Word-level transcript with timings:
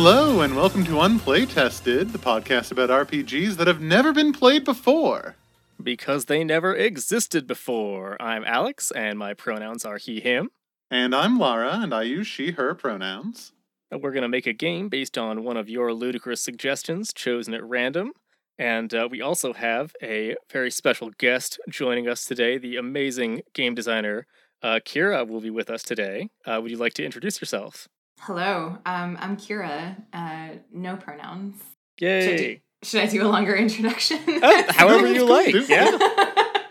Hello, 0.00 0.42
and 0.42 0.54
welcome 0.54 0.84
to 0.84 0.92
Unplaytested, 0.92 2.12
the 2.12 2.18
podcast 2.18 2.70
about 2.70 2.88
RPGs 2.88 3.56
that 3.56 3.66
have 3.66 3.80
never 3.80 4.12
been 4.12 4.32
played 4.32 4.64
before. 4.64 5.34
Because 5.82 6.26
they 6.26 6.44
never 6.44 6.72
existed 6.72 7.48
before. 7.48 8.16
I'm 8.22 8.44
Alex, 8.44 8.92
and 8.92 9.18
my 9.18 9.34
pronouns 9.34 9.84
are 9.84 9.98
he, 9.98 10.20
him. 10.20 10.50
And 10.88 11.16
I'm 11.16 11.36
Lara, 11.36 11.80
and 11.80 11.92
I 11.92 12.02
use 12.02 12.28
she, 12.28 12.52
her 12.52 12.76
pronouns. 12.76 13.50
And 13.90 14.00
We're 14.00 14.12
going 14.12 14.22
to 14.22 14.28
make 14.28 14.46
a 14.46 14.52
game 14.52 14.88
based 14.88 15.18
on 15.18 15.42
one 15.42 15.56
of 15.56 15.68
your 15.68 15.92
ludicrous 15.92 16.40
suggestions 16.40 17.12
chosen 17.12 17.52
at 17.52 17.64
random. 17.64 18.12
And 18.56 18.94
uh, 18.94 19.08
we 19.10 19.20
also 19.20 19.52
have 19.52 19.96
a 20.00 20.36
very 20.48 20.70
special 20.70 21.10
guest 21.18 21.58
joining 21.68 22.08
us 22.08 22.24
today. 22.24 22.56
The 22.56 22.76
amazing 22.76 23.42
game 23.52 23.74
designer 23.74 24.28
uh, 24.62 24.78
Kira 24.84 25.26
will 25.26 25.40
be 25.40 25.50
with 25.50 25.68
us 25.68 25.82
today. 25.82 26.28
Uh, 26.46 26.60
would 26.62 26.70
you 26.70 26.76
like 26.76 26.94
to 26.94 27.04
introduce 27.04 27.40
yourself? 27.40 27.88
Hello, 28.20 28.76
um, 28.84 29.16
I'm 29.20 29.36
Kira. 29.36 29.96
Uh, 30.12 30.56
no 30.72 30.96
pronouns. 30.96 31.54
Yay! 32.00 32.20
Should 32.22 32.32
I, 32.32 32.36
do, 32.36 32.56
should 32.82 33.00
I 33.00 33.06
do 33.06 33.26
a 33.26 33.28
longer 33.28 33.54
introduction? 33.64 34.18
Oh, 34.26 34.64
however 34.70 35.06
you 35.12 35.24
like. 35.24 35.52
cool. 35.52 35.62
Yeah. 35.62 35.96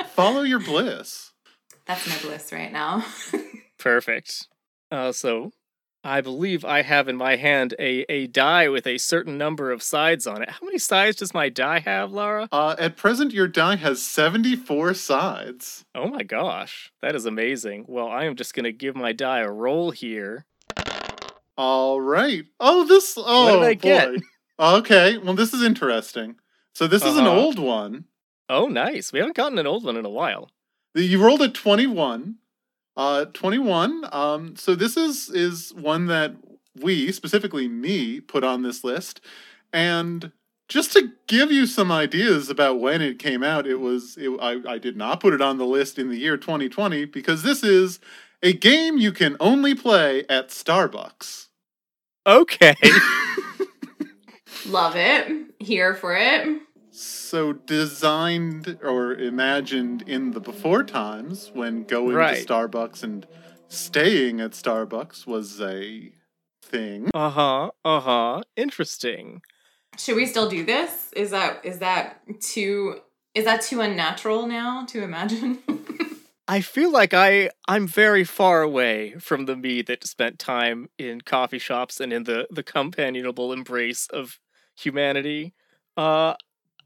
Follow 0.09 0.41
your 0.41 0.59
bliss. 0.59 1.31
That's 1.85 2.07
my 2.07 2.17
bliss 2.17 2.51
right 2.51 2.71
now. 2.71 3.05
Perfect. 3.79 4.47
Uh, 4.91 5.11
so, 5.11 5.51
I 6.03 6.21
believe 6.21 6.65
I 6.65 6.81
have 6.81 7.07
in 7.07 7.15
my 7.15 7.37
hand 7.37 7.73
a, 7.79 8.01
a 8.11 8.27
die 8.27 8.67
with 8.69 8.85
a 8.85 8.97
certain 8.97 9.37
number 9.37 9.71
of 9.71 9.81
sides 9.81 10.27
on 10.27 10.41
it. 10.41 10.49
How 10.49 10.65
many 10.65 10.77
sides 10.77 11.17
does 11.17 11.33
my 11.33 11.49
die 11.49 11.79
have, 11.79 12.11
Lara? 12.11 12.49
Uh, 12.51 12.75
at 12.77 12.97
present, 12.97 13.33
your 13.33 13.47
die 13.47 13.77
has 13.77 14.01
74 14.01 14.93
sides. 14.95 15.85
Oh 15.95 16.07
my 16.07 16.23
gosh, 16.23 16.91
that 17.01 17.15
is 17.15 17.25
amazing. 17.25 17.85
Well, 17.87 18.07
I 18.07 18.25
am 18.25 18.35
just 18.35 18.53
going 18.53 18.65
to 18.65 18.71
give 18.73 18.95
my 18.95 19.13
die 19.13 19.39
a 19.39 19.51
roll 19.51 19.91
here. 19.91 20.45
All 21.57 21.99
right. 22.01 22.45
Oh, 22.59 22.85
this. 22.85 23.15
Oh, 23.17 23.61
I 23.61 23.73
boy. 23.73 23.75
get? 23.75 24.09
Okay. 24.59 25.17
Well, 25.17 25.35
this 25.35 25.53
is 25.53 25.61
interesting. 25.63 26.35
So, 26.73 26.87
this 26.87 27.03
is 27.03 27.17
an 27.17 27.27
Uh-huh. 27.27 27.37
old 27.39 27.59
one. 27.59 28.05
Oh, 28.49 28.67
nice. 28.67 29.11
We 29.11 29.19
haven't 29.19 29.35
gotten 29.35 29.57
an 29.57 29.67
old 29.67 29.83
one 29.83 29.97
in 29.97 30.05
a 30.05 30.09
while. 30.09 30.49
You 30.95 31.23
rolled 31.23 31.41
a 31.41 31.49
21. 31.49 32.35
Uh 32.95 33.25
21. 33.25 34.05
Um 34.11 34.55
so 34.55 34.73
this 34.73 34.97
is 34.97 35.29
is 35.29 35.71
one 35.75 36.07
that 36.07 36.35
we, 36.75 37.11
specifically 37.11 37.67
me, 37.67 38.19
put 38.19 38.43
on 38.43 38.63
this 38.63 38.83
list. 38.83 39.21
And 39.71 40.31
just 40.69 40.93
to 40.93 41.11
give 41.27 41.51
you 41.51 41.67
some 41.67 41.91
ideas 41.91 42.49
about 42.49 42.79
when 42.79 43.01
it 43.01 43.19
came 43.19 43.43
out, 43.43 43.67
it 43.67 43.79
was 43.79 44.17
it, 44.17 44.29
I 44.41 44.61
I 44.67 44.77
did 44.79 44.97
not 44.97 45.19
put 45.19 45.33
it 45.33 45.41
on 45.41 45.57
the 45.59 45.65
list 45.65 45.99
in 45.99 46.09
the 46.09 46.17
year 46.17 46.37
2020 46.37 47.05
because 47.05 47.43
this 47.43 47.63
is 47.63 47.99
a 48.41 48.53
game 48.53 48.97
you 48.97 49.11
can 49.11 49.37
only 49.39 49.75
play 49.75 50.25
at 50.29 50.49
Starbucks. 50.49 51.46
Okay. 52.27 52.75
Love 54.67 54.95
it. 54.95 55.31
Here 55.59 55.95
for 55.95 56.15
it. 56.15 56.61
So 56.91 57.53
designed 57.53 58.79
or 58.83 59.13
imagined 59.13 60.01
in 60.07 60.31
the 60.31 60.39
before 60.41 60.83
times 60.83 61.51
when 61.53 61.83
going 61.83 62.15
Right. 62.15 62.45
to 62.45 62.53
Starbucks 62.53 63.01
and 63.03 63.25
staying 63.69 64.41
at 64.41 64.51
Starbucks 64.51 65.25
was 65.25 65.61
a 65.61 66.11
thing. 66.63 67.09
uh 67.13 67.29
huh. 67.29 67.69
Uh 67.85 67.99
huh. 68.01 68.41
Interesting. 68.55 69.41
Should 69.97 70.15
we 70.17 70.25
still 70.25 70.49
do 70.49 70.65
this? 70.65 71.11
Is 71.15 71.31
that 71.31 71.63
is 71.63 71.79
that 71.79 72.21
too 72.41 72.99
is 73.35 73.45
that 73.45 73.61
too 73.61 73.81
unnatural 73.81 74.47
now 74.47 74.85
to 74.87 75.03
imagine? 75.03 75.59
I 76.47 76.61
feel 76.61 76.91
like 76.91 77.13
I 77.13 77.49
I'm 77.67 77.87
very 77.87 78.23
far 78.23 78.61
away 78.61 79.15
from 79.19 79.45
the 79.45 79.55
me 79.55 79.81
that 79.83 80.05
spent 80.07 80.39
time 80.39 80.89
in 80.97 81.21
coffee 81.21 81.59
shops 81.59 81.99
and 81.99 82.13
in 82.13 82.23
the 82.23 82.47
the 82.49 82.63
companionable 82.63 83.51
embrace 83.51 84.07
of 84.07 84.39
humanity. 84.75 85.53
Uh 85.97 86.35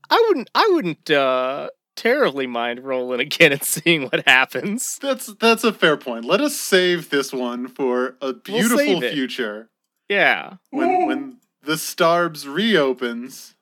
I 0.09 0.25
wouldn't 0.27 0.49
I 0.55 0.69
wouldn't 0.73 1.09
uh 1.11 1.69
terribly 1.95 2.47
mind 2.47 2.79
rolling 2.83 3.19
again 3.27 3.51
and 3.51 3.63
seeing 3.63 4.03
what 4.03 4.27
happens. 4.27 4.97
That's 5.01 5.27
that's 5.35 5.63
a 5.63 5.73
fair 5.73 5.97
point. 5.97 6.25
Let 6.25 6.41
us 6.41 6.57
save 6.57 7.09
this 7.09 7.31
one 7.31 7.67
for 7.67 8.17
a 8.21 8.33
beautiful 8.33 8.77
save 8.79 9.03
it. 9.03 9.13
future 9.13 9.69
Yeah. 10.09 10.55
when 10.71 11.05
when 11.07 11.37
the 11.61 11.73
Starbs 11.73 12.51
reopens. 12.51 13.53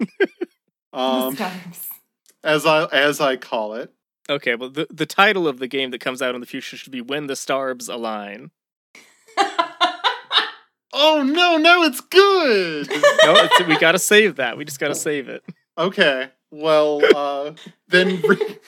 um, 0.92 1.34
Stars. 1.36 1.88
as 2.42 2.66
I 2.66 2.84
as 2.86 3.20
I 3.20 3.36
call 3.36 3.74
it. 3.74 3.92
Okay, 4.28 4.54
well 4.56 4.70
the 4.70 4.86
the 4.90 5.06
title 5.06 5.46
of 5.46 5.58
the 5.58 5.68
game 5.68 5.90
that 5.92 6.00
comes 6.00 6.20
out 6.20 6.34
in 6.34 6.40
the 6.40 6.46
future 6.46 6.76
should 6.76 6.92
be 6.92 7.00
When 7.00 7.26
the 7.26 7.34
Starbs 7.34 7.88
Align. 7.92 8.50
Oh 10.98 11.22
no, 11.22 11.58
no, 11.58 11.82
it's 11.82 12.00
good. 12.00 12.88
No, 12.88 13.34
it's, 13.36 13.66
we 13.66 13.76
got 13.78 13.92
to 13.92 13.98
save 13.98 14.36
that. 14.36 14.56
We 14.56 14.64
just 14.64 14.80
got 14.80 14.88
to 14.88 14.94
save 14.94 15.28
it. 15.28 15.44
okay, 15.76 16.30
well, 16.50 17.02
uh, 17.14 17.52
then 17.88 18.22
re- 18.22 18.58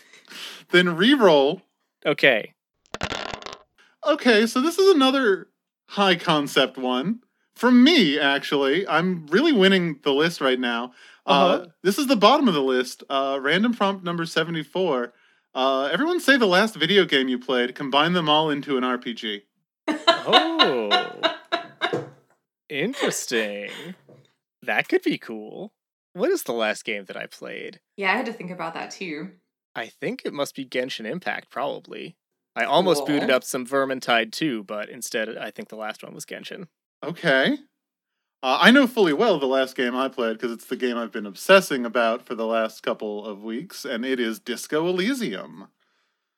then 0.71 0.95
re-roll. 0.97 1.63
Okay. 2.05 2.53
Okay, 4.07 4.47
so 4.47 4.61
this 4.61 4.79
is 4.79 4.95
another 4.95 5.49
high 5.87 6.17
concept 6.17 6.77
one 6.77 7.21
from 7.55 7.83
me. 7.83 8.19
Actually, 8.19 8.87
I'm 8.87 9.27
really 9.29 9.53
winning 9.53 10.01
the 10.03 10.13
list 10.13 10.43
right 10.43 10.61
now. 10.61 10.93
Uh, 11.25 11.31
Uh-huh. 11.31 11.67
this 11.83 11.99
is 11.99 12.09
the 12.09 12.17
bottom 12.17 12.47
of 12.47 12.53
the 12.53 12.63
list. 12.63 13.05
Uh, 13.09 13.39
random 13.41 13.73
prompt 13.73 14.05
number 14.05 14.27
seventy-four. 14.27 15.15
Uh, 15.55 15.89
everyone 15.93 16.21
say 16.21 16.37
the 16.37 16.47
last 16.47 16.77
video 16.77 17.05
game 17.05 17.29
you 17.29 17.39
played. 17.39 17.75
Combine 17.75 18.13
them 18.13 18.29
all 18.29 18.51
into 18.51 18.77
an 18.77 18.85
RPG. 18.85 19.43
Oh. 19.89 21.33
Interesting. 22.69 23.71
That 24.63 24.89
could 24.89 25.03
be 25.03 25.19
cool. 25.19 25.73
What 26.13 26.31
is 26.31 26.43
the 26.43 26.53
last 26.53 26.85
game 26.85 27.05
that 27.07 27.17
I 27.17 27.27
played? 27.27 27.81
yeah, 27.97 28.13
I 28.13 28.17
had 28.17 28.27
to 28.27 28.33
think 28.33 28.51
about 28.51 28.75
that 28.75 28.91
too. 28.91 29.31
I 29.75 29.87
think 29.87 30.23
it 30.25 30.33
must 30.33 30.55
be 30.55 30.65
Genshin 30.67 31.07
Impact, 31.07 31.51
probably. 31.51 32.17
I 32.57 32.65
almost 32.65 33.07
booted 33.07 33.31
up 33.31 33.45
some 33.45 33.65
Vermintide 33.65 34.33
too, 34.33 34.65
but 34.65 34.89
instead 34.89 35.37
I 35.39 35.51
think 35.53 35.69
the 35.69 35.77
last 35.77 36.03
one 36.03 36.13
was 36.15 36.27
Genshin. 36.27 36.67
Okay. 37.05 37.57
Uh, 38.41 38.59
I 38.61 38.71
know 38.71 38.87
fully 38.87 39.13
well 39.13 39.39
the 39.41 39.47
last 39.47 39.75
game 39.75 39.97
I 39.97 40.09
played 40.09 40.35
because 40.35 40.53
it's 40.53 40.67
the 40.67 40.77
game 40.77 40.97
I've 40.97 41.11
been 41.11 41.27
obsessing 41.27 41.85
about 41.85 42.25
for 42.25 42.37
the 42.37 42.47
last 42.47 42.83
couple 42.83 43.27
of 43.27 43.43
weeks, 43.43 43.85
and 43.85 44.05
it 44.05 44.21
is 44.21 44.39
Disco 44.39 44.87
Elysium. 44.87 45.69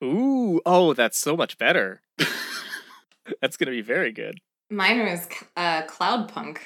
Ooh, 0.03 0.63
oh, 0.65 0.95
that's 0.95 1.19
so 1.19 1.37
much 1.37 1.59
better. 1.59 2.01
that's 3.43 3.59
gonna 3.59 3.73
be 3.73 3.83
very 3.83 4.13
good. 4.13 4.39
Mine 4.71 5.01
was 5.01 5.29
uh, 5.57 5.83
Cloudpunk. 5.83 6.59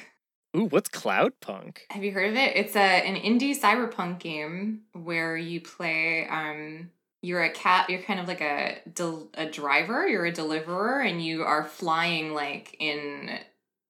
Ooh, 0.57 0.67
what's 0.67 0.89
Cloudpunk? 0.89 1.79
Have 1.91 2.05
you 2.05 2.13
heard 2.13 2.31
of 2.31 2.37
it? 2.37 2.57
It's 2.57 2.77
a 2.77 2.79
an 2.79 3.17
indie 3.17 3.59
cyberpunk 3.59 4.21
game 4.21 4.83
where 4.93 5.37
you 5.37 5.61
play 5.61 6.29
um 6.29 6.91
you're 7.23 7.43
a 7.43 7.51
cat 7.51 7.91
you're 7.91 8.03
kind 8.03 8.21
of 8.21 8.29
like 8.29 8.41
a 8.41 8.79
del- 8.93 9.31
a 9.35 9.47
driver, 9.47 10.07
you're 10.07 10.27
a 10.27 10.33
deliverer 10.33 11.01
and 11.01 11.25
you 11.25 11.43
are 11.43 11.65
flying 11.65 12.35
like 12.35 12.77
in 12.79 13.37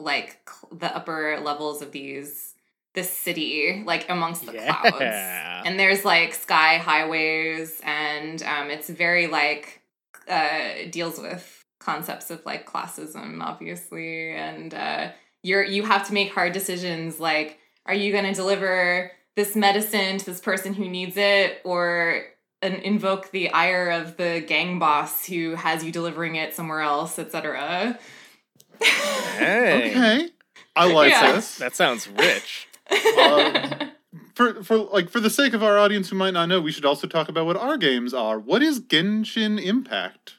like 0.04 0.38
cl- 0.48 0.78
the 0.78 0.94
upper 0.94 1.41
levels 1.41 1.82
of 1.82 1.92
these 1.92 2.54
this 2.94 3.10
city 3.10 3.82
like 3.84 4.09
amongst 4.09 4.47
the 4.47 4.53
clouds. 4.53 5.00
And 5.66 5.78
there's 5.81 6.04
like 6.04 6.34
sky 6.34 6.78
highways 6.78 7.81
and 7.82 8.43
um 8.43 8.70
it's 8.70 8.88
very 8.88 9.26
like 9.26 9.82
uh 10.28 10.88
deals 10.91 11.19
with 11.19 11.64
concepts 11.81 12.31
of 12.31 12.44
like 12.47 12.66
classism 12.66 13.43
obviously. 13.43 14.32
And 14.32 14.73
uh 14.73 15.11
you're 15.43 15.62
you 15.62 15.84
have 15.84 16.06
to 16.08 16.14
make 16.14 16.32
hard 16.32 16.52
decisions 16.52 17.20
like 17.20 17.58
are 17.87 17.94
you 17.94 18.11
going 18.12 18.25
to 18.25 18.32
deliver 18.32 19.12
this 19.37 19.55
medicine 19.55 20.19
to 20.19 20.25
this 20.25 20.40
person 20.40 20.73
who 20.75 20.88
needs 20.88 21.17
it 21.17 21.61
or 21.64 22.25
an, 22.62 22.75
invoke 22.76 23.31
the 23.31 23.50
ire 23.50 23.90
of 23.90 24.17
the 24.17 24.43
gang 24.46 24.79
boss 24.79 25.26
who 25.26 25.55
has 25.55 25.84
you 25.84 25.93
delivering 25.93 26.37
it 26.37 26.55
somewhere 26.55 26.81
else 26.81 27.19
etc 27.19 27.99
Hey, 28.82 29.91
Okay. 29.91 30.31
I 30.76 30.93
like 30.93 31.11
Yeah. 31.11 31.32
this. 31.32 31.59
that 31.59 31.75
sounds 31.76 32.09
rich. 32.09 32.69
Um, 33.19 33.91
For 34.35 34.62
for 34.65 34.76
like 34.76 35.11
for 35.11 35.21
the 35.21 35.31
sake 35.31 35.55
of 35.55 35.62
our 35.62 35.79
audience 35.79 36.11
who 36.11 36.17
might 36.17 36.32
not 36.35 36.47
know, 36.49 36.61
we 36.61 36.73
should 36.73 36.85
also 36.85 37.06
talk 37.06 37.29
about 37.29 37.47
what 37.47 37.56
our 37.56 37.76
games 37.76 38.12
are. 38.12 38.38
What 38.38 38.62
is 38.62 38.81
Genshin 38.81 39.62
Impact? 39.62 40.35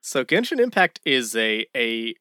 So 0.00 0.24
Genshin 0.24 0.58
Impact 0.60 1.00
is 1.04 1.36
a 1.36 1.66
a 1.76 2.14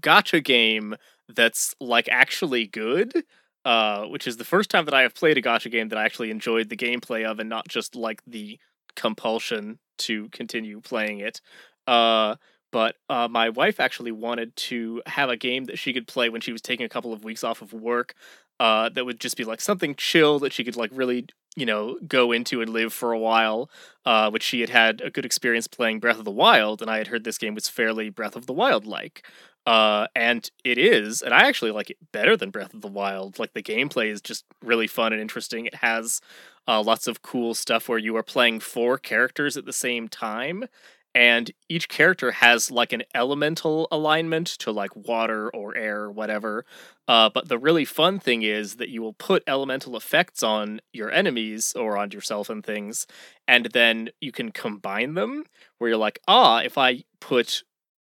gacha 0.00 0.42
game 0.42 0.96
that's 1.28 1.74
like 1.80 2.08
actually 2.10 2.66
good. 2.66 3.24
Uh, 3.64 4.06
which 4.06 4.26
is 4.26 4.38
the 4.38 4.44
first 4.44 4.70
time 4.70 4.86
that 4.86 4.94
I 4.94 5.02
have 5.02 5.14
played 5.14 5.38
a 5.38 5.42
gacha 5.42 5.70
game 5.70 5.88
that 5.90 5.98
I 5.98 6.04
actually 6.04 6.30
enjoyed 6.32 6.68
the 6.68 6.76
gameplay 6.76 7.24
of 7.24 7.38
and 7.38 7.48
not 7.48 7.68
just 7.68 7.94
like 7.94 8.20
the 8.26 8.58
compulsion 8.96 9.78
to 9.98 10.28
continue 10.30 10.80
playing 10.80 11.20
it. 11.20 11.40
Uh, 11.86 12.34
but 12.72 12.96
uh, 13.08 13.28
my 13.28 13.50
wife 13.50 13.78
actually 13.78 14.12
wanted 14.12 14.56
to 14.56 15.02
have 15.06 15.30
a 15.30 15.36
game 15.36 15.66
that 15.66 15.78
she 15.78 15.92
could 15.92 16.08
play 16.08 16.28
when 16.28 16.40
she 16.40 16.52
was 16.52 16.62
taking 16.62 16.84
a 16.86 16.88
couple 16.88 17.12
of 17.12 17.24
weeks 17.24 17.44
off 17.44 17.62
of 17.62 17.72
work. 17.72 18.14
Uh, 18.58 18.88
that 18.90 19.04
would 19.04 19.20
just 19.20 19.36
be 19.36 19.44
like 19.44 19.60
something 19.60 19.94
chill 19.94 20.38
that 20.38 20.52
she 20.52 20.64
could 20.64 20.76
like 20.76 20.90
really 20.92 21.26
you 21.56 21.66
know, 21.66 21.98
go 22.06 22.32
into 22.32 22.62
and 22.62 22.70
live 22.70 22.92
for 22.92 23.12
a 23.12 23.18
while, 23.18 23.70
uh, 24.06 24.30
which 24.30 24.42
she 24.42 24.60
had 24.60 24.70
had 24.70 25.00
a 25.02 25.10
good 25.10 25.26
experience 25.26 25.66
playing 25.66 26.00
Breath 26.00 26.18
of 26.18 26.24
the 26.24 26.30
Wild, 26.30 26.80
and 26.80 26.90
I 26.90 26.98
had 26.98 27.08
heard 27.08 27.24
this 27.24 27.38
game 27.38 27.54
was 27.54 27.68
fairly 27.68 28.08
Breath 28.08 28.36
of 28.36 28.46
the 28.46 28.52
Wild 28.52 28.86
like. 28.86 29.26
Uh, 29.66 30.06
and 30.16 30.50
it 30.64 30.76
is, 30.78 31.22
and 31.22 31.32
I 31.32 31.46
actually 31.46 31.70
like 31.70 31.90
it 31.90 31.98
better 32.10 32.36
than 32.36 32.50
Breath 32.50 32.74
of 32.74 32.80
the 32.80 32.88
Wild. 32.88 33.38
Like 33.38 33.52
the 33.52 33.62
gameplay 33.62 34.10
is 34.10 34.20
just 34.20 34.44
really 34.62 34.86
fun 34.86 35.12
and 35.12 35.20
interesting. 35.20 35.66
It 35.66 35.76
has 35.76 36.20
uh, 36.66 36.82
lots 36.82 37.06
of 37.06 37.22
cool 37.22 37.54
stuff 37.54 37.88
where 37.88 37.98
you 37.98 38.16
are 38.16 38.22
playing 38.22 38.60
four 38.60 38.98
characters 38.98 39.56
at 39.56 39.66
the 39.66 39.72
same 39.72 40.08
time, 40.08 40.64
and 41.14 41.50
each 41.68 41.88
character 41.88 42.30
has 42.32 42.70
like 42.70 42.92
an 42.92 43.02
elemental 43.14 43.88
alignment 43.90 44.46
to 44.46 44.72
like 44.72 44.94
water 44.96 45.50
or 45.50 45.76
air 45.76 46.02
or 46.02 46.12
whatever. 46.12 46.64
Uh, 47.08 47.28
but 47.28 47.48
the 47.48 47.58
really 47.58 47.84
fun 47.84 48.18
thing 48.18 48.42
is 48.42 48.76
that 48.76 48.88
you 48.88 49.02
will 49.02 49.12
put 49.12 49.42
elemental 49.46 49.96
effects 49.96 50.42
on 50.42 50.80
your 50.92 51.10
enemies 51.10 51.72
or 51.76 51.96
on 51.98 52.10
yourself 52.10 52.48
and 52.48 52.64
things, 52.64 53.06
and 53.46 53.66
then 53.72 54.08
you 54.20 54.32
can 54.32 54.50
combine 54.52 55.14
them. 55.14 55.44
Where 55.78 55.90
you're 55.90 55.98
like, 55.98 56.20
ah, 56.28 56.60
if 56.60 56.78
I 56.78 57.04
put 57.20 57.62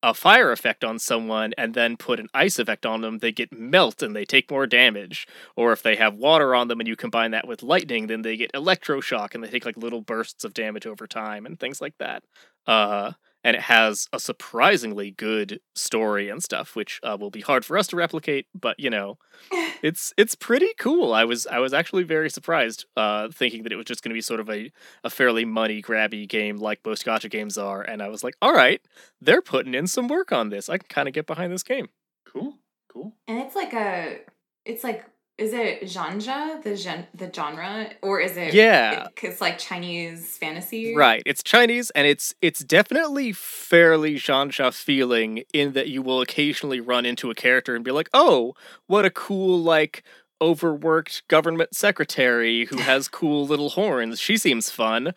a 0.06 0.14
fire 0.14 0.53
effect 0.53 0.85
on 0.85 1.00
someone 1.00 1.53
and 1.58 1.75
then 1.75 1.97
put 1.97 2.20
an 2.20 2.29
ice 2.32 2.61
effect 2.61 2.87
on 2.87 3.00
them, 3.00 3.19
they 3.19 3.32
get 3.32 3.53
melt 3.53 4.05
and 4.05 4.14
they 4.14 4.25
take 4.25 4.53
more 4.53 4.64
damage. 4.64 5.26
Or 5.56 5.73
if 5.73 5.82
they 5.82 5.97
have 5.97 6.14
water 6.14 6.55
on 6.55 6.69
them 6.69 6.79
and 6.79 6.87
you 6.87 6.94
combine 6.94 7.32
that 7.32 7.49
with 7.49 7.64
lightning, 7.64 8.06
then 8.06 8.23
they 8.23 8.37
get 8.37 8.53
electroshock 8.53 9.35
and 9.35 9.43
they 9.43 9.49
take 9.49 9.67
like 9.67 9.76
little 9.76 10.03
bursts 10.03 10.44
of 10.44 10.55
damage 10.55 10.87
over 10.87 11.08
time 11.08 11.44
and 11.44 11.58
things 11.58 11.81
like 11.81 11.99
that. 11.99 12.23
Uh, 12.69 13.12
and 13.46 13.54
it 13.54 13.62
has 13.62 14.08
a 14.12 14.19
surprisingly 14.19 15.12
good 15.12 15.60
story 15.76 16.28
and 16.28 16.43
stuff, 16.43 16.75
which 16.75 16.98
uh, 17.04 17.16
will 17.19 17.31
be 17.31 17.43
hard 17.43 17.64
for 17.64 17.78
us 17.78 17.87
to 17.87 17.96
replicate. 17.96 18.48
But 18.52 18.81
you 18.81 18.90
know, 18.90 19.19
it's 19.82 20.12
it's 20.16 20.34
pretty 20.34 20.70
cool. 20.81 21.14
I 21.14 21.25
was 21.25 21.46
I 21.46 21.60
was 21.60 21.72
actually 21.72 22.02
very 22.02 22.28
surprised, 22.28 22.87
uh, 22.96 23.28
thinking 23.32 23.62
that 23.62 23.70
it 23.70 23.76
was 23.76 23.84
just 23.84 24.02
going 24.02 24.10
to 24.10 24.14
be 24.14 24.20
sort 24.20 24.40
of 24.40 24.50
a 24.50 24.72
a 25.04 25.10
fairly 25.10 25.44
money 25.44 25.81
grabby 25.81 26.28
game 26.28 26.56
like 26.56 26.81
most 26.84 27.06
gacha 27.06 27.31
games 27.31 27.56
are, 27.56 27.82
and 27.82 28.02
I 28.02 28.08
was 28.08 28.25
like, 28.25 28.34
all 28.43 28.52
right, 28.52 28.81
they're 29.20 29.43
putting 29.43 29.75
in 29.75 29.87
some 29.87 30.08
work 30.08 30.32
on 30.32 30.50
this. 30.50 30.69
I 30.69 30.78
can 30.78 30.88
kind 30.88 31.06
of 31.06 31.14
get 31.14 31.28
behind 31.28 31.52
this 31.52 31.62
game. 31.62 31.88
Cool, 32.26 32.58
cool. 32.88 33.14
And 33.28 33.38
it's 33.38 33.54
like 33.54 33.72
a, 33.72 34.22
it's 34.64 34.82
like 34.82 35.04
is 35.38 35.53
it 35.53 35.87
genre 35.88 36.59
the 36.65 36.75
gen 36.75 37.06
the 37.15 37.31
genre 37.33 37.91
or 38.03 38.21
is 38.21 38.37
it 38.38 38.55
Yeah. 38.55 39.09
it's 39.23 39.41
like 39.41 39.59
Chinese 39.59 40.37
fantasy 40.38 40.94
Right. 40.97 41.23
It's 41.27 41.43
Chinese 41.43 41.91
and 41.91 42.06
it's 42.06 42.35
it's 42.41 42.61
definitely 42.65 43.33
fairly 43.33 44.17
genre 44.17 44.73
feeling 44.73 45.44
in 45.53 45.73
that 45.73 45.88
you 45.88 46.00
will 46.03 46.23
occasionally 46.23 46.81
run 46.81 47.05
into 47.05 47.31
a 47.31 47.35
character 47.35 47.75
and 47.75 47.85
be 47.85 47.91
like, 47.91 48.09
"Oh, 48.15 48.55
what 48.87 49.05
a 49.05 49.11
cool 49.11 49.59
like 49.61 50.03
overworked 50.41 51.27
government 51.29 51.75
secretary 51.75 52.65
who 52.67 52.79
has 52.79 53.09
cool 53.21 53.47
little 53.47 53.71
horns. 53.71 54.19
She 54.21 54.37
seems 54.38 54.71
fun." 54.71 55.12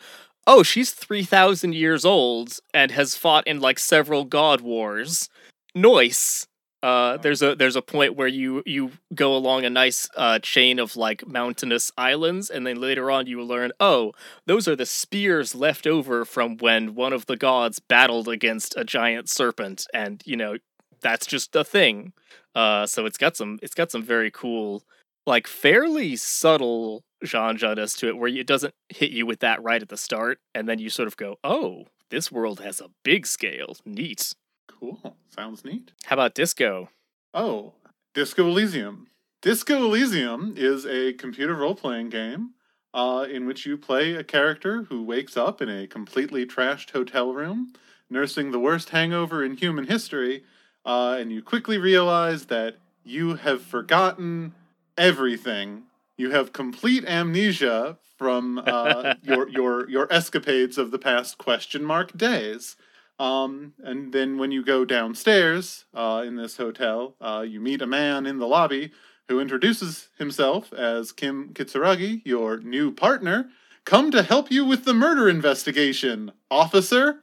Oh, 0.48 0.64
she's 0.64 0.92
3000 0.92 1.76
years 1.76 2.04
old 2.06 2.58
and 2.74 2.90
has 2.92 3.16
fought 3.16 3.46
in 3.48 3.60
like 3.62 3.78
several 3.80 4.26
god 4.26 4.62
wars. 4.62 5.30
Noise. 5.76 6.48
Uh, 6.82 7.18
there's 7.18 7.42
a 7.42 7.56
there's 7.56 7.76
a 7.76 7.82
point 7.82 8.16
where 8.16 8.28
you 8.28 8.64
you 8.66 8.92
go 9.14 9.36
along 9.36 9.66
a 9.66 9.70
nice 9.70 10.08
uh, 10.16 10.40
chain 10.40 10.80
of 10.80 10.96
like 10.96 11.28
mountainous 11.28 11.92
islands, 11.98 12.50
and 12.50 12.66
then 12.66 12.80
later 12.80 13.12
on 13.12 13.28
you 13.28 13.42
learn, 13.44 13.72
oh, 13.82 14.14
those 14.46 14.68
are 14.68 14.76
the 14.78 14.86
spears 14.86 15.54
left 15.54 15.86
over 15.86 16.24
from 16.24 16.56
when 16.58 16.96
one 16.96 17.12
of 17.12 17.26
the 17.26 17.36
gods 17.36 17.80
battled 17.80 18.30
against 18.30 18.76
a 18.78 18.86
giant 18.86 19.30
serpent, 19.30 19.88
and 19.94 20.24
you 20.26 20.38
know 20.38 20.56
that's 21.02 21.26
just 21.26 21.54
a 21.56 21.64
thing. 21.66 22.14
Uh, 22.56 22.86
so 22.86 23.06
it's 23.06 23.18
got 23.18 23.36
some 23.36 23.60
it's 23.62 23.76
got 23.76 23.92
some 23.92 24.04
very 24.04 24.32
cool, 24.32 24.84
like 25.26 25.48
fairly 25.48 26.16
subtle 26.16 27.04
genre-ness 27.26 27.94
to 27.98 28.08
it, 28.08 28.18
where 28.18 28.30
it 28.30 28.48
doesn't 28.48 28.74
hit 28.88 29.12
you 29.12 29.26
with 29.26 29.40
that 29.40 29.62
right 29.62 29.82
at 29.82 29.90
the 29.90 29.98
start, 29.98 30.40
and 30.56 30.68
then 30.70 30.80
you 30.80 30.90
sort 30.90 31.08
of 31.08 31.18
go, 31.18 31.36
oh, 31.44 31.86
this 32.10 32.32
world 32.32 32.62
has 32.62 32.80
a 32.80 32.90
big 33.04 33.28
scale, 33.28 33.76
neat. 33.86 34.34
Cool. 34.80 35.16
Sounds 35.30 35.66
neat. 35.66 35.92
How 36.06 36.14
about 36.16 36.36
disco? 36.36 36.90
Oh, 37.34 37.74
Disco 38.14 38.48
Elysium. 38.48 39.08
Disco 39.42 39.86
Elysium 39.86 40.54
is 40.58 40.86
a 40.86 41.14
computer 41.14 41.56
role 41.56 41.76
playing 41.76 42.10
game 42.10 42.52
uh, 42.94 43.26
in 43.30 43.46
which 43.46 43.66
you 43.66 43.78
play 43.78 44.14
a 44.14 44.24
character 44.24 44.84
who 44.84 45.04
wakes 45.04 45.38
up 45.38 45.62
in 45.62 45.70
a 45.70 45.88
completely 45.88 46.46
trashed 46.46 46.92
hotel 46.92 47.34
room, 47.34 47.74
nursing 48.10 48.52
the 48.52 48.60
worst 48.60 48.90
hangover 48.90 49.44
in 49.44 49.56
human 49.58 49.86
history, 49.86 50.44
uh, 50.86 51.18
and 51.20 51.32
you 51.32 51.42
quickly 51.42 51.78
realize 51.78 52.48
that 52.48 52.78
you 53.04 53.36
have 53.36 53.62
forgotten 53.62 54.54
everything. 54.98 55.84
You 56.18 56.32
have 56.32 56.52
complete 56.52 57.06
amnesia 57.06 57.98
from 58.18 58.58
uh, 58.58 59.14
your 59.22 59.48
your 59.50 59.90
your 59.90 60.12
escapades 60.12 60.78
of 60.78 60.92
the 60.92 61.00
past 61.00 61.38
question 61.38 61.84
mark 61.84 62.18
days. 62.18 62.76
Um, 63.20 63.74
and 63.80 64.14
then 64.14 64.38
when 64.38 64.52
you 64.52 64.64
go 64.64 64.86
downstairs 64.86 65.86
uh, 65.94 66.24
in 66.26 66.38
this 66.38 66.56
hotel, 66.58 67.16
uh, 67.20 67.46
you 67.48 67.60
meet 67.60 67.82
a 67.82 67.88
man 67.88 68.26
in 68.26 68.40
the 68.40 68.48
lobby 68.48 68.92
who 69.28 69.40
introduces 69.40 70.08
himself 70.18 70.74
as 70.74 71.12
Kim 71.12 71.54
Kitsuragi, 71.54 72.22
your 72.26 72.58
new 72.58 72.92
partner, 72.92 73.50
come 73.86 74.10
to 74.12 74.24
help 74.24 74.50
you 74.50 74.66
with 74.66 74.86
the 74.86 74.94
murder 74.94 75.30
investigation, 75.30 76.32
officer, 76.50 77.22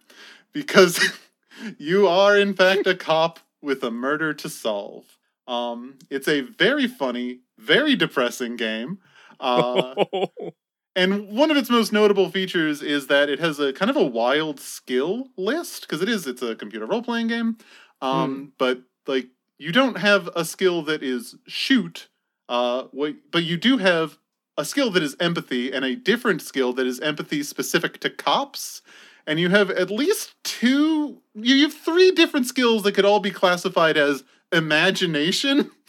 because 0.53 1.01
you 1.79 2.07
are 2.07 2.37
in 2.37 2.55
fact 2.55 2.87
a 2.87 2.95
cop 2.95 3.41
with 3.63 3.83
a 3.83 3.91
murder 3.91 4.35
to 4.35 4.49
solve. 4.49 5.05
Um, 5.49 5.99
it's 6.11 6.29
a 6.29 6.43
very 6.43 6.87
funny, 6.87 7.41
very 7.59 7.97
depressing 7.97 8.57
game. 8.57 8.99
Uh, 9.41 10.05
and 10.97 11.29
one 11.29 11.51
of 11.51 11.59
its 11.59 11.69
most 11.69 11.93
notable 11.93 12.31
features 12.31 12.81
is 12.83 13.07
that 13.09 13.29
it 13.29 13.39
has 13.39 13.61
a 13.61 13.73
kind 13.75 13.91
of 13.91 13.97
a 13.97 14.05
wild 14.05 14.59
skill 14.59 15.29
list 15.37 15.83
because 15.83 16.01
it 16.01 16.09
is 16.09 16.27
it's 16.27 16.41
a 16.41 16.57
computer 16.57 16.87
role 16.87 17.03
playing 17.03 17.29
game. 17.29 17.59
Um, 18.01 18.53
but 18.59 18.81
like 19.07 19.29
you 19.59 19.73
don't 19.73 19.99
have 19.99 20.31
a 20.35 20.45
skill 20.45 20.83
that 20.83 21.03
is 21.03 21.37
shoot, 21.47 22.09
uh, 22.49 22.85
what, 22.93 23.15
but 23.31 23.45
you 23.45 23.59
do 23.59 23.77
have 23.77 24.17
a 24.57 24.65
skill 24.65 24.91
that 24.93 25.03
is 25.03 25.15
empathy 25.21 25.71
and 25.71 25.85
a 25.85 25.95
different 25.95 26.41
skill 26.41 26.73
that 26.73 26.87
is 26.87 26.99
empathy 27.01 27.43
specific 27.43 28.01
to 28.01 28.09
cops. 28.09 28.81
And 29.27 29.39
you 29.39 29.51
have 29.51 29.71
at 29.71 29.91
least 29.91 30.35
two, 30.45 31.21
you 31.35 31.63
have 31.63 31.75
three 31.75 32.11
different 32.11 32.47
skills 32.47 32.85
that 32.85 32.93
could 32.93 33.05
all 33.05 33.21
be 33.21 33.31
classified 33.31 33.99
as 33.99 34.25
imagination. 34.51 35.71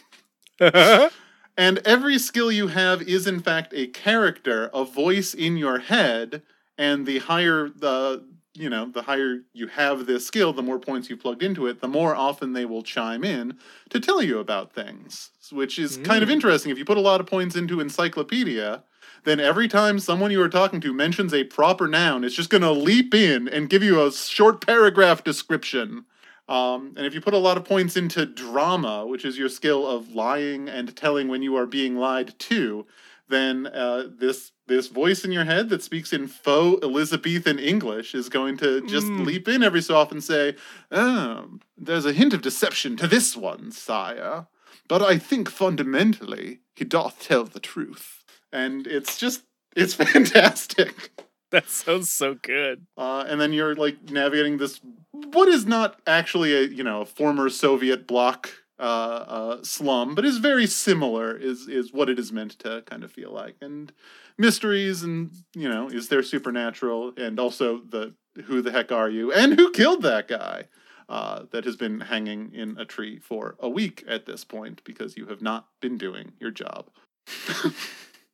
And 1.58 1.78
every 1.84 2.20
skill 2.20 2.52
you 2.52 2.68
have 2.68 3.02
is 3.02 3.26
in 3.26 3.40
fact 3.40 3.74
a 3.74 3.88
character, 3.88 4.70
a 4.72 4.84
voice 4.84 5.34
in 5.34 5.56
your 5.56 5.80
head, 5.80 6.42
and 6.78 7.04
the 7.04 7.18
higher 7.18 7.68
the 7.68 8.24
you 8.54 8.68
know, 8.68 8.86
the 8.86 9.02
higher 9.02 9.42
you 9.52 9.68
have 9.68 10.06
this 10.06 10.26
skill, 10.26 10.52
the 10.52 10.62
more 10.62 10.80
points 10.80 11.08
you 11.08 11.16
plugged 11.16 11.44
into 11.44 11.66
it, 11.68 11.80
the 11.80 11.86
more 11.86 12.16
often 12.16 12.54
they 12.54 12.64
will 12.64 12.82
chime 12.82 13.22
in 13.22 13.56
to 13.88 14.00
tell 14.00 14.20
you 14.20 14.40
about 14.40 14.72
things, 14.72 15.30
which 15.52 15.78
is 15.78 15.96
kind 15.98 16.24
of 16.24 16.28
Mm. 16.28 16.32
interesting. 16.32 16.72
If 16.72 16.78
you 16.78 16.84
put 16.84 16.96
a 16.96 17.00
lot 17.02 17.20
of 17.20 17.26
points 17.28 17.54
into 17.54 17.78
encyclopedia, 17.78 18.82
then 19.22 19.38
every 19.38 19.68
time 19.68 20.00
someone 20.00 20.32
you 20.32 20.42
are 20.42 20.48
talking 20.48 20.80
to 20.80 20.92
mentions 20.92 21.32
a 21.32 21.44
proper 21.44 21.86
noun, 21.86 22.24
it's 22.24 22.34
just 22.34 22.50
going 22.50 22.62
to 22.62 22.72
leap 22.72 23.14
in 23.14 23.46
and 23.48 23.70
give 23.70 23.84
you 23.84 24.04
a 24.04 24.10
short 24.10 24.64
paragraph 24.66 25.22
description. 25.22 26.04
Um, 26.48 26.94
and 26.96 27.04
if 27.06 27.14
you 27.14 27.20
put 27.20 27.34
a 27.34 27.38
lot 27.38 27.56
of 27.58 27.64
points 27.64 27.96
into 27.96 28.24
drama, 28.24 29.06
which 29.06 29.24
is 29.24 29.36
your 29.38 29.48
skill 29.50 29.86
of 29.86 30.14
lying 30.14 30.68
and 30.68 30.96
telling 30.96 31.28
when 31.28 31.42
you 31.42 31.56
are 31.56 31.66
being 31.66 31.96
lied 31.96 32.38
to, 32.38 32.86
then 33.28 33.66
uh, 33.66 34.04
this 34.08 34.52
this 34.66 34.88
voice 34.88 35.24
in 35.24 35.32
your 35.32 35.44
head 35.44 35.68
that 35.70 35.82
speaks 35.82 36.12
in 36.12 36.26
faux 36.28 36.82
Elizabethan 36.82 37.58
English 37.58 38.14
is 38.14 38.28
going 38.28 38.56
to 38.58 38.80
just 38.86 39.06
Mm. 39.06 39.26
leap 39.26 39.48
in 39.48 39.62
every 39.62 39.82
so 39.82 39.96
often 39.96 40.16
and 40.18 40.24
say, 40.24 40.56
oh, 40.90 41.58
"There's 41.76 42.06
a 42.06 42.12
hint 42.14 42.32
of 42.34 42.40
deception 42.42 42.96
to 42.96 43.06
this 43.06 43.36
one, 43.36 43.70
sire, 43.70 44.46
but 44.88 45.02
I 45.02 45.18
think 45.18 45.50
fundamentally 45.50 46.60
he 46.74 46.84
doth 46.84 47.22
tell 47.22 47.44
the 47.44 47.60
truth." 47.60 48.24
And 48.52 48.86
it's 48.86 49.18
just 49.18 49.42
it's 49.76 49.94
fantastic. 50.04 51.10
that 51.50 51.68
sounds 51.70 52.10
so 52.10 52.34
good. 52.34 52.86
Uh, 52.96 53.24
and 53.26 53.40
then 53.40 53.52
you're 53.52 53.74
like 53.74 54.10
navigating 54.10 54.58
this 54.58 54.80
what 55.32 55.48
is 55.48 55.66
not 55.66 56.00
actually 56.06 56.54
a 56.54 56.62
you 56.62 56.84
know 56.84 57.02
a 57.02 57.06
former 57.06 57.48
Soviet 57.48 58.06
bloc 58.06 58.50
uh, 58.78 58.82
uh, 58.82 59.62
slum, 59.62 60.14
but 60.14 60.24
is 60.24 60.38
very 60.38 60.66
similar. 60.66 61.36
Is 61.36 61.68
is 61.68 61.92
what 61.92 62.08
it 62.08 62.18
is 62.18 62.32
meant 62.32 62.58
to 62.60 62.82
kind 62.86 63.02
of 63.02 63.10
feel 63.12 63.32
like, 63.32 63.56
and 63.60 63.92
mysteries, 64.36 65.02
and 65.02 65.30
you 65.54 65.68
know, 65.68 65.88
is 65.88 66.08
there 66.08 66.22
supernatural, 66.22 67.12
and 67.16 67.40
also 67.40 67.78
the 67.88 68.14
who 68.44 68.62
the 68.62 68.70
heck 68.70 68.92
are 68.92 69.10
you, 69.10 69.32
and 69.32 69.54
who 69.54 69.70
killed 69.72 70.02
that 70.02 70.28
guy 70.28 70.64
uh, 71.08 71.44
that 71.50 71.64
has 71.64 71.76
been 71.76 72.00
hanging 72.00 72.52
in 72.54 72.76
a 72.78 72.84
tree 72.84 73.18
for 73.18 73.56
a 73.58 73.68
week 73.68 74.04
at 74.06 74.26
this 74.26 74.44
point 74.44 74.82
because 74.84 75.16
you 75.16 75.26
have 75.26 75.42
not 75.42 75.66
been 75.80 75.98
doing 75.98 76.32
your 76.38 76.50
job. 76.50 76.90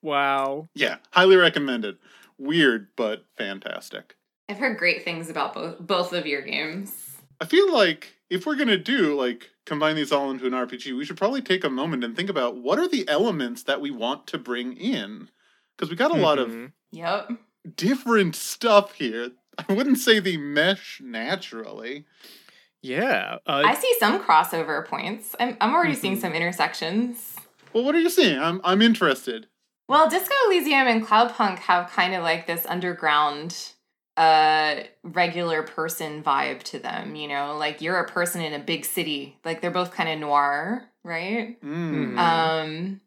Wow. 0.02 0.68
yeah, 0.74 0.96
highly 1.12 1.36
recommended. 1.36 1.96
Weird 2.38 2.88
but 2.96 3.26
fantastic. 3.36 4.16
I've 4.48 4.58
heard 4.58 4.76
great 4.78 5.04
things 5.04 5.30
about 5.30 5.54
both 5.54 5.78
both 5.80 6.12
of 6.12 6.26
your 6.26 6.42
games. 6.42 6.92
I 7.40 7.46
feel 7.46 7.72
like 7.72 8.14
if 8.30 8.46
we're 8.46 8.56
gonna 8.56 8.76
do 8.78 9.14
like 9.18 9.50
combine 9.66 9.96
these 9.96 10.12
all 10.12 10.30
into 10.30 10.46
an 10.46 10.52
RPG, 10.52 10.96
we 10.96 11.04
should 11.04 11.16
probably 11.16 11.40
take 11.42 11.64
a 11.64 11.70
moment 11.70 12.04
and 12.04 12.14
think 12.16 12.28
about 12.30 12.56
what 12.56 12.78
are 12.78 12.88
the 12.88 13.08
elements 13.08 13.62
that 13.64 13.80
we 13.80 13.90
want 13.90 14.26
to 14.28 14.38
bring 14.38 14.76
in. 14.76 15.30
because 15.76 15.90
we 15.90 15.96
got 15.96 16.12
a 16.12 16.14
lot 16.20 16.38
of 16.38 16.50
Mhm. 16.50 16.70
Yep. 16.92 17.32
different 17.76 18.36
stuff 18.36 18.92
here. 18.94 19.32
I 19.68 19.72
wouldn't 19.72 19.98
say 19.98 20.20
the 20.20 20.36
mesh 20.36 21.00
naturally. 21.02 22.04
Yeah. 22.80 23.38
Uh, 23.46 23.62
I 23.64 23.74
see 23.74 23.92
some 23.98 24.22
crossover 24.22 24.86
points. 24.86 25.34
I'm, 25.40 25.56
I'm 25.60 25.74
already 25.74 25.94
seeing 25.94 26.16
Mhm. 26.16 26.20
some 26.20 26.32
intersections. 26.34 27.34
Well, 27.72 27.82
what 27.82 27.94
are 27.96 28.00
you 28.00 28.10
seeing? 28.10 28.38
I'm 28.38 28.60
I'm 28.62 28.80
interested. 28.82 29.48
Well, 29.88 30.08
Disco 30.08 30.34
Elysium 30.46 30.86
and 30.86 31.06
Cloudpunk 31.06 31.58
have 31.60 31.90
kind 31.90 32.14
of 32.14 32.22
like 32.22 32.46
this 32.46 32.64
underground, 32.66 33.56
uh, 34.16 34.76
regular 35.02 35.62
person 35.62 36.22
vibe 36.22 36.62
to 36.64 36.78
them. 36.78 37.14
You 37.16 37.28
know, 37.28 37.56
like 37.56 37.80
you're 37.82 37.98
a 37.98 38.08
person 38.08 38.40
in 38.40 38.54
a 38.54 38.58
big 38.58 38.84
city. 38.84 39.38
Like 39.44 39.60
they're 39.60 39.70
both 39.70 39.92
kind 39.92 40.08
of 40.08 40.18
noir, 40.18 40.84
right? 41.02 41.60
Mm. 41.62 42.18
Um, 42.18 43.00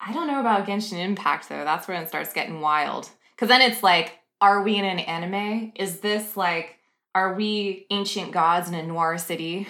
I 0.00 0.12
don't 0.12 0.26
know 0.26 0.40
about 0.40 0.66
Genshin 0.66 0.98
Impact 1.02 1.48
though. 1.48 1.64
That's 1.64 1.88
when 1.88 2.02
it 2.02 2.08
starts 2.08 2.32
getting 2.32 2.60
wild. 2.60 3.08
Because 3.34 3.48
then 3.48 3.62
it's 3.62 3.82
like, 3.82 4.18
are 4.40 4.62
we 4.62 4.76
in 4.76 4.84
an 4.84 4.98
anime? 4.98 5.72
Is 5.74 6.00
this 6.00 6.36
like, 6.36 6.76
are 7.14 7.34
we 7.34 7.86
ancient 7.90 8.32
gods 8.32 8.68
in 8.68 8.74
a 8.74 8.82
noir 8.82 9.16
city? 9.18 9.66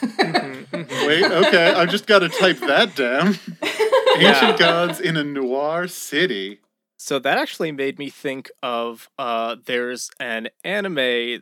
mhm, 0.00 0.66
mhm. 0.72 1.06
Wait, 1.06 1.24
okay, 1.24 1.72
I've 1.72 1.90
just 1.90 2.06
got 2.06 2.20
to 2.20 2.28
type 2.28 2.58
that 2.58 2.94
down. 2.94 3.38
Yeah. 4.18 4.28
Ancient 4.34 4.58
gods 4.58 5.00
in 5.00 5.16
a 5.16 5.24
noir 5.24 5.88
city. 5.88 6.60
So 6.98 7.18
that 7.18 7.36
actually 7.38 7.72
made 7.72 7.98
me 7.98 8.10
think 8.10 8.50
of 8.62 9.08
uh 9.18 9.56
there's 9.64 10.10
an 10.20 10.48
anime 10.64 10.94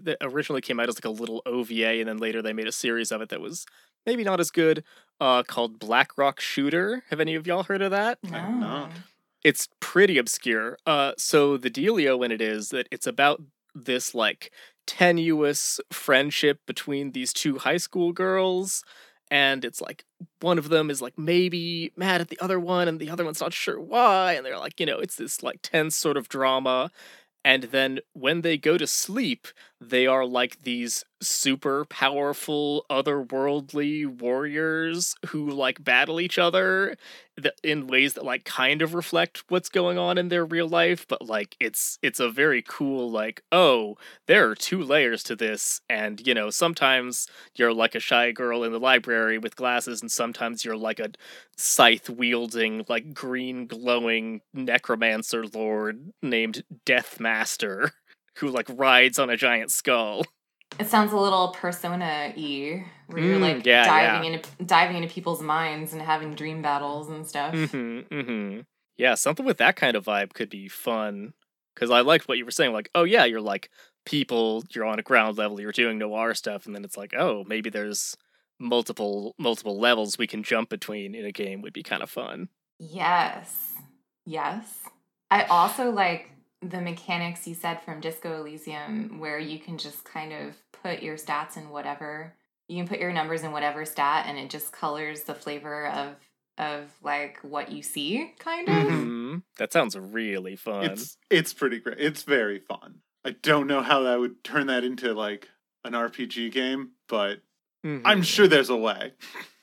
that 0.05 0.17
originally 0.23 0.63
came 0.63 0.81
out 0.81 0.89
as 0.89 0.97
like 0.97 1.05
a 1.05 1.11
little 1.11 1.43
OVA 1.45 2.01
and 2.01 2.09
then 2.09 2.17
later 2.19 2.41
they 2.41 2.53
made 2.55 2.67
a 2.67 2.73
series 2.73 3.13
of 3.13 3.21
it 3.21 3.29
that 3.29 3.41
was 3.41 3.67
maybe 4.07 4.25
not 4.25 4.41
as 4.41 4.51
good 4.51 4.83
uh 5.21 5.43
called 5.43 5.79
Black 5.79 6.17
Rock 6.17 6.41
Shooter. 6.41 7.03
Have 7.11 7.21
any 7.21 7.35
of 7.35 7.47
y'all 7.47 7.65
heard 7.65 7.83
of 7.83 7.91
that? 7.91 8.19
I 8.33 8.39
have 8.39 8.55
not. 8.55 8.91
It's 9.45 9.69
pretty 9.81 10.17
obscure. 10.17 10.79
Uh 10.87 11.13
so 11.19 11.57
the 11.59 11.71
dealio 11.71 12.25
in 12.25 12.33
it 12.33 12.41
is 12.41 12.71
that 12.71 12.89
it's 12.91 13.07
about 13.07 13.43
this 13.75 14.15
like 14.15 14.51
tenuous 14.87 15.79
friendship 15.93 16.61
between 16.67 17.13
these 17.13 17.33
two 17.33 17.59
high 17.59 17.77
school 17.77 18.13
girls 18.13 18.83
and 19.31 19.65
it's 19.65 19.81
like 19.81 20.05
one 20.41 20.59
of 20.59 20.69
them 20.69 20.91
is 20.91 21.01
like 21.03 21.19
maybe 21.19 21.93
mad 21.97 22.21
at 22.21 22.29
the 22.29 22.39
other 22.41 22.59
one 22.61 22.89
and 22.89 22.99
the 23.01 23.11
other 23.11 23.25
one's 23.25 23.41
not 23.41 23.53
sure 23.53 23.81
why 23.81 24.33
and 24.35 24.45
they're 24.47 24.59
like 24.59 24.81
you 24.81 24.87
know 24.87 24.99
it's 24.99 25.17
this 25.17 25.43
like 25.43 25.61
tense 25.63 25.97
sort 25.97 26.17
of 26.17 26.29
drama. 26.29 26.91
And 27.45 27.65
then 27.65 28.01
when 28.15 28.43
they 28.43 28.59
go 28.59 28.79
to 28.79 28.87
sleep 28.87 29.49
they 29.81 30.07
are 30.07 30.27
like 30.27 30.63
these 30.63 31.05
super 31.23 31.85
powerful 31.87 32.85
otherworldly 32.91 34.07
warriors 34.07 35.15
who 35.29 35.51
like 35.51 35.83
battle 35.83 36.21
each 36.21 36.39
other 36.39 36.97
th- 37.41 37.55
in 37.63 37.87
ways 37.87 38.15
that 38.15 38.25
like 38.25 38.45
kind 38.45 38.83
of 38.83 38.95
reflect 38.95 39.45
what's 39.49 39.69
going 39.69 39.99
on 39.99 40.19
in 40.19 40.29
their 40.29 40.45
real 40.45 40.69
life 40.69 41.07
but 41.09 41.27
like 41.27 41.57
it's 41.61 41.99
it's 42.03 42.21
a 42.21 42.31
very 42.31 42.63
cool 42.67 43.11
like 43.11 43.43
oh 43.53 43.97
there 44.27 44.49
are 44.49 44.55
two 44.55 44.83
layers 44.83 45.23
to 45.23 45.37
this 45.37 45.81
and 45.89 46.27
you 46.27 46.35
know 46.35 46.51
sometimes 46.51 47.27
you're 47.57 47.73
like 47.75 47.95
a 47.95 48.01
shy 48.01 48.33
girl 48.33 48.65
in 48.65 48.73
the 48.73 48.81
library 48.81 49.39
with 49.39 49.57
glasses 49.57 50.01
and 50.03 50.11
sometimes 50.11 50.65
you're 50.65 50.77
like 50.77 51.01
a 51.01 51.11
scythe 51.57 52.09
wielding 52.09 52.85
like 52.89 53.13
green 53.15 53.67
glowing 53.67 54.41
necromancer 54.55 55.45
lord 55.55 56.13
named 56.23 56.63
deathmaster 56.87 57.91
who 58.41 58.49
like 58.49 58.67
rides 58.71 59.19
on 59.19 59.31
a 59.31 59.37
giant 59.37 59.71
skull 59.71 60.25
It 60.79 60.89
sounds 60.89 61.13
a 61.13 61.17
little 61.17 61.49
persona 61.49 62.33
y, 62.37 62.87
where 63.09 63.23
you're 63.23 63.39
Mm, 63.39 63.41
like 63.41 63.67
yeah, 63.67 63.85
diving 63.85 64.33
into 64.33 64.65
diving 64.65 64.97
into 64.97 65.09
people's 65.09 65.43
minds 65.43 65.93
and 65.93 66.01
having 66.01 66.35
dream 66.35 66.63
battles 66.63 67.09
and 67.11 67.27
stuff. 67.27 67.55
Mm-hmm, 67.55 68.15
mm-hmm. 68.15 68.61
Yeah, 68.97 69.15
something 69.15 69.45
with 69.45 69.59
that 69.59 69.77
kind 69.77 69.97
of 69.97 70.05
vibe 70.05 70.33
could 70.33 70.49
be 70.49 70.69
fun. 70.69 71.33
Because 71.75 71.91
I 71.91 72.01
liked 72.01 72.29
what 72.29 72.39
you 72.39 72.45
were 72.45 72.51
saying. 72.51 72.73
Like, 72.73 72.91
oh 72.95 73.05
yeah, 73.05 73.25
you're 73.25 73.41
like 73.41 73.71
people. 74.05 74.63
You're 74.75 74.85
on 74.85 74.99
a 74.99 75.03
ground 75.03 75.39
level. 75.39 75.61
You're 75.61 75.73
doing 75.73 75.99
noir 75.99 76.35
stuff, 76.35 76.67
and 76.67 76.75
then 76.75 76.85
it's 76.85 76.97
like, 76.97 77.15
oh, 77.19 77.45
maybe 77.47 77.69
there's 77.71 78.17
multiple 78.59 79.35
multiple 79.39 79.79
levels 79.79 80.19
we 80.19 80.27
can 80.27 80.43
jump 80.43 80.69
between 80.69 81.15
in 81.15 81.25
a 81.25 81.33
game. 81.33 81.63
Would 81.63 81.73
be 81.73 81.83
kind 81.83 82.03
of 82.03 82.11
fun. 82.11 82.49
Yes. 82.79 83.73
Yes. 84.25 84.65
I 85.31 85.45
also 85.45 85.91
like 85.91 86.31
the 86.63 86.81
mechanics 86.81 87.47
you 87.47 87.55
said 87.55 87.81
from 87.83 88.01
Disco 88.01 88.41
Elysium 88.41 89.19
where 89.19 89.39
you 89.39 89.59
can 89.59 89.79
just 89.79 90.05
kind 90.05 90.33
of 90.33 90.55
put 90.83 91.03
your 91.03 91.17
stats 91.17 91.57
in 91.57 91.71
whatever. 91.71 92.35
You 92.69 92.77
can 92.79 92.89
put 92.89 93.01
your 93.01 93.13
numbers 93.13 93.43
in 93.43 93.53
whatever 93.53 93.85
stat 93.85 94.27
and 94.29 94.39
it 94.39 94.51
just 94.51 94.73
colors 94.73 95.23
the 95.23 95.35
flavor 95.35 95.87
of 95.89 96.17
of 96.59 96.91
like 97.03 97.39
what 97.43 97.73
you 97.73 97.83
see 97.83 98.35
kind 98.39 98.69
of. 98.69 98.75
Mhm. 98.75 98.89
hmm 99.33 99.39
That 99.59 99.73
sounds 99.73 99.97
really 99.97 100.57
fun. 100.57 100.85
It's 100.85 101.17
it's 101.31 101.55
pretty 101.55 101.79
great. 101.81 101.99
It's 101.99 102.23
very 102.25 102.59
fun. 102.59 103.01
I 103.25 103.31
don't 103.31 103.67
know 103.67 103.81
how 103.83 104.03
that 104.03 104.19
would 104.21 104.45
turn 104.45 104.67
that 104.67 104.85
into 104.85 105.15
like 105.15 105.49
an 105.85 105.93
RPG 105.95 106.51
game, 106.53 106.91
but 107.09 107.41
I'm 107.83 108.03
Mhm. 108.21 108.25
sure 108.25 108.47
there's 108.47 108.69
a 108.69 108.77
way. 108.77 109.15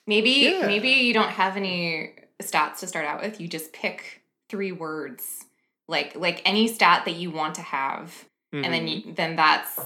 Maybe 0.06 0.30
Yeah. 0.30 0.66
maybe 0.66 0.88
you 0.88 1.14
don't 1.14 1.30
have 1.30 1.56
any 1.56 2.14
stats 2.42 2.78
to 2.80 2.86
start 2.88 3.04
out 3.06 3.20
with. 3.22 3.40
You 3.40 3.46
just 3.46 3.72
pick 3.72 4.22
three 4.48 4.72
words. 4.72 5.44
Like 5.88 6.14
like 6.16 6.42
any 6.44 6.68
stat 6.68 7.04
that 7.06 7.14
you 7.14 7.30
want 7.30 7.54
to 7.56 7.62
have. 7.62 8.24
and 8.52 8.64
then 8.72 8.86
Mhm. 8.86 9.06
you, 9.06 9.12
then 9.14 9.36
that's 9.36 9.78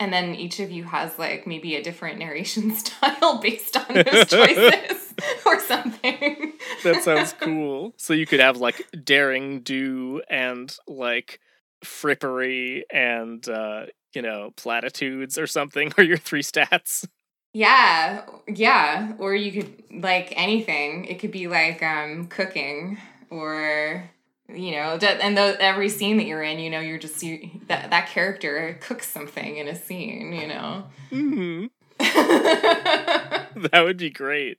and 0.00 0.12
then 0.12 0.34
each 0.34 0.60
of 0.60 0.70
you 0.70 0.84
has 0.84 1.18
like 1.18 1.46
maybe 1.46 1.76
a 1.76 1.82
different 1.82 2.18
narration 2.18 2.74
style 2.76 3.38
based 3.40 3.76
on 3.76 3.94
those 3.94 4.26
choices 4.28 5.14
or 5.46 5.60
something. 5.60 6.54
that 6.84 7.02
sounds 7.02 7.34
cool. 7.40 7.92
So 7.98 8.14
you 8.14 8.26
could 8.26 8.40
have 8.40 8.56
like 8.56 8.86
daring 9.04 9.60
do 9.60 10.22
and 10.28 10.74
like 10.88 11.38
frippery 11.84 12.82
and 12.90 13.46
uh 13.48 13.86
you 14.14 14.22
know 14.22 14.50
platitudes 14.56 15.38
or 15.38 15.46
something 15.46 15.92
or 15.98 16.04
your 16.04 16.16
three 16.16 16.42
stats. 16.42 17.06
yeah, 17.52 18.22
yeah. 18.48 19.12
Or 19.18 19.34
you 19.34 19.52
could 19.62 19.82
like 20.02 20.32
anything. 20.36 21.04
It 21.06 21.18
could 21.20 21.30
be 21.32 21.46
like 21.46 21.82
um 21.82 22.26
cooking 22.28 22.98
or 23.30 24.10
you 24.54 24.72
know 24.72 24.96
that 24.98 25.20
and 25.20 25.36
the, 25.36 25.56
every 25.60 25.88
scene 25.88 26.16
that 26.18 26.26
you're 26.26 26.42
in 26.42 26.58
you 26.58 26.70
know 26.70 26.80
you're 26.80 26.98
just 26.98 27.22
you, 27.22 27.50
that 27.68 27.90
that 27.90 28.08
character 28.08 28.78
cooks 28.80 29.08
something 29.08 29.56
in 29.56 29.68
a 29.68 29.74
scene 29.76 30.32
you 30.32 30.46
know 30.46 30.84
hmm 31.10 31.66
That 32.00 33.82
would 33.82 33.96
be 33.98 34.10
great. 34.10 34.58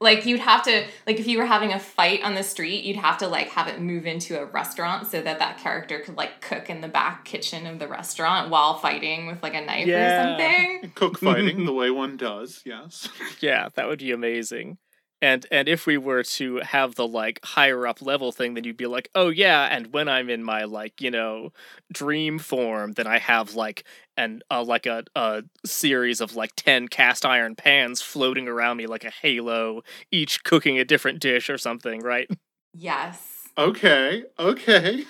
like 0.00 0.26
you'd 0.26 0.40
have 0.40 0.62
to 0.64 0.84
like 1.06 1.18
if 1.20 1.26
you 1.26 1.38
were 1.38 1.46
having 1.46 1.72
a 1.72 1.78
fight 1.78 2.22
on 2.24 2.34
the 2.34 2.42
street 2.42 2.84
you'd 2.84 2.96
have 2.96 3.18
to 3.18 3.28
like 3.28 3.48
have 3.48 3.68
it 3.68 3.80
move 3.80 4.04
into 4.06 4.38
a 4.38 4.44
restaurant 4.44 5.06
so 5.06 5.20
that 5.22 5.38
that 5.38 5.58
character 5.58 6.00
could 6.00 6.16
like 6.16 6.40
cook 6.40 6.68
in 6.68 6.80
the 6.80 6.88
back 6.88 7.24
kitchen 7.24 7.66
of 7.66 7.78
the 7.78 7.86
restaurant 7.86 8.50
while 8.50 8.76
fighting 8.78 9.26
with 9.26 9.42
like 9.42 9.54
a 9.54 9.60
knife 9.60 9.86
Yeah. 9.86 10.06
or 10.06 10.16
something 10.16 10.90
Cook 10.94 11.18
fighting 11.18 11.64
the 11.66 11.72
way 11.72 11.90
one 11.90 12.16
does, 12.16 12.62
yes. 12.64 13.08
Yeah, 13.40 13.68
that 13.74 13.86
would 13.88 14.00
be 14.00 14.10
amazing. 14.12 14.78
And 15.24 15.46
and 15.50 15.70
if 15.70 15.86
we 15.86 15.96
were 15.96 16.22
to 16.22 16.56
have 16.58 16.96
the 16.96 17.08
like 17.08 17.40
higher 17.42 17.86
up 17.86 18.02
level 18.02 18.30
thing, 18.30 18.52
then 18.52 18.64
you'd 18.64 18.76
be 18.76 18.86
like, 18.86 19.08
oh 19.14 19.30
yeah, 19.30 19.68
and 19.70 19.90
when 19.90 20.06
I'm 20.06 20.28
in 20.28 20.44
my 20.44 20.64
like 20.64 21.00
you 21.00 21.10
know 21.10 21.50
dream 21.90 22.38
form, 22.38 22.92
then 22.92 23.06
I 23.06 23.18
have 23.18 23.54
like 23.54 23.84
an 24.18 24.42
uh, 24.50 24.62
like 24.62 24.84
a 24.84 25.04
a 25.16 25.42
series 25.64 26.20
of 26.20 26.36
like 26.36 26.54
ten 26.56 26.88
cast 26.88 27.24
iron 27.24 27.54
pans 27.54 28.02
floating 28.02 28.48
around 28.48 28.76
me 28.76 28.86
like 28.86 29.04
a 29.04 29.10
halo, 29.10 29.80
each 30.12 30.44
cooking 30.44 30.78
a 30.78 30.84
different 30.84 31.20
dish 31.20 31.48
or 31.48 31.56
something, 31.56 32.00
right? 32.00 32.28
yes 32.74 33.48
Okay, 33.56 34.24
okay. 34.38 35.04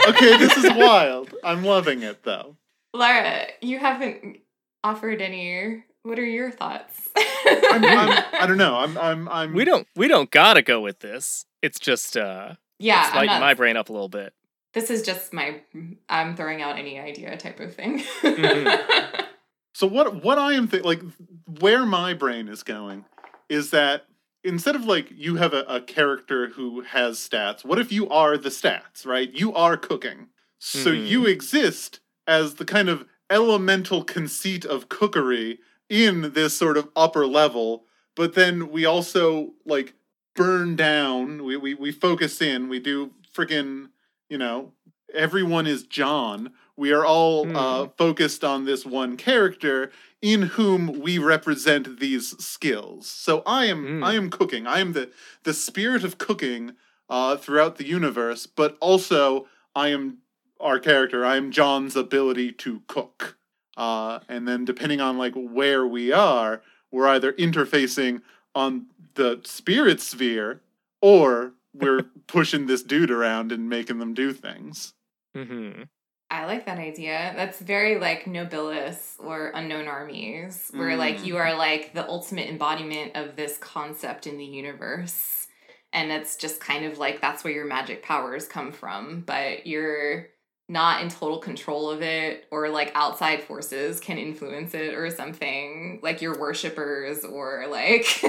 Okay, 0.07 0.37
this 0.37 0.57
is 0.57 0.71
wild. 0.73 1.35
I'm 1.43 1.63
loving 1.63 2.01
it 2.01 2.23
though. 2.23 2.55
lara 2.93 3.47
you 3.61 3.77
haven't 3.77 4.39
offered 4.83 5.21
any 5.21 5.83
what 6.03 6.17
are 6.19 6.25
your 6.25 6.51
thoughts 6.51 7.09
I'm, 7.45 7.83
I'm 7.85 8.23
I 8.39 8.45
don't 8.47 8.57
know. 8.57 8.75
I'm 8.75 8.97
I'm 8.97 9.29
I'm 9.29 9.53
We 9.53 9.65
don't 9.65 9.87
we 9.95 10.07
don't 10.07 10.29
gotta 10.31 10.61
go 10.61 10.81
with 10.81 10.99
this. 10.99 11.45
It's 11.61 11.79
just 11.79 12.15
uh, 12.15 12.55
yeah 12.79 13.01
it's 13.01 13.09
I'm 13.09 13.15
lighting 13.15 13.33
not, 13.33 13.39
my 13.41 13.53
brain 13.53 13.75
up 13.77 13.89
a 13.89 13.91
little 13.91 14.09
bit. 14.09 14.33
this 14.73 14.89
is 14.89 15.01
just 15.01 15.33
my 15.33 15.61
i'm 16.09 16.35
throwing 16.35 16.61
out 16.61 16.77
any 16.77 16.99
idea 16.99 17.35
type 17.37 17.59
of 17.59 17.75
thing 17.75 17.99
Mhm. 18.23 18.79
So 19.75 19.87
what 19.87 20.23
what 20.25 20.37
I 20.37 20.53
am 20.53 20.67
think 20.67 20.83
like 20.83 21.01
where 21.59 21.85
my 21.85 22.13
brain 22.13 22.49
is 22.49 22.63
going 22.63 23.05
is 23.47 23.69
that 23.69 24.05
instead 24.43 24.75
of 24.75 24.83
like 24.85 25.09
you 25.11 25.37
have 25.37 25.53
a, 25.53 25.61
a 25.69 25.79
character 25.79 26.49
who 26.49 26.81
has 26.81 27.17
stats, 27.17 27.63
what 27.63 27.79
if 27.79 27.89
you 27.91 28.09
are 28.09 28.35
the 28.37 28.49
stats, 28.49 29.05
right? 29.05 29.31
You 29.31 29.53
are 29.53 29.77
cooking. 29.77 30.27
So 30.59 30.91
Mhm. 30.91 31.07
you 31.07 31.25
exist 31.27 32.01
as 32.27 32.55
the 32.55 32.65
kind 32.65 32.89
of 32.89 33.05
elemental 33.29 34.03
conceit 34.03 34.65
of 34.65 34.89
cookery 34.89 35.59
in 35.89 36.33
this 36.33 36.57
sort 36.57 36.77
of 36.77 36.89
upper 36.95 37.25
level, 37.25 37.85
but 38.15 38.35
then 38.35 38.69
we 38.71 38.85
also 38.85 39.53
like 39.65 39.93
burn 40.35 40.75
down, 40.75 41.43
we 41.43 41.57
we, 41.57 41.73
we 41.73 41.91
focus 41.91 42.41
in, 42.41 42.69
we 42.69 42.79
do 42.79 43.11
freaking, 43.35 43.89
you 44.29 44.37
know, 44.37 44.73
everyone 45.13 45.67
is 45.67 45.83
John 45.83 46.51
We 46.77 46.93
are 46.93 47.05
all 47.05 47.51
uh, 47.55 47.85
Hmm. 47.85 47.91
focused 47.97 48.43
on 48.43 48.65
this 48.65 48.85
one 48.85 49.17
character 49.17 49.91
in 50.21 50.43
whom 50.43 50.99
we 51.01 51.17
represent 51.17 51.99
these 51.99 52.37
skills. 52.43 53.07
So 53.09 53.41
I 53.45 53.65
am 53.65 53.85
Hmm. 53.85 54.03
I 54.03 54.13
am 54.15 54.29
cooking. 54.29 54.65
I 54.67 54.79
am 54.79 54.93
the 54.93 55.09
the 55.43 55.53
spirit 55.53 56.03
of 56.03 56.17
cooking 56.17 56.75
uh, 57.09 57.35
throughout 57.37 57.77
the 57.77 57.85
universe, 57.85 58.45
but 58.47 58.77
also 58.79 59.47
I 59.75 59.89
am 59.89 60.19
our 60.59 60.79
character. 60.79 61.25
I 61.25 61.35
am 61.37 61.51
John's 61.51 61.95
ability 61.95 62.51
to 62.53 62.81
cook. 62.87 63.37
Uh, 63.79 64.19
and 64.27 64.45
then 64.45 64.65
depending 64.65 64.99
on 64.99 65.17
like 65.17 65.33
where 65.33 65.87
we 65.87 66.11
are, 66.11 66.61
we're 66.91 67.07
either 67.07 67.31
interfacing 67.33 68.21
on 68.53 68.87
the 69.15 69.39
spirit 69.45 70.01
sphere 70.01 70.61
or 71.01 71.53
we're 71.73 72.03
pushing 72.27 72.65
this 72.65 72.83
dude 72.83 73.09
around 73.09 73.53
and 73.53 73.69
making 73.69 73.99
them 73.99 74.13
do 74.13 74.33
things. 74.33 74.93
Mm-hmm. 75.35 75.83
I 76.29 76.45
like 76.45 76.65
that 76.65 76.77
idea. 76.77 77.33
That's 77.37 77.59
very 77.59 77.99
like 77.99 78.25
nobilis 78.25 79.13
or 79.17 79.51
unknown 79.55 79.87
armies, 79.87 80.69
where 80.75 80.95
like 80.95 81.25
you 81.25 81.37
are 81.37 81.55
like 81.55 81.93
the 81.93 82.07
ultimate 82.07 82.49
embodiment 82.49 83.15
of 83.15 83.35
this 83.35 83.57
concept 83.57 84.27
in 84.27 84.37
the 84.37 84.45
universe. 84.45 85.47
And 85.91 86.11
it's 86.11 86.35
just 86.35 86.59
kind 86.59 86.85
of 86.85 86.99
like 86.99 87.19
that's 87.19 87.43
where 87.43 87.53
your 87.53 87.65
magic 87.65 88.03
powers 88.03 88.47
come 88.47 88.71
from, 88.71 89.21
but 89.21 89.65
you're 89.65 90.27
not 90.69 91.01
in 91.01 91.09
total 91.09 91.39
control 91.39 91.89
of 91.89 92.01
it, 92.01 92.45
or 92.51 92.69
like 92.69 92.91
outside 92.93 93.43
forces 93.43 93.99
can 93.99 94.17
influence 94.17 94.73
it 94.73 94.93
or 94.93 95.09
something, 95.09 95.99
like 96.03 96.21
your 96.21 96.39
worshippers 96.39 97.25
or 97.25 97.65
like 97.67 98.05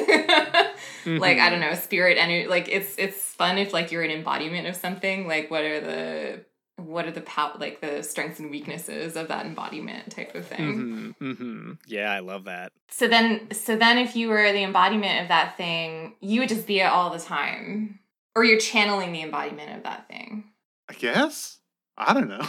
like 1.06 1.38
I 1.38 1.50
don't 1.50 1.61
know, 1.61 1.75
spirit 1.75 2.16
energy. 2.18 2.49
Like 2.49 2.68
it's 2.68 2.97
it's 2.99 3.18
fun 3.18 3.59
if 3.59 3.73
like 3.73 3.92
you're 3.92 4.02
an 4.02 4.11
embodiment 4.11 4.66
of 4.66 4.75
something. 4.75 5.28
Like 5.28 5.50
what 5.50 5.62
are 5.64 5.80
the 5.80 6.44
what 6.76 7.06
are 7.06 7.11
the 7.11 7.20
pow- 7.20 7.56
like 7.59 7.80
the 7.80 8.02
strengths 8.02 8.40
and 8.40 8.50
weaknesses 8.50 9.16
of 9.16 9.28
that 9.28 9.47
embodiment 9.47 10.11
type 10.11 10.35
of 10.35 10.47
thing. 10.47 11.14
Mm-hmm. 11.20 11.30
Mm-hmm. 11.30 11.73
Yeah, 11.87 12.11
I 12.12 12.20
love 12.20 12.44
that. 12.44 12.73
So 12.88 13.06
then 13.06 13.49
so 13.52 13.76
then 13.76 13.99
if 13.99 14.16
you 14.16 14.28
were 14.28 14.50
the 14.52 14.62
embodiment 14.62 15.23
of 15.23 15.28
that 15.28 15.56
thing, 15.56 16.14
you 16.20 16.40
would 16.40 16.49
just 16.49 16.66
be 16.66 16.80
it 16.80 16.85
all 16.85 17.11
the 17.11 17.18
time. 17.18 17.99
Or 18.35 18.44
you're 18.44 18.61
channeling 18.61 19.12
the 19.12 19.23
embodiment 19.23 19.76
of 19.76 19.82
that 19.82 20.09
thing. 20.09 20.44
I 20.88 20.94
guess. 20.94 21.59
I 22.00 22.14
don't 22.14 22.28
know. 22.28 22.47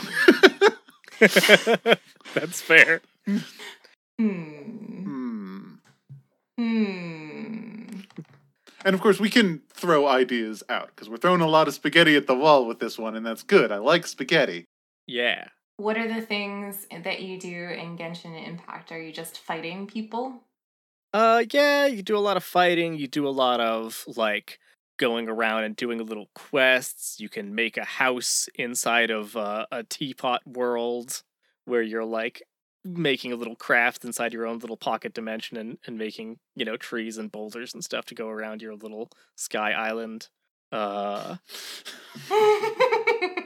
That's 2.33 2.61
fair. 2.61 3.01
Hmm. 3.25 3.37
hmm. 4.17 5.73
Hmm. 6.57 7.99
And 8.83 8.95
of 8.95 9.01
course, 9.01 9.19
we 9.19 9.29
can 9.29 9.61
throw 9.73 10.07
ideas 10.07 10.63
out 10.69 10.87
because 10.87 11.09
we're 11.09 11.17
throwing 11.17 11.41
a 11.41 11.47
lot 11.47 11.67
of 11.67 11.73
spaghetti 11.73 12.15
at 12.15 12.27
the 12.27 12.35
wall 12.35 12.65
with 12.65 12.79
this 12.79 12.97
one, 12.97 13.15
and 13.15 13.25
that's 13.25 13.43
good. 13.43 13.71
I 13.71 13.77
like 13.77 14.07
spaghetti. 14.07 14.65
Yeah. 15.05 15.47
What 15.77 15.97
are 15.97 16.07
the 16.07 16.21
things 16.21 16.87
that 17.03 17.21
you 17.21 17.39
do 17.39 17.47
in 17.47 17.97
Genshin 17.97 18.47
Impact? 18.47 18.91
Are 18.91 19.01
you 19.01 19.11
just 19.11 19.39
fighting 19.39 19.87
people? 19.87 20.43
Uh, 21.13 21.43
yeah, 21.51 21.85
you 21.87 22.01
do 22.01 22.17
a 22.17 22.19
lot 22.19 22.37
of 22.37 22.43
fighting. 22.43 22.95
You 22.95 23.07
do 23.07 23.27
a 23.27 23.29
lot 23.29 23.59
of 23.59 24.03
like 24.07 24.59
going 24.97 25.27
around 25.29 25.63
and 25.63 25.75
doing 25.75 25.97
little 26.05 26.29
quests. 26.35 27.19
You 27.19 27.29
can 27.29 27.55
make 27.55 27.77
a 27.77 27.83
house 27.85 28.47
inside 28.55 29.09
of 29.11 29.35
uh, 29.35 29.65
a 29.71 29.83
teapot 29.83 30.41
world 30.45 31.23
where 31.65 31.81
you're 31.81 32.05
like 32.05 32.43
making 32.83 33.31
a 33.31 33.35
little 33.35 33.55
craft 33.55 34.03
inside 34.05 34.33
your 34.33 34.47
own 34.47 34.57
little 34.59 34.77
pocket 34.77 35.13
dimension 35.13 35.55
and, 35.57 35.77
and 35.85 35.97
making 35.97 36.39
you 36.55 36.65
know 36.65 36.77
trees 36.77 37.17
and 37.17 37.31
boulders 37.31 37.73
and 37.73 37.83
stuff 37.83 38.05
to 38.05 38.15
go 38.15 38.27
around 38.27 38.61
your 38.61 38.75
little 38.75 39.09
sky 39.35 39.71
island. 39.71 40.29
Uh, 40.71 41.35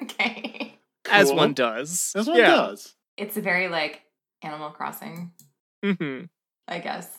okay. 0.03 0.77
as 1.09 1.27
Cool. 1.27 1.35
one 1.37 1.53
does. 1.53 2.11
That's 2.13 2.27
what 2.27 2.37
yeah. 2.37 2.47
does. 2.51 2.95
It's 3.17 3.35
very 3.37 3.67
like 3.67 4.01
Animal 4.41 4.69
Crossing, 4.71 5.31
hmm 5.83 6.23
I 6.67 6.79
guess. 6.79 7.09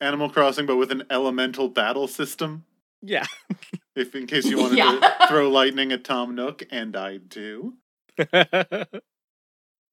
Animal 0.00 0.30
Crossing, 0.30 0.66
but 0.66 0.76
with 0.76 0.90
an 0.90 1.04
elemental 1.10 1.68
battle 1.68 2.08
system. 2.08 2.64
Yeah. 3.02 3.26
If 3.94 4.14
in 4.14 4.26
case 4.26 4.46
you 4.46 4.58
wanted 4.58 4.78
Yeah. 4.78 4.98
to 4.98 5.26
throw 5.28 5.50
lightning 5.50 5.92
at 5.92 6.04
Tom 6.04 6.34
Nook, 6.34 6.62
and 6.70 6.96
I 6.96 7.18
do. 7.18 7.74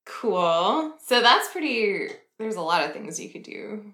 Cool. 0.05 0.95
So 1.05 1.21
that's 1.21 1.49
pretty. 1.49 2.07
There's 2.39 2.55
a 2.55 2.61
lot 2.61 2.83
of 2.83 2.93
things 2.93 3.19
you 3.19 3.29
could 3.29 3.43
do. 3.43 3.93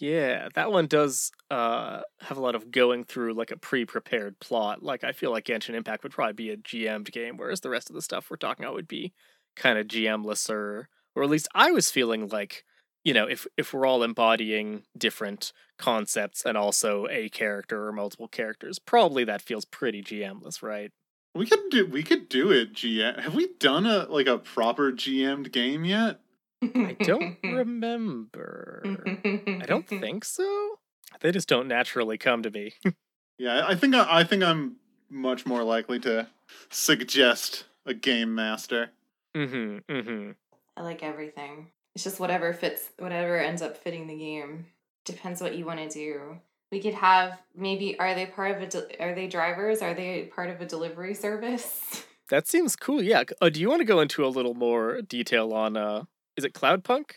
Yeah, 0.00 0.48
that 0.54 0.72
one 0.72 0.86
does 0.86 1.30
uh 1.50 2.00
have 2.20 2.38
a 2.38 2.40
lot 2.40 2.54
of 2.54 2.70
going 2.70 3.04
through 3.04 3.34
like 3.34 3.50
a 3.50 3.58
pre-prepared 3.58 4.40
plot. 4.40 4.82
Like 4.82 5.04
I 5.04 5.12
feel 5.12 5.30
like 5.30 5.44
Genshin 5.44 5.74
Impact 5.74 6.02
would 6.02 6.12
probably 6.12 6.32
be 6.32 6.50
a 6.50 6.56
GM'd 6.56 7.12
game, 7.12 7.36
whereas 7.36 7.60
the 7.60 7.68
rest 7.68 7.90
of 7.90 7.94
the 7.94 8.00
stuff 8.02 8.30
we're 8.30 8.36
talking 8.38 8.64
about 8.64 8.74
would 8.74 8.88
be 8.88 9.12
kind 9.54 9.78
of 9.78 9.86
GMless 9.88 10.48
or 10.48 10.88
or 11.14 11.22
at 11.22 11.28
least 11.28 11.48
I 11.54 11.70
was 11.72 11.90
feeling 11.90 12.28
like, 12.28 12.64
you 13.04 13.12
know, 13.12 13.26
if 13.26 13.46
if 13.58 13.74
we're 13.74 13.84
all 13.86 14.02
embodying 14.02 14.84
different 14.96 15.52
concepts 15.82 16.46
and 16.46 16.56
also 16.56 17.06
a 17.10 17.28
character 17.28 17.88
or 17.88 17.92
multiple 17.92 18.28
characters, 18.28 18.78
probably 18.78 19.24
that 19.24 19.42
feels 19.42 19.64
pretty 19.64 20.02
GMless, 20.02 20.62
right? 20.62 20.92
We 21.34 21.46
could 21.46 21.70
do. 21.70 21.86
We 21.86 22.02
could 22.02 22.28
do 22.28 22.50
it. 22.52 22.72
GM. 22.72 23.18
Have 23.20 23.34
we 23.34 23.48
done 23.58 23.84
a 23.86 24.04
like 24.08 24.26
a 24.26 24.38
proper 24.38 24.92
GM'd 24.92 25.50
game 25.50 25.84
yet? 25.84 26.20
I 26.62 26.96
don't 27.00 27.38
remember. 27.42 28.82
I 29.24 29.64
don't 29.66 29.88
think 29.88 30.24
so. 30.24 30.78
They 31.20 31.32
just 31.32 31.48
don't 31.48 31.68
naturally 31.68 32.18
come 32.18 32.42
to 32.42 32.50
me. 32.50 32.72
Yeah, 33.38 33.64
I 33.66 33.74
think 33.74 33.94
I, 33.94 34.20
I 34.20 34.24
think 34.24 34.44
I'm 34.44 34.76
much 35.10 35.46
more 35.46 35.64
likely 35.64 35.98
to 36.00 36.28
suggest 36.70 37.64
a 37.86 37.94
game 37.94 38.34
master. 38.36 38.90
mm-hmm. 39.34 39.78
Mm-hmm. 39.92 40.30
I 40.76 40.82
like 40.82 41.02
everything. 41.02 41.68
It's 41.94 42.04
just 42.04 42.20
whatever 42.20 42.52
fits, 42.52 42.90
whatever 42.98 43.38
ends 43.38 43.60
up 43.60 43.78
fitting 43.78 44.06
the 44.06 44.16
game. 44.16 44.66
Depends 45.04 45.40
what 45.40 45.56
you 45.56 45.64
want 45.64 45.80
to 45.80 45.88
do. 45.88 46.38
We 46.70 46.80
could 46.80 46.94
have 46.94 47.38
maybe. 47.54 47.98
Are 47.98 48.14
they 48.14 48.26
part 48.26 48.56
of 48.56 48.62
a? 48.62 48.66
De- 48.66 49.02
are 49.02 49.14
they 49.14 49.26
drivers? 49.26 49.82
Are 49.82 49.94
they 49.94 50.30
part 50.34 50.50
of 50.50 50.60
a 50.60 50.66
delivery 50.66 51.14
service? 51.14 52.04
That 52.30 52.48
seems 52.48 52.76
cool. 52.76 53.02
Yeah. 53.02 53.24
Uh, 53.42 53.50
do 53.50 53.60
you 53.60 53.68
want 53.68 53.80
to 53.80 53.84
go 53.84 54.00
into 54.00 54.24
a 54.24 54.28
little 54.28 54.54
more 54.54 55.02
detail 55.02 55.52
on 55.52 55.76
uh 55.76 56.04
is 56.34 56.44
it 56.46 56.54
Cloudpunk? 56.54 57.10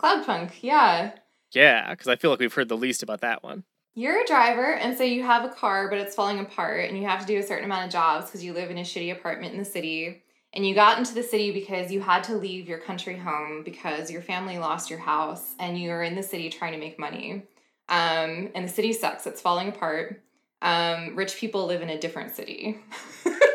Cloudpunk, 0.00 0.52
yeah. 0.62 1.12
Yeah, 1.52 1.90
because 1.90 2.08
I 2.08 2.16
feel 2.16 2.30
like 2.30 2.40
we've 2.40 2.54
heard 2.54 2.70
the 2.70 2.76
least 2.76 3.02
about 3.02 3.20
that 3.20 3.42
one. 3.42 3.64
You're 3.94 4.22
a 4.22 4.26
driver, 4.26 4.72
and 4.72 4.96
so 4.96 5.04
you 5.04 5.24
have 5.24 5.44
a 5.44 5.50
car, 5.52 5.90
but 5.90 5.98
it's 5.98 6.14
falling 6.14 6.38
apart, 6.38 6.88
and 6.88 6.96
you 6.96 7.04
have 7.04 7.20
to 7.20 7.26
do 7.26 7.38
a 7.38 7.42
certain 7.42 7.66
amount 7.66 7.84
of 7.84 7.92
jobs 7.92 8.26
because 8.26 8.42
you 8.42 8.54
live 8.54 8.70
in 8.70 8.78
a 8.78 8.82
shitty 8.82 9.12
apartment 9.12 9.52
in 9.52 9.58
the 9.58 9.66
city. 9.66 10.22
And 10.54 10.66
you 10.66 10.74
got 10.74 10.98
into 10.98 11.14
the 11.14 11.22
city 11.22 11.50
because 11.50 11.90
you 11.90 12.00
had 12.00 12.24
to 12.24 12.36
leave 12.36 12.68
your 12.68 12.78
country 12.78 13.16
home 13.16 13.62
because 13.64 14.10
your 14.10 14.20
family 14.20 14.58
lost 14.58 14.90
your 14.90 14.98
house, 14.98 15.54
and 15.58 15.78
you 15.78 15.90
are 15.90 16.02
in 16.02 16.14
the 16.14 16.22
city 16.22 16.50
trying 16.50 16.72
to 16.72 16.78
make 16.78 16.98
money. 16.98 17.44
Um, 17.88 18.50
and 18.54 18.68
the 18.68 18.72
city 18.72 18.92
sucks; 18.92 19.26
it's 19.26 19.40
falling 19.40 19.68
apart. 19.68 20.22
Um, 20.60 21.16
rich 21.16 21.36
people 21.36 21.66
live 21.66 21.80
in 21.82 21.88
a 21.88 21.98
different 21.98 22.36
city. 22.36 22.78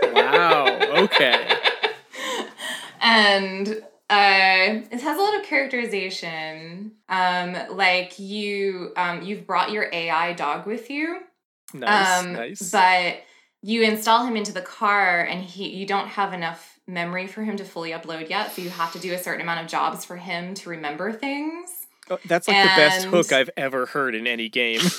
Wow, 0.02 0.66
okay. 1.04 1.56
and 3.00 3.68
uh, 4.10 4.82
it 4.92 5.02
has 5.02 5.18
a 5.18 5.22
lot 5.22 5.40
of 5.40 5.46
characterization. 5.46 6.94
Um, 7.10 7.56
like 7.72 8.18
you, 8.18 8.92
um, 8.98 9.22
you've 9.22 9.46
brought 9.46 9.72
your 9.72 9.88
AI 9.94 10.34
dog 10.34 10.66
with 10.66 10.90
you. 10.90 11.20
Nice, 11.74 12.26
um, 12.26 12.34
nice. 12.34 12.72
But 12.72 13.22
you 13.62 13.84
install 13.84 14.26
him 14.26 14.36
into 14.36 14.52
the 14.52 14.62
car, 14.62 15.22
and 15.22 15.42
he 15.42 15.70
you 15.70 15.86
don't 15.86 16.08
have 16.08 16.34
enough 16.34 16.67
memory 16.88 17.28
for 17.28 17.44
him 17.44 17.58
to 17.58 17.66
fully 17.66 17.92
upload 17.92 18.30
yet, 18.30 18.52
so 18.54 18.62
you 18.62 18.70
have 18.70 18.94
to 18.94 19.00
do 19.00 19.14
a 19.14 19.18
certain 19.18 19.42
amount 19.42 19.62
of 19.62 19.68
jobs 19.68 20.06
for 20.06 20.16
him 20.16 20.54
to 20.56 20.70
remember 20.70 21.12
things. 21.12 21.70
Oh, 22.10 22.20
that's 22.26 22.48
like 22.48 22.62
the 22.62 22.70
best 22.70 23.06
hook 23.08 23.32
I've 23.34 23.50
ever 23.58 23.86
heard 23.88 24.16
in 24.16 24.26
any 24.28 24.50
game. 24.50 24.82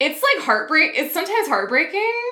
It's 0.00 0.22
like 0.22 0.44
heartbreak. 0.44 0.92
It's 0.94 1.12
sometimes 1.12 1.48
heartbreaking. 1.48 2.22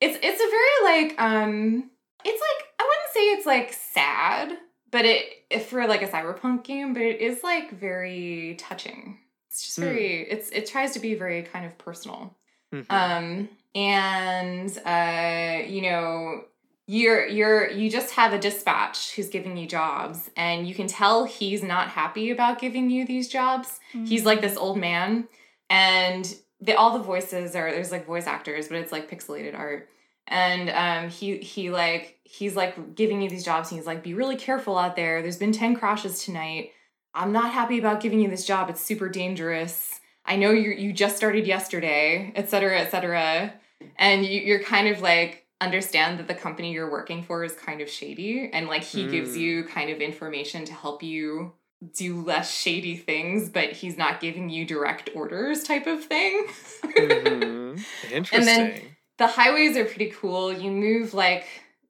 It's 0.00 0.16
it's 0.22 0.40
a 0.40 0.50
very 0.50 1.08
like 1.08 1.20
um. 1.20 1.90
It's 2.24 2.40
like 2.40 2.68
I 2.78 2.82
wouldn't 2.84 3.12
say 3.12 3.20
it's 3.32 3.46
like 3.46 3.72
sad, 3.72 4.56
but 4.92 5.04
it 5.04 5.24
if 5.50 5.66
for 5.70 5.86
like 5.88 6.02
a 6.02 6.06
cyberpunk 6.08 6.62
game, 6.62 6.92
but 6.92 7.02
it 7.02 7.20
is 7.20 7.42
like 7.42 7.72
very 7.72 8.54
touching. 8.60 9.18
It's 9.48 9.64
just 9.64 9.76
Hmm. 9.78 9.86
very. 9.86 10.22
It's 10.22 10.50
it 10.50 10.66
tries 10.66 10.92
to 10.92 11.00
be 11.00 11.16
very 11.16 11.42
kind 11.42 11.66
of 11.66 11.76
personal. 11.78 12.36
Mhm. 12.72 12.86
um 12.90 13.48
and 13.74 14.78
uh 14.86 15.66
you 15.68 15.82
know 15.82 16.44
you're 16.90 17.24
you're 17.28 17.70
you 17.70 17.88
just 17.88 18.10
have 18.14 18.32
a 18.32 18.38
dispatch 18.38 19.14
who's 19.14 19.28
giving 19.28 19.56
you 19.56 19.64
jobs 19.64 20.28
and 20.36 20.66
you 20.66 20.74
can 20.74 20.88
tell 20.88 21.24
he's 21.24 21.62
not 21.62 21.86
happy 21.86 22.32
about 22.32 22.58
giving 22.58 22.90
you 22.90 23.06
these 23.06 23.28
jobs. 23.28 23.78
He's 23.92 24.24
like 24.24 24.40
this 24.40 24.56
old 24.56 24.76
man 24.76 25.28
and 25.68 26.34
the, 26.60 26.74
all 26.74 26.98
the 26.98 27.04
voices 27.04 27.54
are 27.54 27.70
there's 27.70 27.92
like 27.92 28.06
voice 28.06 28.26
actors 28.26 28.66
but 28.66 28.78
it's 28.78 28.90
like 28.90 29.08
pixelated 29.08 29.56
art. 29.56 29.88
And 30.26 30.68
um 30.70 31.10
he 31.10 31.38
he 31.38 31.70
like 31.70 32.18
he's 32.24 32.56
like 32.56 32.96
giving 32.96 33.22
you 33.22 33.30
these 33.30 33.44
jobs 33.44 33.70
and 33.70 33.78
he's 33.78 33.86
like 33.86 34.02
be 34.02 34.14
really 34.14 34.36
careful 34.36 34.76
out 34.76 34.96
there. 34.96 35.22
There's 35.22 35.38
been 35.38 35.52
10 35.52 35.76
crashes 35.76 36.24
tonight. 36.24 36.72
I'm 37.14 37.30
not 37.30 37.52
happy 37.52 37.78
about 37.78 38.00
giving 38.00 38.18
you 38.18 38.28
this 38.28 38.44
job. 38.44 38.68
It's 38.68 38.80
super 38.80 39.08
dangerous. 39.08 40.00
I 40.26 40.34
know 40.34 40.50
you 40.50 40.72
you 40.72 40.92
just 40.92 41.16
started 41.16 41.46
yesterday 41.46 42.32
et 42.34 42.50
cetera 42.50 42.80
et 42.80 42.90
cetera. 42.90 43.54
And 43.96 44.26
you, 44.26 44.40
you're 44.40 44.64
kind 44.64 44.88
of 44.88 45.00
like 45.00 45.46
understand 45.60 46.18
that 46.18 46.26
the 46.28 46.34
company 46.34 46.72
you're 46.72 46.90
working 46.90 47.22
for 47.22 47.44
is 47.44 47.52
kind 47.54 47.80
of 47.80 47.88
shady 47.90 48.48
and 48.52 48.66
like 48.66 48.82
he 48.82 49.06
gives 49.08 49.30
Mm. 49.36 49.40
you 49.40 49.64
kind 49.64 49.90
of 49.90 50.00
information 50.00 50.64
to 50.64 50.72
help 50.72 51.02
you 51.02 51.52
do 51.96 52.20
less 52.22 52.54
shady 52.54 52.96
things 52.96 53.48
but 53.48 53.72
he's 53.72 53.96
not 53.96 54.20
giving 54.20 54.48
you 54.50 54.64
direct 54.66 55.10
orders 55.14 55.62
type 55.62 55.86
of 55.86 56.04
thing 56.04 56.46
Mhm. 56.84 57.82
Interesting. 58.10 58.96
the 59.18 59.26
highways 59.26 59.76
are 59.76 59.84
pretty 59.84 60.10
cool 60.10 60.52
you 60.52 60.70
move 60.70 61.14
like 61.14 61.46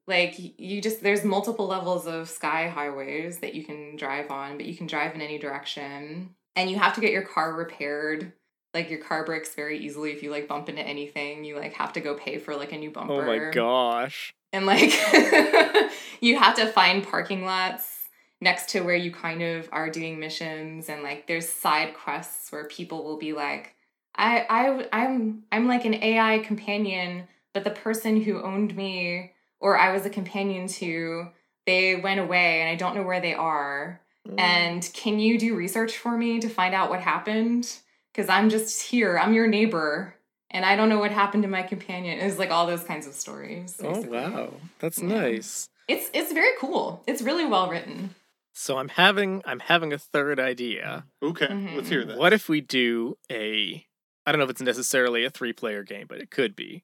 like 0.07 0.35
you 0.59 0.81
just 0.81 1.01
there's 1.03 1.23
multiple 1.23 1.67
levels 1.67 2.07
of 2.07 2.29
sky 2.29 2.67
highways 2.69 3.39
that 3.39 3.53
you 3.55 3.63
can 3.63 3.95
drive 3.95 4.31
on 4.31 4.57
but 4.57 4.65
you 4.65 4.75
can 4.75 4.87
drive 4.87 5.13
in 5.15 5.21
any 5.21 5.37
direction 5.37 6.35
and 6.55 6.69
you 6.69 6.77
have 6.77 6.93
to 6.95 7.01
get 7.01 7.11
your 7.11 7.21
car 7.21 7.53
repaired 7.53 8.33
like 8.73 8.89
your 8.89 8.99
car 8.99 9.25
breaks 9.25 9.53
very 9.53 9.79
easily 9.79 10.11
if 10.11 10.23
you 10.23 10.31
like 10.31 10.47
bump 10.47 10.69
into 10.69 10.81
anything. 10.81 11.43
You 11.43 11.57
like 11.57 11.73
have 11.73 11.93
to 11.93 12.01
go 12.01 12.15
pay 12.15 12.37
for 12.37 12.55
like 12.55 12.71
a 12.71 12.77
new 12.77 12.91
bumper 12.91 13.13
oh 13.13 13.25
my 13.25 13.51
gosh. 13.51 14.33
and 14.53 14.65
like 14.65 14.91
you 16.21 16.37
have 16.37 16.55
to 16.55 16.67
find 16.67 17.05
parking 17.05 17.45
lots 17.45 17.99
next 18.39 18.69
to 18.69 18.81
where 18.81 18.95
you 18.95 19.11
kind 19.11 19.41
of 19.41 19.69
are 19.71 19.89
doing 19.89 20.19
missions. 20.19 20.89
And 20.89 21.03
like 21.03 21.27
there's 21.27 21.47
side 21.47 21.93
quests 21.93 22.51
where 22.51 22.65
people 22.65 23.03
will 23.03 23.17
be 23.17 23.33
like 23.33 23.75
I 24.15 24.45
I 24.49 24.87
I'm 24.93 25.43
I'm 25.51 25.67
like 25.67 25.85
an 25.85 25.95
AI 25.95 26.39
companion 26.39 27.27
but 27.53 27.65
the 27.65 27.71
person 27.71 28.21
who 28.21 28.41
owned 28.41 28.75
me 28.75 29.33
or 29.59 29.77
I 29.77 29.91
was 29.91 30.05
a 30.05 30.09
companion 30.09 30.67
to 30.67 31.27
they 31.65 31.95
went 31.97 32.19
away 32.19 32.61
and 32.61 32.69
I 32.69 32.75
don't 32.75 32.95
know 32.95 33.03
where 33.03 33.21
they 33.21 33.33
are. 33.33 33.99
Mm. 34.27 34.39
and 34.39 34.89
can 34.93 35.17
you 35.17 35.39
do 35.39 35.55
research 35.55 35.97
for 35.97 36.15
me 36.15 36.39
to 36.41 36.47
find 36.47 36.75
out 36.75 36.91
what 36.91 36.99
happened 36.99 37.67
cuz 38.13 38.29
I'm 38.29 38.49
just 38.49 38.81
here 38.81 39.17
I'm 39.17 39.33
your 39.33 39.47
neighbor 39.47 40.15
and 40.49 40.65
I 40.65 40.75
don't 40.75 40.89
know 40.89 40.99
what 40.99 41.11
happened 41.11 41.43
to 41.43 41.49
my 41.49 41.63
companion 41.63 42.19
it's 42.19 42.37
like 42.39 42.51
all 42.51 42.67
those 42.67 42.83
kinds 42.83 43.07
of 43.07 43.13
stories 43.13 43.79
Oh 43.83 44.01
wow. 44.01 44.53
That's 44.79 44.99
Yeah. 44.99 45.07
nice. 45.07 45.67
It's 45.87 46.09
it's 46.13 46.31
very 46.31 46.51
cool. 46.59 47.03
It's 47.07 47.21
really 47.21 47.45
well 47.45 47.69
written. 47.69 48.15
So 48.53 48.77
I'm 48.77 48.89
having 48.89 49.41
I'm 49.45 49.59
having 49.59 49.93
a 49.93 49.97
third 49.97 50.39
idea. 50.39 51.05
Okay, 51.23 51.47
Mhm. 51.47 51.75
let's 51.75 51.89
hear 51.89 52.05
that. 52.05 52.17
What 52.17 52.33
if 52.33 52.47
we 52.49 52.61
do 52.61 53.17
a 53.31 53.85
I 54.25 54.31
don't 54.31 54.39
know 54.39 54.45
if 54.45 54.51
it's 54.51 54.61
necessarily 54.61 55.25
a 55.25 55.29
three 55.31 55.53
player 55.53 55.83
game, 55.83 56.05
but 56.07 56.19
it 56.19 56.29
could 56.31 56.55
be. 56.55 56.83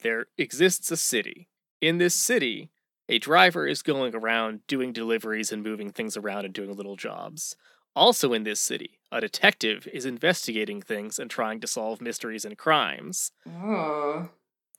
There 0.00 0.26
exists 0.36 0.90
a 0.90 0.96
city. 0.96 1.48
In 1.80 1.98
this 1.98 2.14
city, 2.14 2.70
a 3.08 3.18
driver 3.18 3.66
is 3.66 3.82
going 3.82 4.14
around 4.14 4.66
doing 4.66 4.92
deliveries 4.92 5.50
and 5.52 5.62
moving 5.62 5.90
things 5.90 6.16
around 6.16 6.44
and 6.44 6.52
doing 6.54 6.74
little 6.74 6.96
jobs. 6.96 7.56
Also 7.96 8.32
in 8.32 8.44
this 8.44 8.60
city, 8.60 8.98
a 9.12 9.20
detective 9.20 9.86
is 9.92 10.04
investigating 10.04 10.82
things 10.82 11.18
and 11.18 11.30
trying 11.30 11.60
to 11.60 11.66
solve 11.66 12.00
mysteries 12.00 12.44
and 12.44 12.58
crimes. 12.58 13.30
Oh. 13.48 14.28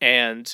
And 0.02 0.52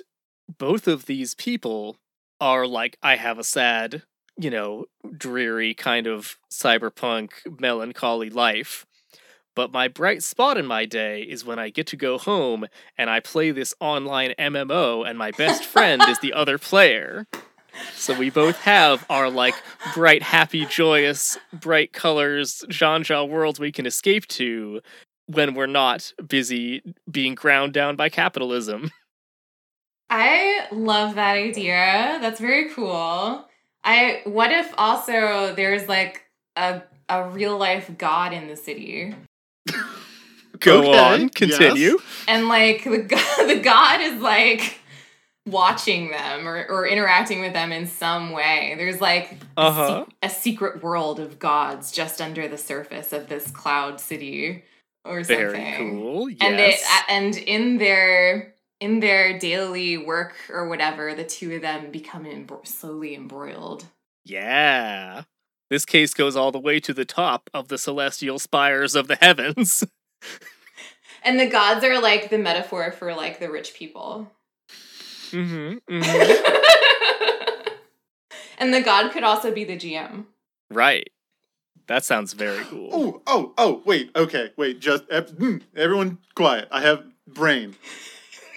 both 0.58 0.88
of 0.88 1.06
these 1.06 1.34
people 1.34 1.98
are 2.40 2.68
like, 2.68 2.98
I 3.02 3.16
have 3.16 3.40
a 3.40 3.44
sad, 3.44 4.04
you 4.38 4.50
know, 4.50 4.86
dreary 5.18 5.74
kind 5.74 6.08
of 6.08 6.38
cyberpunk 6.52 7.32
melancholy 7.60 8.30
life. 8.30 8.86
But 9.56 9.72
my 9.72 9.88
bright 9.88 10.24
spot 10.24 10.58
in 10.58 10.66
my 10.66 10.86
day 10.86 11.24
is 11.24 11.44
when 11.44 11.60
I 11.60 11.70
get 11.70 11.88
to 11.88 11.98
go 11.98 12.18
home 12.18 12.68
and 12.98 13.10
I 13.10 13.20
play 13.20 13.52
this 13.52 13.74
online 13.80 14.34
MMO 14.40 15.08
and 15.08 15.18
my 15.18 15.32
best 15.32 15.66
friend 15.66 16.02
is 16.08 16.20
the 16.20 16.34
other 16.42 16.58
player. 16.58 17.28
So 17.96 18.18
we 18.18 18.30
both 18.30 18.58
have 18.62 19.06
our 19.10 19.30
like 19.30 19.56
bright, 19.94 20.24
happy, 20.24 20.66
joyous, 20.66 21.38
bright 21.54 21.94
colors, 21.94 22.64
Jean 22.70 23.04
worlds 23.30 23.60
we 23.60 23.72
can 23.72 23.86
escape 23.86 24.28
to 24.30 24.82
when 25.28 25.54
we're 25.54 25.68
not 25.68 26.14
busy 26.28 26.82
being 27.10 27.36
ground 27.36 27.74
down 27.74 27.96
by 27.96 28.10
capitalism. 28.10 28.92
I 30.10 30.68
love 30.72 31.16
that 31.16 31.36
idea. 31.36 32.18
That's 32.22 32.40
very 32.40 32.70
cool. 32.72 33.48
I 33.84 34.22
what 34.26 34.52
if 34.52 34.74
also 34.78 35.54
there's 35.56 35.88
like 35.88 36.26
a 36.56 36.82
a 37.08 37.30
real 37.30 37.58
life 37.58 37.90
god 37.98 38.34
in 38.34 38.48
the 38.48 38.56
city? 38.56 39.16
Go 40.60 40.80
Okay, 40.92 41.00
on, 41.00 41.22
yes. 41.22 41.32
continue. 41.34 41.98
And 42.28 42.48
like 42.48 42.84
the 42.84 43.00
god, 43.00 43.48
the 43.48 43.60
god 43.60 44.02
is 44.02 44.22
like 44.22 44.80
watching 45.48 46.12
them 46.12 46.48
or, 46.48 46.66
or 46.70 46.88
interacting 46.88 47.42
with 47.42 47.54
them 47.54 47.72
in 47.72 47.88
some 47.88 48.32
way. 48.32 48.76
There's 48.78 49.02
like 49.02 49.34
a 49.58 49.62
Uh-huh. 49.62 50.06
se- 50.06 50.16
a 50.24 50.30
secret 50.30 50.84
world 50.84 51.20
of 51.20 51.40
gods 51.40 51.92
just 51.92 52.22
under 52.22 52.48
the 52.48 52.58
surface 52.58 53.12
of 53.12 53.28
this 53.28 53.50
cloud 53.52 54.00
city 54.00 54.64
or 55.04 55.24
something. 55.24 55.52
Very 55.52 55.78
cool. 55.78 56.30
Yes. 56.30 56.38
and 56.42 56.60
they 56.60 56.76
and 57.10 57.38
in 57.38 57.78
their 57.80 58.54
in 58.80 59.00
their 59.00 59.38
daily 59.40 59.98
work 59.98 60.34
or 60.50 60.68
whatever 60.70 61.14
the 61.16 61.24
two 61.24 61.56
of 61.56 61.62
them 61.62 61.92
become 61.92 62.26
slowly 62.64 63.16
embroiled 63.16 63.86
yeah. 64.24 65.24
This 65.72 65.86
case 65.86 66.14
goes 66.14 66.36
all 66.36 66.52
the 66.52 66.60
way 66.60 66.80
to 66.82 66.94
the 66.94 67.06
top 67.06 67.50
of 67.56 67.70
the 67.70 67.78
celestial 67.80 68.38
spires 68.38 68.94
of 68.94 69.08
the 69.08 69.16
heavens. 69.16 69.84
and 71.24 71.40
the 71.40 71.48
gods 71.48 71.84
are 71.84 72.00
like 72.00 72.30
the 72.30 72.38
metaphor 72.38 72.92
for 72.92 73.16
like 73.16 73.40
the 73.40 73.50
rich 73.50 73.74
people 73.74 74.32
hmm 75.32 75.74
hmm 75.88 75.88
and 78.58 78.74
the 78.74 78.82
god 78.82 79.12
could 79.12 79.24
also 79.24 79.52
be 79.52 79.64
the 79.64 79.78
gm 79.78 80.26
Right. 80.72 81.10
That 81.88 82.06
sounds 82.06 82.34
very 82.34 82.64
cool. 82.64 82.90
Oh, 82.94 83.22
oh, 83.28 83.54
oh, 83.58 83.82
wait, 83.86 84.12
okay, 84.16 84.52
wait, 84.56 84.80
just 84.80 85.04
hmm, 85.12 85.58
everyone 85.76 86.20
quiet. 86.36 86.70
I 86.72 86.82
have 86.82 87.04
brain. 87.28 87.76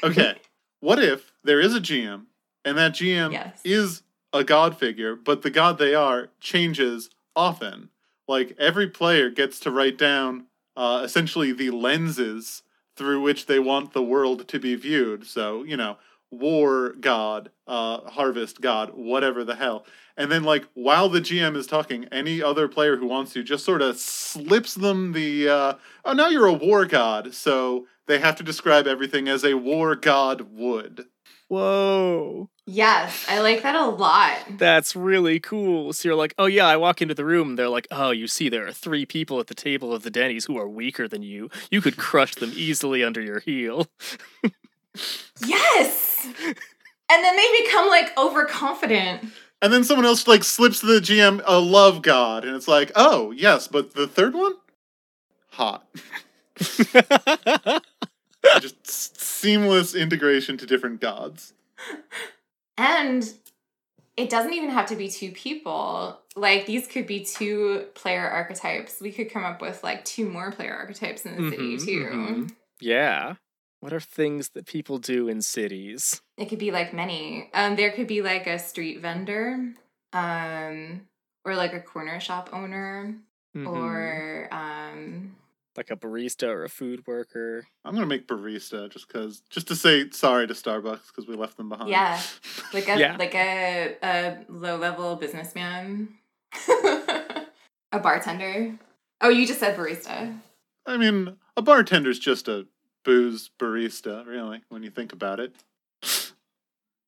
Okay, 0.02 0.36
what 0.80 1.02
if 1.02 1.32
there 1.42 1.60
is 1.60 1.74
a 1.74 1.80
GM 1.80 2.26
and 2.64 2.78
that 2.78 2.92
GM 2.92 3.32
Yes. 3.32 3.60
is 3.64 4.02
a 4.32 4.44
god 4.44 4.78
figure, 4.78 5.16
but 5.16 5.42
the 5.42 5.50
god 5.50 5.78
they 5.78 5.94
are 5.94 6.28
changes 6.38 7.10
often? 7.34 7.90
Like 8.28 8.54
every 8.58 8.88
player 8.88 9.30
gets 9.30 9.58
to 9.60 9.70
write 9.72 9.98
down 9.98 10.46
uh, 10.76 11.02
essentially 11.04 11.52
the 11.52 11.70
lenses 11.70 12.62
through 12.96 13.20
which 13.20 13.46
they 13.46 13.58
want 13.58 13.92
the 13.92 14.02
world 14.02 14.46
to 14.46 14.60
be 14.60 14.76
viewed. 14.76 15.26
So, 15.26 15.64
you 15.64 15.76
know, 15.76 15.96
war 16.30 16.94
god, 17.00 17.50
uh, 17.66 18.00
harvest 18.10 18.60
god, 18.60 18.90
whatever 18.94 19.44
the 19.44 19.54
hell. 19.56 19.86
And 20.16 20.30
then, 20.30 20.44
like, 20.44 20.64
while 20.74 21.08
the 21.08 21.20
GM 21.20 21.56
is 21.56 21.66
talking, 21.66 22.04
any 22.12 22.40
other 22.42 22.68
player 22.68 22.96
who 22.96 23.06
wants 23.06 23.32
to 23.32 23.42
just 23.42 23.64
sort 23.64 23.82
of 23.82 23.98
slips 23.98 24.74
them 24.74 25.12
the, 25.12 25.48
uh, 25.48 25.74
oh, 26.04 26.12
now 26.12 26.28
you're 26.28 26.46
a 26.46 26.52
war 26.52 26.86
god. 26.86 27.34
So 27.34 27.86
they 28.06 28.18
have 28.20 28.36
to 28.36 28.44
describe 28.44 28.86
everything 28.86 29.28
as 29.28 29.44
a 29.44 29.54
war 29.54 29.96
god 29.96 30.42
would. 30.52 31.06
Whoa. 31.48 32.48
yes 32.66 33.26
i 33.28 33.40
like 33.40 33.62
that 33.62 33.76
a 33.76 33.84
lot 33.84 34.38
That's 34.56 34.96
really 34.96 35.38
cool. 35.38 35.92
So 35.92 36.08
you're 36.08 36.16
like, 36.16 36.34
oh 36.38 36.46
yeah, 36.46 36.66
I 36.66 36.76
walk 36.78 37.02
into 37.02 37.14
the 37.14 37.24
room 37.24 37.56
they're 37.56 37.68
like, 37.68 37.86
oh, 37.90 38.10
you 38.10 38.26
see, 38.26 38.48
there 38.48 38.66
are 38.66 38.72
three 38.72 39.04
people 39.04 39.40
at 39.40 39.48
the 39.48 39.54
table 39.54 39.92
of 39.92 40.02
the 40.02 40.10
Denny's 40.10 40.46
who 40.46 40.56
are 40.56 40.68
weaker 40.68 41.06
than 41.06 41.22
you. 41.22 41.50
You 41.70 41.80
could 41.80 41.96
crush 41.96 42.34
them 42.34 42.52
easily 42.54 43.04
under 43.04 43.20
your 43.20 43.40
heel. 43.40 43.86
yes 45.46 46.26
and 46.36 47.24
then 47.24 47.36
they 47.36 47.48
become 47.64 47.88
like 47.88 48.16
overconfident 48.16 49.24
And 49.62 49.72
then 49.72 49.82
someone 49.84 50.04
else, 50.04 50.26
like, 50.28 50.44
slips 50.44 50.80
the 50.82 51.00
GM 51.00 51.40
a 51.46 51.58
love 51.58 52.02
god. 52.02 52.44
And 52.44 52.54
it's 52.54 52.68
like, 52.68 52.92
oh, 52.94 53.30
yes, 53.30 53.66
but 53.66 53.94
the 53.94 54.06
third 54.06 54.34
one? 54.34 54.52
Hot. 55.52 55.86
just 58.60 58.86
seamless 59.18 59.94
integration 59.94 60.58
to 60.58 60.66
different 60.66 61.00
gods. 61.00 61.54
And 62.76 63.32
it 64.18 64.28
doesn't 64.28 64.52
even 64.52 64.68
have 64.70 64.86
to 64.86 64.96
be 64.96 65.08
two 65.08 65.32
people. 65.32 66.20
Like 66.36 66.66
these 66.66 66.86
could 66.86 67.06
be 67.06 67.24
two 67.24 67.86
player 67.94 68.28
archetypes. 68.28 69.00
We 69.00 69.12
could 69.12 69.30
come 69.30 69.44
up 69.44 69.62
with 69.62 69.82
like 69.82 70.04
two 70.04 70.28
more 70.28 70.52
player 70.52 70.74
archetypes 70.74 71.24
in 71.24 71.36
the 71.42 71.50
city 71.50 71.76
Mhm, 71.76 71.84
too. 71.84 72.04
mhm. 72.12 72.50
yeah. 72.80 73.36
What 73.84 73.92
are 73.92 74.00
things 74.00 74.48
that 74.54 74.64
people 74.64 74.96
do 74.96 75.28
in 75.28 75.42
cities? 75.42 76.22
It 76.38 76.46
could 76.48 76.58
be 76.58 76.70
like 76.70 76.94
many. 76.94 77.50
Um, 77.52 77.76
there 77.76 77.90
could 77.92 78.06
be 78.06 78.22
like 78.22 78.46
a 78.46 78.58
street 78.58 79.00
vendor, 79.02 79.74
um, 80.14 81.02
or 81.44 81.54
like 81.54 81.74
a 81.74 81.80
corner 81.80 82.18
shop 82.18 82.48
owner, 82.50 83.14
Mhm. 83.54 83.68
or 83.68 84.48
um, 84.50 85.36
like 85.76 85.90
a 85.90 85.96
barista 85.96 86.48
or 86.48 86.64
a 86.64 86.68
food 86.70 87.06
worker. 87.06 87.66
I'm 87.84 87.92
gonna 87.92 88.06
make 88.06 88.26
barista 88.26 88.88
just 88.90 89.06
cause 89.10 89.42
just 89.50 89.68
to 89.68 89.76
say 89.76 90.08
sorry 90.08 90.46
to 90.46 90.54
Starbucks 90.54 91.08
because 91.08 91.26
we 91.28 91.36
left 91.36 91.58
them 91.58 91.68
behind. 91.68 91.90
yeah, 91.90 92.22
like 92.72 92.88
a 92.88 92.98
Yeah. 92.98 93.16
like 93.18 93.34
a 93.34 93.98
a 94.02 94.38
low 94.48 94.78
level 94.78 95.14
businessman, 95.16 96.08
a 97.92 97.98
bartender. 98.00 98.78
Oh, 99.20 99.28
you 99.28 99.46
just 99.46 99.60
said 99.60 99.76
barista. 99.76 100.40
I 100.86 100.96
mean, 100.96 101.36
a 101.54 101.60
bartender's 101.62 102.18
just 102.18 102.48
a 102.48 102.66
booze 103.04 103.50
barista, 103.58 104.26
really, 104.26 104.62
when 104.68 104.82
you 104.82 104.90
think 104.90 105.12
about 105.12 105.40
it. 105.40 105.54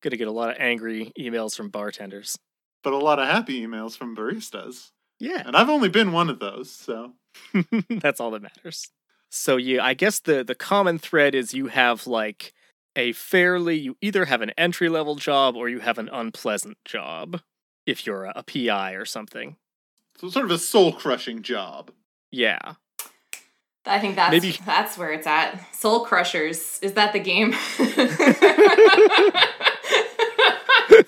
Gonna 0.01 0.17
get 0.17 0.27
a 0.27 0.31
lot 0.31 0.49
of 0.49 0.57
angry 0.59 1.11
emails 1.19 1.55
from 1.55 1.69
bartenders. 1.69 2.37
But 2.83 2.93
a 2.93 2.97
lot 2.97 3.19
of 3.19 3.27
happy 3.27 3.65
emails 3.65 3.97
from 3.97 4.15
baristas. 4.15 4.91
Yeah. 5.19 5.41
And 5.45 5.55
I've 5.55 5.69
only 5.69 5.89
been 5.89 6.11
one 6.11 6.29
of 6.29 6.39
those, 6.39 6.71
so 6.71 7.13
That's 7.89 8.19
all 8.19 8.31
that 8.31 8.41
matters. 8.41 8.91
So 9.29 9.57
yeah, 9.57 9.83
I 9.83 9.93
guess 9.93 10.19
the 10.19 10.43
the 10.43 10.55
common 10.55 10.99
thread 10.99 11.35
is 11.35 11.53
you 11.53 11.67
have 11.67 12.07
like 12.07 12.53
a 12.95 13.11
fairly 13.11 13.77
you 13.77 13.97
either 14.01 14.25
have 14.25 14.41
an 14.41 14.51
entry 14.57 14.89
level 14.89 15.15
job 15.15 15.55
or 15.55 15.69
you 15.69 15.79
have 15.79 15.97
an 15.97 16.09
unpleasant 16.11 16.77
job 16.85 17.41
if 17.85 18.05
you're 18.05 18.25
a, 18.25 18.33
a 18.35 18.43
PI 18.43 18.93
or 18.93 19.05
something. 19.05 19.57
So 20.17 20.29
sort 20.29 20.45
of 20.45 20.51
a 20.51 20.57
soul 20.57 20.93
crushing 20.93 21.41
job. 21.41 21.91
Yeah. 22.31 22.73
I 23.87 23.99
think 23.99 24.15
that's 24.15 24.31
Maybe- 24.31 24.57
that's 24.65 24.97
where 24.97 25.11
it's 25.11 25.27
at. 25.27 25.75
Soul 25.75 26.05
Crushers. 26.05 26.79
Is 26.81 26.93
that 26.93 27.13
the 27.13 27.19
game? 27.19 27.53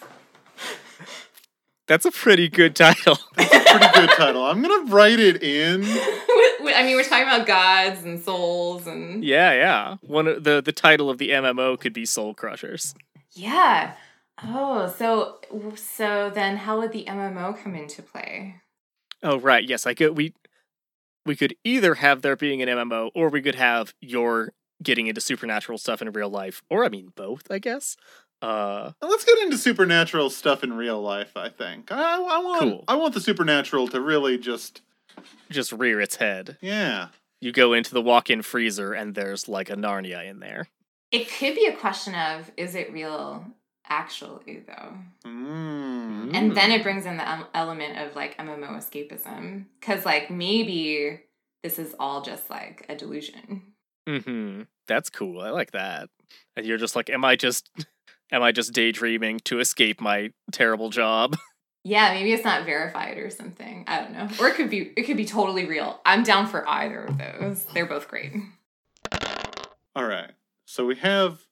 That's 1.88 2.06
a 2.06 2.12
pretty 2.12 2.50
good 2.50 2.76
title. 2.76 3.18
That's 3.36 3.54
a 3.54 3.80
pretty 3.80 3.98
good 4.08 4.16
title. 4.16 4.46
I'm 4.46 4.62
gonna 4.62 4.92
write 4.92 5.20
it 5.20 5.42
in. 5.42 5.82
I 5.86 6.84
mean, 6.84 6.96
we're 6.96 7.04
talking 7.04 7.24
about 7.28 7.48
gods 7.48 8.04
and 8.04 8.22
souls 8.22 8.86
and 8.86 9.24
yeah, 9.24 9.54
yeah. 9.54 9.96
One 10.02 10.28
of 10.28 10.44
the 10.44 10.62
the 10.62 10.72
title 10.72 11.10
of 11.10 11.18
the 11.18 11.30
MMO 11.32 11.80
could 11.80 11.94
be 11.94 12.06
Soul 12.06 12.34
Crushers. 12.36 12.94
yeah. 13.32 13.94
Oh, 14.42 14.88
so 14.98 15.40
so 15.76 16.32
then 16.34 16.56
how 16.58 16.80
would 16.80 16.92
the 16.94 17.04
MMO 17.06 17.62
come 17.62 17.74
into 17.76 18.02
play? 18.04 18.56
Oh 19.24 19.40
right, 19.40 19.68
yes, 19.68 19.86
I 19.88 19.94
could 19.96 20.16
we 20.16 20.34
we 21.30 21.36
could 21.36 21.56
either 21.64 21.94
have 21.94 22.24
there 22.24 22.36
being 22.36 22.60
an 22.64 22.68
MMO 22.68 23.12
or 23.14 23.30
we 23.30 23.40
could 23.44 23.54
have 23.54 23.94
your 24.02 24.52
getting 24.82 25.06
into 25.06 25.22
supernatural 25.22 25.78
stuff 25.78 26.02
in 26.02 26.12
real 26.12 26.28
life. 26.30 26.64
Or 26.72 26.84
I 26.84 26.90
mean 26.90 27.14
both, 27.16 27.52
I 27.52 27.60
guess. 27.60 27.96
Uh 28.42 28.94
Let's 29.00 29.26
get 29.26 29.38
into 29.44 29.56
supernatural 29.60 30.32
stuff 30.32 30.64
in 30.64 30.74
real 30.74 31.00
life. 31.00 31.38
I 31.38 31.50
think 31.50 31.92
I, 31.92 32.16
I 32.16 32.40
want 32.40 32.62
Cool. 32.62 32.84
I 32.88 32.96
want 32.96 33.14
the 33.14 33.22
supernatural 33.22 33.88
to 33.90 34.02
really 34.02 34.40
just 34.40 34.82
just 35.52 35.72
rear 35.72 36.02
its 36.02 36.16
head. 36.16 36.58
yeah. 36.62 37.10
You 37.42 37.52
go 37.52 37.74
into 37.74 37.94
the 37.94 38.02
walk-in 38.02 38.42
freezer 38.42 38.94
and 38.94 39.14
there's 39.14 39.48
like 39.48 39.70
a 39.70 39.76
Narnia 39.76 40.28
in 40.28 40.40
there. 40.40 40.68
It 41.12 41.30
could 41.30 41.54
be 41.54 41.68
a 41.68 41.76
question 41.76 42.16
of 42.16 42.50
is 42.58 42.74
it 42.74 42.92
real 42.92 43.46
actually 43.90 44.64
though? 44.68 44.94
Mm. 45.26 46.34
And 46.34 46.56
then 46.56 46.72
it 46.72 46.84
brings 46.84 47.06
in 47.06 47.18
the 47.18 47.48
element 47.54 47.98
of 47.98 48.16
like 48.16 48.38
MMO 48.38 48.70
escapism 48.72 49.66
cuz 49.82 50.06
like 50.06 50.30
maybe 50.30 51.22
this 51.64 51.80
is 51.80 51.96
all 52.00 52.22
just 52.22 52.50
like 52.50 52.86
a 52.90 52.96
delusion. 52.96 53.74
Mm-hmm. 54.08 54.64
That's 54.88 55.10
cool. 55.10 55.42
I 55.42 55.50
like 55.50 55.72
that. 55.72 56.10
And 56.56 56.66
you're 56.66 56.78
just 56.78 56.96
like, 56.96 57.10
am 57.10 57.26
I 57.26 57.36
just 57.36 57.70
am 58.32 58.44
I 58.44 58.52
just 58.52 58.74
daydreaming 58.74 59.40
to 59.46 59.60
escape 59.60 60.02
my 60.02 60.32
terrible 60.52 60.90
job? 60.90 61.38
Yeah, 61.86 62.14
maybe 62.14 62.34
it's 62.34 62.44
not 62.44 62.66
verified 62.66 63.18
or 63.18 63.30
something. 63.30 63.86
I 63.88 64.02
don't 64.02 64.12
know. 64.12 64.28
Or 64.40 64.50
it 64.50 64.56
could 64.56 64.70
be 64.70 64.92
it 64.98 65.04
could 65.04 65.18
be 65.18 65.26
totally 65.26 65.66
real. 65.66 66.02
I'm 66.06 66.24
down 66.24 66.46
for 66.46 66.68
either 66.68 67.06
of 67.06 67.18
those. 67.18 67.66
They're 67.74 67.86
both 67.86 68.08
great. 68.08 68.34
All 69.96 70.06
right. 70.06 70.32
So 70.66 70.86
we 70.86 70.98
have 70.98 71.46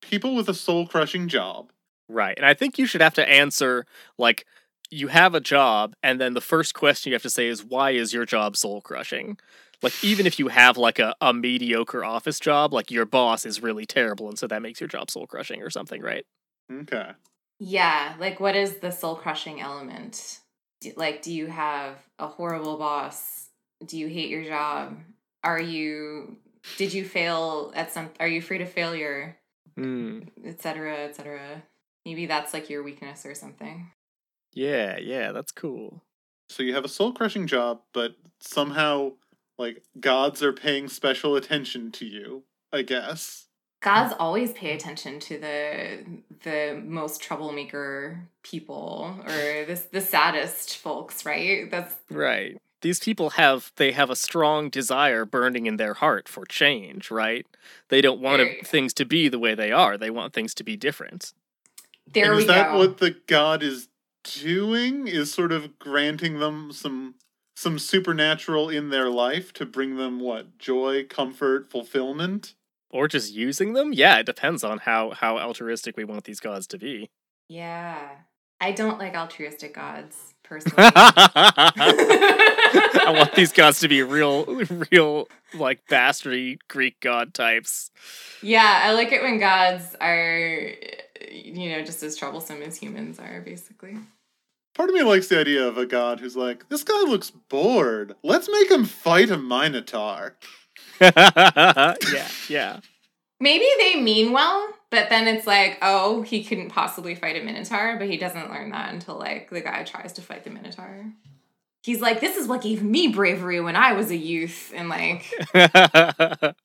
people 0.00 0.34
with 0.34 0.48
a 0.48 0.54
soul 0.54 0.86
crushing 0.86 1.28
job. 1.28 1.72
Right. 2.08 2.36
And 2.36 2.46
I 2.46 2.54
think 2.54 2.78
you 2.78 2.86
should 2.86 3.00
have 3.00 3.14
to 3.14 3.28
answer 3.28 3.86
like 4.18 4.46
you 4.90 5.08
have 5.08 5.34
a 5.34 5.40
job 5.40 5.94
and 6.02 6.20
then 6.20 6.34
the 6.34 6.40
first 6.40 6.74
question 6.74 7.10
you 7.10 7.14
have 7.14 7.22
to 7.22 7.30
say 7.30 7.46
is 7.46 7.64
why 7.64 7.90
is 7.92 8.12
your 8.12 8.26
job 8.26 8.56
soul 8.56 8.80
crushing? 8.80 9.38
Like 9.82 10.02
even 10.02 10.26
if 10.26 10.38
you 10.38 10.48
have 10.48 10.76
like 10.76 10.98
a, 10.98 11.14
a 11.20 11.32
mediocre 11.32 12.04
office 12.04 12.40
job, 12.40 12.72
like 12.72 12.90
your 12.90 13.06
boss 13.06 13.46
is 13.46 13.62
really 13.62 13.86
terrible 13.86 14.28
and 14.28 14.38
so 14.38 14.46
that 14.48 14.62
makes 14.62 14.80
your 14.80 14.88
job 14.88 15.10
soul 15.10 15.26
crushing 15.26 15.62
or 15.62 15.70
something, 15.70 16.02
right? 16.02 16.26
Okay. 16.70 17.12
Yeah, 17.60 18.14
like 18.18 18.40
what 18.40 18.56
is 18.56 18.78
the 18.78 18.90
soul 18.90 19.14
crushing 19.14 19.60
element? 19.60 20.40
Do, 20.80 20.92
like, 20.96 21.20
do 21.20 21.32
you 21.32 21.46
have 21.46 21.96
a 22.18 22.26
horrible 22.26 22.78
boss? 22.78 23.48
Do 23.84 23.98
you 23.98 24.06
hate 24.08 24.30
your 24.30 24.44
job? 24.44 24.98
Are 25.44 25.60
you? 25.60 26.36
Did 26.78 26.94
you 26.94 27.04
fail 27.04 27.72
at 27.74 27.92
some? 27.92 28.10
Are 28.18 28.28
you 28.28 28.38
afraid 28.38 28.62
of 28.62 28.70
failure? 28.70 29.36
Hmm. 29.80 30.20
Etc. 30.44 31.04
Etc. 31.06 31.62
Maybe 32.04 32.26
that's 32.26 32.52
like 32.52 32.70
your 32.70 32.82
weakness 32.82 33.24
or 33.24 33.34
something. 33.34 33.90
Yeah, 34.52 34.98
yeah, 34.98 35.32
that's 35.32 35.52
cool. 35.52 36.02
So 36.48 36.62
you 36.62 36.74
have 36.74 36.84
a 36.84 36.88
soul 36.88 37.12
crushing 37.12 37.46
job, 37.46 37.80
but 37.92 38.16
somehow 38.40 39.12
like 39.58 39.82
gods 40.00 40.42
are 40.42 40.52
paying 40.52 40.88
special 40.88 41.36
attention 41.36 41.92
to 41.92 42.06
you. 42.06 42.44
I 42.72 42.82
guess. 42.82 43.46
Gods 43.82 44.14
always 44.18 44.52
pay 44.52 44.74
attention 44.74 45.20
to 45.20 45.38
the 45.38 46.04
the 46.42 46.82
most 46.84 47.22
troublemaker 47.22 48.28
people 48.42 49.16
or 49.24 49.64
this 49.64 49.86
the 49.90 50.00
saddest 50.00 50.76
folks, 50.76 51.24
right? 51.24 51.70
That's 51.70 51.94
Right. 52.10 52.58
These 52.82 53.00
people 53.00 53.30
have 53.30 53.72
they 53.76 53.92
have 53.92 54.08
a 54.10 54.16
strong 54.16 54.70
desire 54.70 55.24
burning 55.24 55.66
in 55.66 55.76
their 55.76 55.94
heart 55.94 56.28
for 56.28 56.44
change, 56.46 57.10
right? 57.10 57.46
They 57.88 58.00
don't 58.00 58.20
want 58.20 58.38
Very- 58.42 58.60
things 58.64 58.94
to 58.94 59.04
be 59.04 59.28
the 59.28 59.38
way 59.38 59.54
they 59.54 59.70
are. 59.70 59.98
They 59.98 60.10
want 60.10 60.32
things 60.32 60.54
to 60.54 60.64
be 60.64 60.76
different. 60.76 61.32
there 62.12 62.26
and 62.26 62.36
we 62.36 62.42
is 62.42 62.48
that 62.48 62.72
go. 62.72 62.78
what 62.78 62.98
the 62.98 63.16
god 63.26 63.62
is 63.62 63.88
doing? 64.24 65.06
Is 65.06 65.32
sort 65.32 65.52
of 65.52 65.78
granting 65.78 66.38
them 66.38 66.72
some 66.72 67.14
some 67.56 67.78
supernatural 67.78 68.70
in 68.70 68.88
their 68.88 69.10
life 69.10 69.52
to 69.52 69.66
bring 69.66 69.96
them 69.96 70.18
what 70.20 70.56
joy, 70.58 71.04
comfort, 71.04 71.70
fulfillment. 71.70 72.54
Or 72.88 73.06
just 73.06 73.32
using 73.32 73.74
them? 73.74 73.92
Yeah, 73.92 74.18
it 74.18 74.26
depends 74.26 74.64
on 74.64 74.78
how 74.78 75.10
how 75.10 75.38
altruistic 75.38 75.96
we 75.96 76.04
want 76.04 76.24
these 76.24 76.40
gods 76.40 76.66
to 76.68 76.78
be. 76.78 77.10
Yeah. 77.48 78.08
I 78.62 78.72
don't 78.72 78.98
like 78.98 79.14
altruistic 79.14 79.74
gods, 79.74 80.29
personally. 80.50 80.76
I 80.92 82.02
want 83.16 83.34
these 83.34 83.52
gods 83.52 83.80
to 83.80 83.88
be 83.88 84.02
real 84.02 84.44
real 84.90 85.28
like 85.54 85.86
bastardy 85.86 86.58
Greek 86.68 87.00
god 87.00 87.32
types. 87.32 87.90
yeah, 88.42 88.82
I 88.84 88.92
like 88.92 89.12
it 89.12 89.22
when 89.22 89.38
gods 89.38 89.96
are, 90.00 90.72
you 91.30 91.70
know, 91.70 91.82
just 91.82 92.02
as 92.02 92.16
troublesome 92.16 92.60
as 92.62 92.76
humans 92.76 93.18
are, 93.18 93.40
basically. 93.40 93.96
Part 94.74 94.88
of 94.88 94.94
me 94.94 95.02
likes 95.02 95.28
the 95.28 95.40
idea 95.40 95.66
of 95.66 95.78
a 95.78 95.86
god 95.86 96.20
who's 96.20 96.36
like, 96.36 96.68
this 96.68 96.84
guy 96.84 97.00
looks 97.02 97.30
bored. 97.30 98.14
Let's 98.22 98.48
make 98.50 98.70
him 98.70 98.84
fight 98.84 99.30
a 99.30 99.38
minotaur. 99.38 100.36
yeah, 101.00 101.94
yeah. 102.48 102.80
Maybe 103.40 103.66
they 103.78 104.00
mean 104.00 104.32
well, 104.32 104.68
but 104.90 105.08
then 105.08 105.26
it's 105.26 105.46
like, 105.46 105.78
oh, 105.82 106.22
he 106.22 106.44
couldn't 106.44 106.68
possibly 106.70 107.14
fight 107.14 107.40
a 107.40 107.44
minotaur, 107.44 107.96
but 107.98 108.08
he 108.08 108.16
doesn't 108.18 108.50
learn 108.50 108.70
that 108.70 108.92
until 108.92 109.18
like 109.18 109.48
the 109.50 109.60
guy 109.62 109.82
tries 109.84 110.12
to 110.14 110.22
fight 110.22 110.44
the 110.44 110.50
minotaur. 110.50 111.06
He's 111.82 112.02
like, 112.02 112.20
this 112.20 112.36
is 112.36 112.46
what 112.46 112.60
gave 112.62 112.82
me 112.82 113.08
bravery 113.08 113.60
when 113.60 113.76
I 113.76 113.94
was 113.94 114.10
a 114.10 114.16
youth, 114.16 114.72
and 114.74 114.88
like 114.90 115.24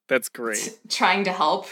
That's 0.09 0.29
great. 0.29 0.57
t- 0.59 0.71
trying 0.89 1.23
to 1.23 1.31
help. 1.31 1.67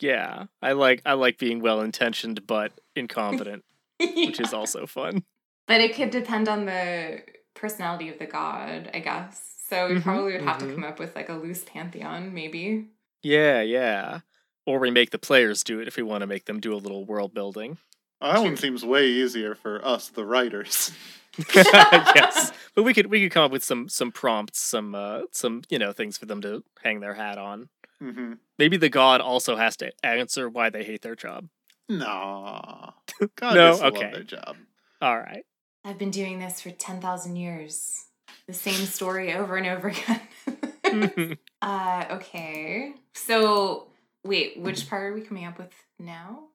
Yeah, 0.00 0.46
I 0.62 0.72
like 0.72 1.02
I 1.04 1.12
like 1.14 1.38
being 1.38 1.60
well 1.60 1.80
intentioned 1.82 2.46
but 2.46 2.72
incompetent, 2.96 3.64
which 3.98 4.40
is 4.40 4.54
also 4.54 4.86
fun. 4.86 5.24
But 5.66 5.82
it 5.82 5.94
could 5.94 6.10
depend 6.10 6.48
on 6.48 6.64
the 6.64 7.22
personality 7.54 8.08
of 8.08 8.18
the 8.18 8.26
god, 8.26 8.90
I 8.94 9.00
guess. 9.00 9.44
So 9.68 9.88
we 9.88 9.96
Mhm, 9.96 10.02
probably 10.02 10.32
would 10.32 10.40
have 10.42 10.56
mhm. 10.58 10.68
to 10.68 10.74
come 10.74 10.84
up 10.84 10.98
with 10.98 11.14
like 11.14 11.28
a 11.28 11.34
loose 11.34 11.64
pantheon, 11.64 12.32
maybe. 12.32 12.86
Yeah, 13.22 13.60
yeah. 13.60 14.20
Or 14.68 14.78
we 14.78 14.90
make 14.90 15.12
the 15.12 15.18
players 15.18 15.64
do 15.64 15.80
it 15.80 15.88
if 15.88 15.96
we 15.96 16.02
want 16.02 16.20
to 16.20 16.26
make 16.26 16.44
them 16.44 16.60
do 16.60 16.74
a 16.74 16.76
little 16.76 17.06
world 17.06 17.32
building. 17.32 17.78
Oh, 18.20 18.32
that 18.34 18.42
one 18.42 18.56
seems 18.58 18.84
way 18.84 19.06
easier 19.06 19.54
for 19.54 19.82
us, 19.82 20.10
the 20.10 20.26
writers. 20.26 20.92
yes, 21.54 22.52
but 22.74 22.82
we 22.82 22.92
could 22.92 23.06
we 23.06 23.22
could 23.22 23.32
come 23.32 23.44
up 23.44 23.50
with 23.50 23.64
some 23.64 23.88
some 23.88 24.12
prompts, 24.12 24.60
some 24.60 24.94
uh, 24.94 25.22
some 25.32 25.62
you 25.70 25.78
know 25.78 25.92
things 25.92 26.18
for 26.18 26.26
them 26.26 26.42
to 26.42 26.62
hang 26.82 27.00
their 27.00 27.14
hat 27.14 27.38
on. 27.38 27.70
hmm 27.98 28.34
Maybe 28.58 28.76
the 28.76 28.90
god 28.90 29.22
also 29.22 29.56
has 29.56 29.74
to 29.78 29.90
answer 30.04 30.50
why 30.50 30.68
they 30.68 30.84
hate 30.84 31.00
their 31.00 31.16
job. 31.16 31.48
Nah. 31.88 32.90
God 33.36 33.54
No, 33.54 33.70
just 33.70 33.82
okay. 33.84 34.02
love 34.02 34.12
their 34.12 34.22
job. 34.24 34.56
All 35.00 35.16
right. 35.18 35.46
I've 35.82 35.96
been 35.98 36.10
doing 36.10 36.40
this 36.40 36.60
for 36.60 36.70
10,000 36.70 37.36
years. 37.36 38.04
The 38.46 38.52
same 38.52 38.84
story 38.84 39.32
over 39.32 39.56
and 39.56 39.66
over 39.66 39.88
again. 39.88 41.38
uh, 41.62 42.04
okay. 42.10 42.92
So, 43.14 43.86
wait, 44.24 44.58
which 44.58 44.88
part 44.88 45.04
are 45.04 45.14
we 45.14 45.20
coming 45.20 45.44
up 45.44 45.58
with 45.58 45.72
now? 45.98 46.48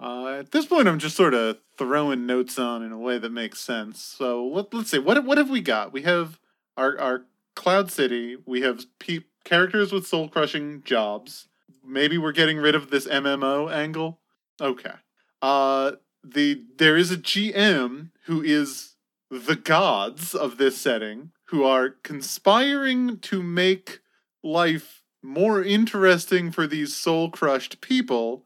Uh, 0.00 0.38
at 0.40 0.50
this 0.50 0.66
point, 0.66 0.88
I'm 0.88 0.98
just 0.98 1.16
sort 1.16 1.34
of 1.34 1.58
throwing 1.78 2.26
notes 2.26 2.58
on 2.58 2.82
in 2.82 2.92
a 2.92 2.98
way 2.98 3.18
that 3.18 3.30
makes 3.30 3.60
sense. 3.60 4.02
So 4.02 4.46
let, 4.46 4.74
let's 4.74 4.90
see. 4.90 4.98
What 4.98 5.24
what 5.24 5.38
have 5.38 5.50
we 5.50 5.60
got? 5.60 5.92
We 5.92 6.02
have 6.02 6.38
our 6.76 6.98
our 6.98 7.24
Cloud 7.54 7.92
City. 7.92 8.36
We 8.44 8.62
have 8.62 8.86
pe- 8.98 9.20
characters 9.44 9.92
with 9.92 10.06
soul 10.06 10.28
crushing 10.28 10.82
jobs. 10.84 11.48
Maybe 11.86 12.18
we're 12.18 12.32
getting 12.32 12.58
rid 12.58 12.74
of 12.74 12.90
this 12.90 13.06
MMO 13.06 13.72
angle. 13.72 14.18
Okay. 14.60 14.94
Uh, 15.40 15.92
the 16.24 16.62
there 16.76 16.96
is 16.96 17.10
a 17.12 17.16
GM 17.16 18.10
who 18.24 18.42
is 18.42 18.94
the 19.30 19.56
gods 19.56 20.34
of 20.34 20.58
this 20.58 20.76
setting 20.76 21.30
who 21.46 21.64
are 21.64 21.90
conspiring 21.90 23.18
to 23.18 23.42
make 23.42 24.00
life 24.42 25.03
more 25.24 25.62
interesting 25.62 26.52
for 26.52 26.66
these 26.66 26.94
soul 26.94 27.30
crushed 27.30 27.80
people. 27.80 28.44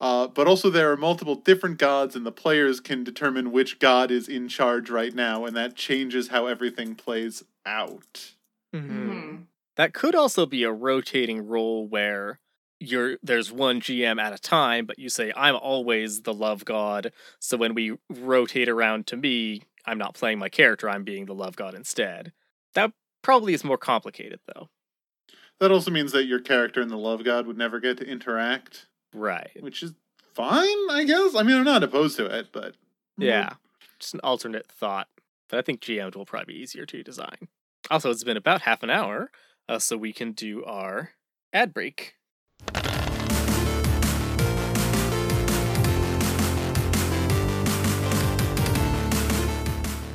Uh, 0.00 0.26
but 0.26 0.46
also, 0.46 0.70
there 0.70 0.90
are 0.92 0.96
multiple 0.96 1.34
different 1.34 1.78
gods, 1.78 2.14
and 2.16 2.26
the 2.26 2.32
players 2.32 2.80
can 2.80 3.04
determine 3.04 3.52
which 3.52 3.78
god 3.78 4.10
is 4.10 4.28
in 4.28 4.48
charge 4.48 4.90
right 4.90 5.14
now, 5.14 5.44
and 5.44 5.56
that 5.56 5.76
changes 5.76 6.28
how 6.28 6.46
everything 6.46 6.94
plays 6.94 7.42
out. 7.64 8.34
Mhm. 8.74 8.86
Hmm. 8.88 9.36
That 9.76 9.94
could 9.94 10.14
also 10.14 10.46
be 10.46 10.62
a 10.62 10.72
rotating 10.72 11.46
role 11.46 11.86
where 11.86 12.38
you're 12.80 13.18
there's 13.22 13.50
one 13.50 13.80
GM 13.80 14.20
at 14.20 14.32
a 14.32 14.38
time, 14.38 14.84
but 14.84 14.98
you 14.98 15.08
say 15.08 15.32
I'm 15.36 15.56
always 15.56 16.22
the 16.22 16.34
love 16.34 16.64
god. 16.64 17.12
So 17.38 17.56
when 17.56 17.74
we 17.74 17.96
rotate 18.10 18.68
around 18.68 19.06
to 19.08 19.16
me, 19.16 19.62
I'm 19.86 19.98
not 19.98 20.14
playing 20.14 20.38
my 20.38 20.48
character, 20.48 20.88
I'm 20.88 21.04
being 21.04 21.26
the 21.26 21.34
love 21.34 21.56
god 21.56 21.74
instead. 21.74 22.32
That 22.74 22.92
probably 23.22 23.54
is 23.54 23.64
more 23.64 23.78
complicated 23.78 24.40
though. 24.54 24.68
That 25.60 25.70
also 25.70 25.90
means 25.90 26.12
that 26.12 26.24
your 26.26 26.40
character 26.40 26.80
and 26.80 26.90
the 26.90 26.96
love 26.98 27.24
god 27.24 27.46
would 27.46 27.56
never 27.56 27.80
get 27.80 27.98
to 27.98 28.04
interact, 28.06 28.86
Right. 29.14 29.50
which 29.60 29.82
is 29.82 29.92
fine, 30.34 30.90
I 30.90 31.04
guess. 31.06 31.34
I 31.34 31.42
mean, 31.42 31.56
I'm 31.56 31.64
not 31.64 31.82
opposed 31.82 32.16
to 32.18 32.26
it, 32.26 32.48
but 32.52 32.74
Yeah. 33.16 33.54
Just 34.00 34.14
an 34.14 34.20
alternate 34.24 34.66
thought. 34.66 35.08
But 35.48 35.58
I 35.58 35.62
think 35.62 35.80
GM'd 35.80 36.16
will 36.16 36.26
probably 36.26 36.54
be 36.54 36.60
easier 36.60 36.84
to 36.86 37.02
design. 37.02 37.48
Also, 37.90 38.10
it's 38.10 38.24
been 38.24 38.36
about 38.36 38.62
half 38.62 38.82
an 38.82 38.90
hour, 38.90 39.30
uh, 39.68 39.78
so 39.78 39.96
we 39.96 40.12
can 40.12 40.32
do 40.32 40.64
our 40.64 41.12
ad 41.52 41.72
break. 41.72 42.16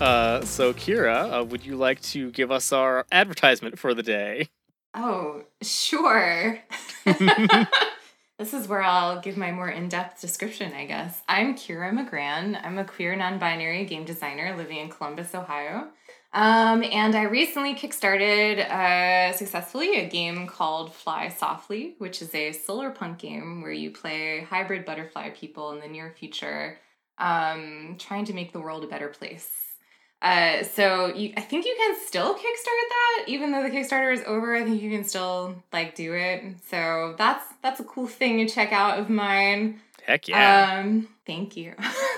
Uh, 0.01 0.41
so 0.45 0.73
Kira, 0.73 1.41
uh, 1.41 1.43
would 1.43 1.65
you 1.65 1.75
like 1.75 1.99
to 2.03 2.31
give 2.31 2.51
us 2.51 2.71
our 2.71 3.05
advertisement 3.11 3.77
for 3.77 3.93
the 3.93 4.03
day? 4.03 4.47
Oh, 4.93 5.43
sure. 5.61 6.59
this 7.05 8.53
is 8.53 8.67
where 8.67 8.81
I'll 8.81 9.21
give 9.21 9.37
my 9.37 9.51
more 9.51 9.69
in 9.69 9.87
depth 9.87 10.19
description, 10.19 10.73
I 10.73 10.85
guess. 10.85 11.21
I'm 11.27 11.55
Kira 11.55 11.91
McGran. 11.93 12.59
I'm 12.63 12.79
a 12.79 12.85
queer 12.85 13.15
non 13.15 13.37
binary 13.37 13.85
game 13.85 14.03
designer 14.03 14.55
living 14.57 14.77
in 14.77 14.89
Columbus, 14.89 15.35
Ohio. 15.35 15.89
Um, 16.33 16.83
and 16.83 17.15
I 17.15 17.23
recently 17.23 17.75
kickstarted 17.75 18.59
uh, 18.69 19.33
successfully 19.33 19.99
a 19.99 20.09
game 20.09 20.47
called 20.47 20.93
Fly 20.93 21.29
Softly, 21.29 21.95
which 21.97 22.21
is 22.21 22.33
a 22.35 22.51
solar 22.51 22.91
punk 22.91 23.19
game 23.19 23.61
where 23.61 23.71
you 23.71 23.91
play 23.91 24.41
hybrid 24.41 24.85
butterfly 24.85 25.31
people 25.31 25.71
in 25.71 25.79
the 25.79 25.87
near 25.87 26.13
future, 26.17 26.77
um, 27.17 27.95
trying 27.99 28.25
to 28.25 28.33
make 28.33 28.53
the 28.53 28.59
world 28.59 28.83
a 28.83 28.87
better 28.87 29.09
place. 29.09 29.68
Uh, 30.21 30.63
so 30.63 31.13
you, 31.15 31.33
I 31.37 31.41
think 31.41 31.65
you 31.65 31.75
can 31.77 31.95
still 32.05 32.33
kickstart 32.33 32.89
that, 32.89 33.23
even 33.27 33.51
though 33.51 33.63
the 33.63 33.69
Kickstarter 33.69 34.13
is 34.13 34.21
over. 34.25 34.53
I 34.55 34.63
think 34.63 34.81
you 34.81 34.89
can 34.89 35.05
still 35.05 35.63
like 35.71 35.95
do 35.95 36.13
it. 36.13 36.43
So 36.69 37.15
that's 37.17 37.45
that's 37.61 37.79
a 37.79 37.85
cool 37.85 38.07
thing 38.07 38.45
to 38.45 38.53
check 38.53 38.73
out 38.73 38.99
of 38.99 39.09
mine. 39.09 39.79
Heck 40.05 40.27
yeah. 40.27 40.81
Um, 40.81 41.07
thank 41.25 41.55
you. 41.55 41.73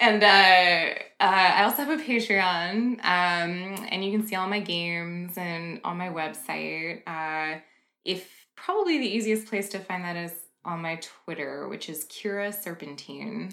and 0.00 0.22
uh, 0.22 0.94
uh, 1.20 1.52
I 1.54 1.64
also 1.64 1.84
have 1.84 1.98
a 1.98 2.02
Patreon, 2.02 2.98
um, 3.02 3.86
and 3.90 4.04
you 4.04 4.10
can 4.10 4.26
see 4.26 4.34
all 4.34 4.48
my 4.48 4.60
games 4.60 5.38
and 5.38 5.80
on 5.82 5.96
my 5.96 6.10
website. 6.10 7.02
Uh, 7.06 7.60
if 8.04 8.46
probably 8.54 8.98
the 8.98 9.06
easiest 9.06 9.46
place 9.46 9.70
to 9.70 9.78
find 9.78 10.04
that 10.04 10.16
is 10.16 10.32
on 10.64 10.82
my 10.82 11.00
Twitter, 11.24 11.68
which 11.68 11.88
is 11.88 12.04
Kira 12.06 12.52
Serpentine. 12.52 13.52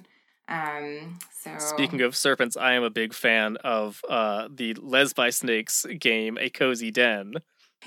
Um, 0.52 1.18
so 1.40 1.58
Speaking 1.58 2.02
of 2.02 2.14
serpents, 2.16 2.58
I 2.58 2.74
am 2.74 2.84
a 2.84 2.90
big 2.90 3.14
fan 3.14 3.56
of 3.64 4.02
uh, 4.10 4.50
the 4.54 4.74
Les 4.74 5.14
by 5.14 5.30
Snakes 5.30 5.86
game, 5.98 6.38
A 6.40 6.50
Cozy 6.50 6.92
Den. 6.92 7.36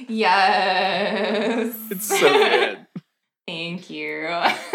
yes, 0.09 1.75
It's 1.91 2.07
so 2.07 2.19
good. 2.33 2.87
Thank 3.47 3.91
you. 3.91 4.23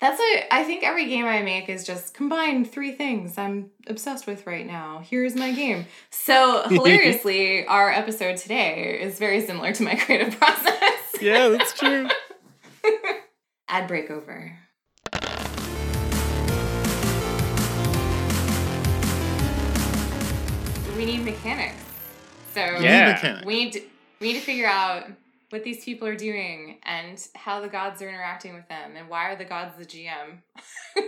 That's 0.00 0.18
what 0.18 0.44
I 0.50 0.62
think 0.64 0.82
every 0.84 1.06
game 1.08 1.26
I 1.26 1.42
make 1.42 1.68
is 1.68 1.84
just 1.84 2.14
combine 2.14 2.64
three 2.64 2.92
things 2.92 3.36
I'm 3.36 3.70
obsessed 3.88 4.26
with 4.28 4.46
right 4.46 4.64
now. 4.66 5.02
Here's 5.04 5.34
my 5.34 5.52
game. 5.52 5.86
So 6.10 6.62
hilariously, 6.68 7.66
our 7.66 7.90
episode 7.90 8.36
today 8.38 8.98
is 9.02 9.18
very 9.18 9.44
similar 9.44 9.72
to 9.74 9.82
my 9.82 9.96
creative 9.96 10.38
process. 10.38 11.16
yeah, 11.20 11.48
that's 11.48 11.74
true. 11.78 12.08
Ad 13.68 13.88
break 13.88 14.10
over. 14.10 14.56
We 21.00 21.06
need 21.06 21.24
mechanics. 21.24 21.82
So 22.52 22.74
We 22.74 22.80
need 22.80 22.84
Yeah. 22.84 23.42
we 23.46 23.64
need 23.64 23.72
to, 23.72 23.80
we 24.20 24.32
need 24.34 24.38
to 24.38 24.44
figure 24.44 24.66
out 24.66 25.06
what 25.48 25.64
these 25.64 25.82
people 25.82 26.06
are 26.06 26.14
doing 26.14 26.78
and 26.82 27.18
how 27.34 27.62
the 27.62 27.68
gods 27.68 28.02
are 28.02 28.08
interacting 28.10 28.52
with 28.52 28.68
them 28.68 28.96
and 28.96 29.08
why 29.08 29.30
are 29.30 29.36
the 29.36 29.46
gods 29.46 29.78
the 29.78 29.86
GM. 29.86 30.42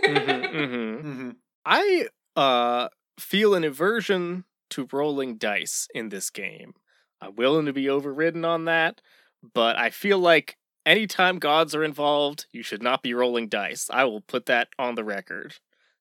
hmm 0.07 0.15
hmm 0.51 0.95
hmm 0.95 1.29
I 1.63 2.07
uh, 2.35 2.87
feel 3.19 3.53
an 3.53 3.63
aversion 3.63 4.45
to 4.71 4.87
rolling 4.91 5.37
dice 5.37 5.87
in 5.93 6.09
this 6.09 6.31
game. 6.31 6.73
I'm 7.21 7.35
willing 7.35 7.67
to 7.67 7.73
be 7.73 7.87
overridden 7.87 8.43
on 8.43 8.65
that, 8.65 8.99
but 9.53 9.77
I 9.77 9.91
feel 9.91 10.17
like 10.17 10.57
anytime 10.87 11.37
gods 11.37 11.75
are 11.75 11.83
involved, 11.83 12.47
you 12.51 12.63
should 12.63 12.81
not 12.81 13.03
be 13.03 13.13
rolling 13.13 13.47
dice. 13.47 13.91
I 13.93 14.05
will 14.05 14.21
put 14.21 14.47
that 14.47 14.69
on 14.79 14.95
the 14.95 15.03
record. 15.03 15.57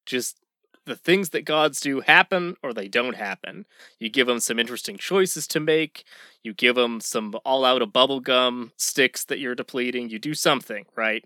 Just 0.07 0.39
the 0.85 0.97
things 0.97 1.31
that 1.31 1.45
gods 1.45 1.81
do 1.81 2.01
happen 2.01 2.57
or 2.62 2.73
they 2.73 2.88
don't 2.88 3.16
happen. 3.16 3.66
You 3.99 4.09
give 4.09 4.27
them 4.27 4.40
some 4.40 4.59
interesting 4.59 4.97
choices 4.97 5.47
to 5.49 5.61
make. 5.61 6.05
You 6.42 6.55
give 6.55 6.75
them 6.75 7.01
some 7.01 7.35
all 7.45 7.64
out 7.64 7.83
of 7.83 7.90
bubblegum 7.90 8.73
sticks 8.77 9.25
that 9.25 9.38
you're 9.38 9.55
depleting. 9.55 10.11
You 10.11 10.18
do 10.18 10.35
something, 10.35 10.87
right? 10.97 11.25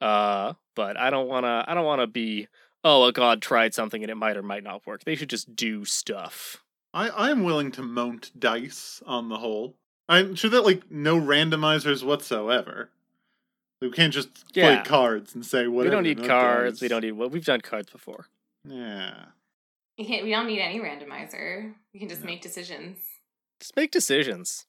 Uh, 0.00 0.54
but 0.74 0.96
I 0.96 1.10
don't 1.10 1.28
want 1.28 1.44
to 1.44 1.64
I 1.66 1.74
don't 1.74 1.84
want 1.84 2.00
to 2.00 2.06
be 2.06 2.48
oh, 2.82 3.04
a 3.04 3.12
god 3.12 3.40
tried 3.42 3.74
something 3.74 4.02
and 4.02 4.10
it 4.10 4.16
might 4.16 4.36
or 4.36 4.42
might 4.42 4.64
not 4.64 4.86
work. 4.86 5.04
They 5.04 5.14
should 5.14 5.30
just 5.30 5.54
do 5.54 5.84
stuff. 5.84 6.62
I 6.92 7.08
I 7.08 7.30
am 7.30 7.44
willing 7.44 7.70
to 7.72 7.82
mount 7.82 8.30
dice 8.38 9.02
on 9.06 9.28
the 9.28 9.38
whole. 9.38 9.76
I'm 10.08 10.34
sure 10.34 10.50
that 10.50 10.64
like 10.64 10.90
no 10.90 11.18
randomizers 11.18 12.02
whatsoever. 12.04 12.90
We 13.80 13.90
can't 13.90 14.12
just 14.14 14.44
Yeah. 14.54 14.76
play 14.82 14.88
cards 14.88 15.34
and 15.34 15.44
say 15.44 15.66
what. 15.66 15.84
we 15.84 15.90
don't 15.90 16.02
need 16.04 16.18
no 16.18 16.26
cards. 16.26 16.80
We 16.80 16.88
don't 16.88 17.02
need 17.02 17.12
well, 17.12 17.28
we've 17.28 17.44
done 17.44 17.60
cards 17.60 17.90
before. 17.90 18.28
Yeah. 18.64 19.26
You 19.96 20.06
can't, 20.06 20.24
we 20.24 20.30
don't 20.30 20.46
need 20.46 20.60
any 20.60 20.80
randomizer. 20.80 21.74
We 21.92 22.00
can 22.00 22.08
just 22.08 22.22
No. 22.22 22.26
make 22.26 22.42
decisions. 22.42 22.98
Just 23.60 23.76
make 23.76 23.90
decisions. 23.90 24.66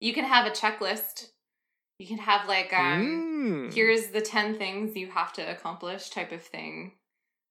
You 0.00 0.12
can 0.14 0.24
have 0.24 0.46
a 0.46 0.50
checklist. 0.50 1.30
You 1.98 2.06
can 2.06 2.18
have 2.18 2.48
like 2.48 2.72
um 2.72 3.30
Mm. 3.70 3.74
here's 3.74 4.08
the 4.08 4.20
10 4.20 4.58
things 4.58 4.96
you 4.96 5.10
have 5.10 5.32
to 5.34 5.42
accomplish 5.42 6.10
type 6.10 6.32
of 6.32 6.42
thing 6.42 6.92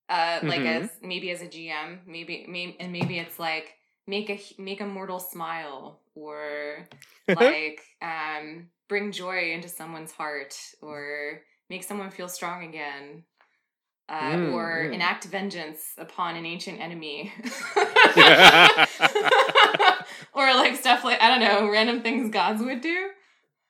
uh 0.10 0.42
like 0.44 0.62
Mhm. 0.62 0.84
as 0.84 0.92
maybe 1.02 1.32
as 1.32 1.42
a 1.42 1.48
gm 1.48 2.06
maybe, 2.06 2.46
maybe 2.48 2.76
and 2.80 2.92
maybe 2.92 3.18
it's 3.20 3.40
like 3.40 3.78
make 4.06 4.30
a 4.30 4.40
make 4.62 4.82
a 4.82 4.86
mortal 4.86 5.20
smile 5.20 6.02
or 6.14 6.88
like 7.30 7.82
um 8.02 8.70
bring 8.90 9.12
joy 9.12 9.54
into 9.54 9.70
someone's 9.70 10.12
heart 10.12 10.56
or 10.82 11.42
make 11.70 11.84
someone 11.84 12.12
feel 12.12 12.28
strong 12.28 12.64
again 12.68 13.24
uh, 14.13 14.34
Mm, 14.34 14.54
or 14.54 14.86
mm. 14.86 14.93
enact 14.93 15.26
vengeance 15.26 15.93
upon 15.97 16.36
an 16.36 16.45
ancient 16.45 16.80
enemy 16.80 17.34
or 20.34 20.54
like 20.54 20.76
stuff 20.76 21.04
like 21.04 21.21
i 21.21 21.28
don't 21.28 21.39
know 21.39 21.69
random 21.69 22.02
things 22.02 22.30
gods 22.32 22.62
would 22.62 22.82
do 22.82 23.10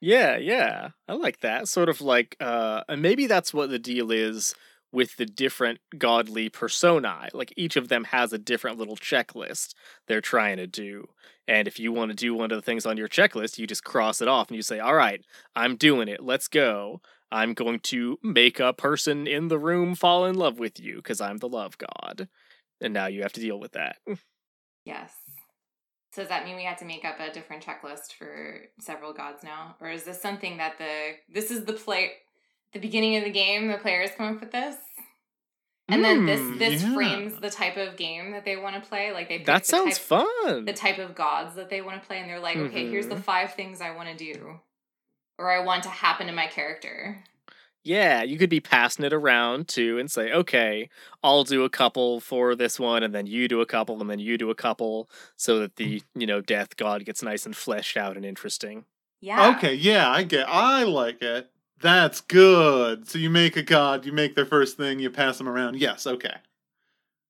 Yeah, 0.01 0.36
yeah. 0.36 0.89
I 1.08 1.13
like 1.13 1.39
that. 1.39 1.69
Sort 1.69 1.88
of 1.88 2.01
like 2.01 2.36
uh 2.41 2.82
and 2.89 3.01
maybe 3.01 3.25
that's 3.27 3.53
what 3.53 3.69
the 3.69 3.79
deal 3.79 4.12
is 4.12 4.53
with 4.91 5.15
the 5.15 5.25
different 5.25 5.79
godly 5.97 6.49
personae. 6.49 7.29
Like 7.34 7.53
each 7.56 7.77
of 7.77 7.88
them 7.88 8.03
has 8.06 8.34
a 8.34 8.38
different 8.38 8.77
little 8.77 8.97
checklist 8.97 9.73
they're 10.08 10.21
trying 10.34 10.58
to 10.58 10.67
do. 10.67 11.08
And 11.47 11.67
if 11.69 11.79
you 11.79 11.93
want 11.93 12.12
to 12.12 12.15
do 12.15 12.34
one 12.36 12.51
of 12.51 12.58
the 12.58 12.62
things 12.62 12.86
on 12.86 12.97
your 12.97 13.08
checklist, 13.08 13.58
you 13.58 13.65
just 13.65 13.84
cross 13.86 14.21
it 14.21 14.27
off 14.27 14.49
and 14.49 14.58
you 14.58 14.62
say, 14.62 14.79
"All 14.79 14.93
right, 14.95 15.21
I'm 15.56 15.77
doing 15.77 16.08
it. 16.10 16.21
Let's 16.21 16.47
go. 16.49 17.01
I'm 17.34 17.54
going 17.54 17.80
to 17.91 18.17
make 18.24 18.60
a 18.62 18.72
person 18.74 19.28
in 19.28 19.50
the 19.50 19.60
room 19.60 19.96
fall 19.96 20.26
in 20.26 20.36
love 20.36 20.60
with 20.60 20.80
you 20.80 20.98
because 20.98 21.19
I'm 21.19 21.38
the 21.39 21.50
love 21.50 21.78
god." 21.78 22.30
And 22.80 22.93
now 22.93 23.08
you 23.08 23.22
have 23.24 23.34
to 23.34 23.41
deal 23.41 23.60
with 23.60 23.74
that. 23.74 23.98
Yes. 24.86 25.13
So 26.12 26.22
does 26.22 26.30
that 26.30 26.46
mean 26.46 26.56
we 26.58 26.65
have 26.65 26.78
to 26.80 26.86
make 26.86 27.06
up 27.06 27.19
a 27.19 27.32
different 27.32 27.65
checklist 27.65 28.13
for 28.17 28.62
several 28.80 29.13
gods 29.13 29.43
now, 29.43 29.76
or 29.82 29.89
is 29.89 30.04
this 30.04 30.22
something 30.22 30.58
that 30.58 30.78
the 30.78 31.13
this 31.34 31.50
is 31.52 31.65
the 31.65 31.74
play 31.74 32.12
the 32.74 32.80
beginning 32.80 33.15
of 33.17 33.24
the 33.24 33.32
game 33.32 33.67
the 33.67 33.78
players 33.78 34.10
come 34.17 34.36
up 34.36 34.39
with 34.41 34.52
this, 34.52 34.76
and 35.88 36.03
then 36.03 36.26
this 36.26 36.41
Mm, 36.41 36.60
this 36.60 36.84
yeah. 36.84 36.93
frames 36.93 37.34
the 37.39 37.49
type 37.49 37.78
of 37.78 37.97
game 37.97 38.32
that 38.32 38.45
they 38.45 38.57
want 38.57 38.76
to 38.82 38.88
play. 38.88 39.12
Like 39.12 39.30
they 39.30 39.39
That 39.43 39.66
sounds 39.66 39.97
type, 39.97 40.26
fun. 40.26 40.66
the 40.66 40.74
type 40.74 40.99
of 40.99 41.16
gods 41.16 41.55
that 41.55 41.70
they 41.70 41.82
want 41.82 42.01
to 42.01 42.07
play, 42.07 42.20
and 42.20 42.30
they're 42.30 42.39
like, 42.39 42.57
okay, 42.57 42.86
here's 42.89 43.07
the 43.07 43.16
Mhm. 43.16 43.24
five 43.24 43.53
things 43.55 43.82
I 43.82 43.91
want 43.95 44.10
to 44.10 44.16
do, 44.34 44.60
or 45.39 45.49
I 45.49 45.64
want 45.64 45.84
to 45.84 45.89
happen 45.89 46.28
to 46.28 46.34
my 46.34 46.47
character. 46.47 47.24
Yeah, 47.86 48.23
you 48.23 48.38
could 48.38 48.49
be 48.49 48.61
passing 48.61 49.03
it 49.03 49.11
around 49.11 49.67
too 49.67 49.99
and 49.99 50.09
say, 50.09 50.31
okay, 50.31 50.89
I'll 51.21 51.43
do 51.43 51.65
a 51.65 51.69
couple 51.69 52.21
for 52.21 52.55
this 52.55 52.79
one, 52.79 53.03
and 53.03 53.13
then 53.13 53.25
you 53.27 53.47
do 53.49 53.59
a 53.59 53.65
couple, 53.65 53.99
and 53.99 54.09
then 54.09 54.19
you 54.19 54.38
do 54.38 54.49
a 54.49 54.55
couple, 54.55 55.09
so 55.36 55.59
that 55.59 55.75
the, 55.75 56.01
you 56.15 56.25
know, 56.25 56.39
death 56.39 56.77
god 56.77 57.03
gets 57.05 57.21
nice 57.21 57.45
and 57.45 57.55
fleshed 57.55 57.97
out 57.97 58.15
and 58.15 58.25
interesting. 58.25 58.86
Yeah. 59.21 59.57
Okay, 59.57 59.73
yeah, 59.73 60.09
I 60.09 60.23
get. 60.23 60.47
I 60.47 60.84
like 60.84 61.21
it. 61.21 61.49
That's 61.81 62.21
good. 62.21 63.07
So 63.07 63.17
you 63.19 63.29
make 63.29 63.57
a 63.57 63.63
god, 63.63 64.05
you 64.05 64.13
make 64.13 64.36
their 64.36 64.45
first 64.45 64.77
thing, 64.77 64.99
you 64.99 65.09
pass 65.09 65.38
them 65.38 65.49
around. 65.49 65.75
Yes, 65.77 66.07
okay. 66.07 66.36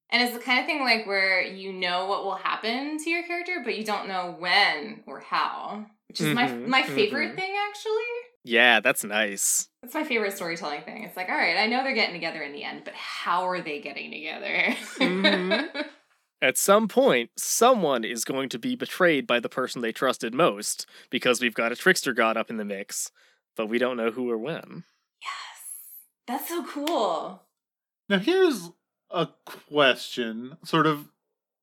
And 0.09 0.21
it's 0.21 0.33
the 0.33 0.43
kind 0.43 0.59
of 0.59 0.65
thing 0.65 0.81
like 0.81 1.07
where 1.07 1.41
you 1.41 1.73
know 1.73 2.05
what 2.05 2.23
will 2.23 2.35
happen 2.35 2.97
to 3.03 3.09
your 3.09 3.23
character, 3.23 3.61
but 3.63 3.77
you 3.77 3.83
don't 3.83 4.07
know 4.07 4.35
when 4.37 5.03
or 5.07 5.19
how. 5.19 5.87
Which 6.07 6.21
is 6.21 6.27
Mhm, 6.27 6.35
my 6.35 6.53
my 6.65 6.83
favorite 6.83 7.31
mhm. 7.31 7.35
thing 7.35 7.55
actually. 7.69 8.03
Yeah, 8.43 8.79
that's 8.81 9.03
nice. 9.03 9.69
That's 9.81 9.93
my 9.93 10.03
favorite 10.03 10.35
storytelling 10.35 10.81
thing. 10.81 11.03
It's 11.03 11.15
like, 11.15 11.29
all 11.29 11.35
right, 11.37 11.57
I 11.57 11.67
know 11.67 11.83
they're 11.83 11.93
getting 11.93 12.13
together 12.13 12.41
in 12.41 12.51
the 12.53 12.63
end, 12.63 12.81
but 12.83 12.93
how 12.93 13.47
are 13.47 13.61
they 13.61 13.79
getting 13.79 14.11
together? 14.11 14.75
Mhm. 14.99 15.85
At 16.41 16.57
some 16.57 16.89
point, 16.89 17.29
someone 17.37 18.03
is 18.03 18.25
going 18.25 18.49
to 18.49 18.59
be 18.59 18.75
betrayed 18.75 19.25
by 19.25 19.39
the 19.39 19.47
person 19.47 19.81
they 19.81 19.93
trusted 19.93 20.33
most 20.33 20.85
because 21.09 21.39
we've 21.39 21.53
got 21.53 21.71
a 21.71 21.75
trickster 21.75 22.11
god 22.11 22.35
up 22.35 22.49
in 22.49 22.57
the 22.57 22.65
mix, 22.65 23.11
but 23.55 23.67
we 23.67 23.77
don't 23.77 23.95
know 23.95 24.11
who 24.11 24.29
or 24.29 24.37
when. 24.37 24.83
yes. 25.21 25.63
That's 26.27 26.49
so 26.49 26.65
cool. 26.65 27.43
Now 28.09 28.19
here's 28.19 28.71
a 29.09 29.29
question, 29.45 30.57
sort 30.65 30.85
of 30.85 31.07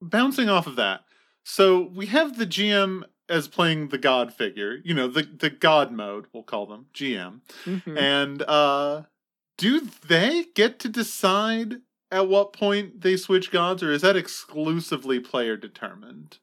bouncing 0.01 0.49
off 0.49 0.67
of 0.67 0.77
that. 0.77 1.01
So 1.45 1.83
we 1.95 2.07
have 2.07 2.39
the 2.39 2.47
GM 2.47 3.03
as 3.31 3.49
playing 3.49 3.89
the 3.89 3.99
god 3.99 4.35
figure, 4.35 4.81
you 4.85 4.93
know, 4.93 5.09
the 5.09 5.23
the 5.23 5.51
god 5.51 5.93
mode, 5.93 6.27
we'll 6.33 6.43
call 6.43 6.67
them 6.67 6.87
GM. 6.93 7.41
Mhm. 7.65 7.97
And 7.99 8.43
uh 8.43 9.03
do 9.57 9.81
they 9.81 10.47
get 10.55 10.79
to 10.81 10.89
decide 10.89 11.77
at 12.11 12.29
what 12.29 12.53
point 12.53 13.03
they 13.03 13.17
switch 13.17 13.51
gods 13.51 13.83
or 13.83 13.93
is 13.93 14.03
that 14.03 14.17
exclusively 14.17 15.21
player 15.21 15.57
determined? 15.57 16.39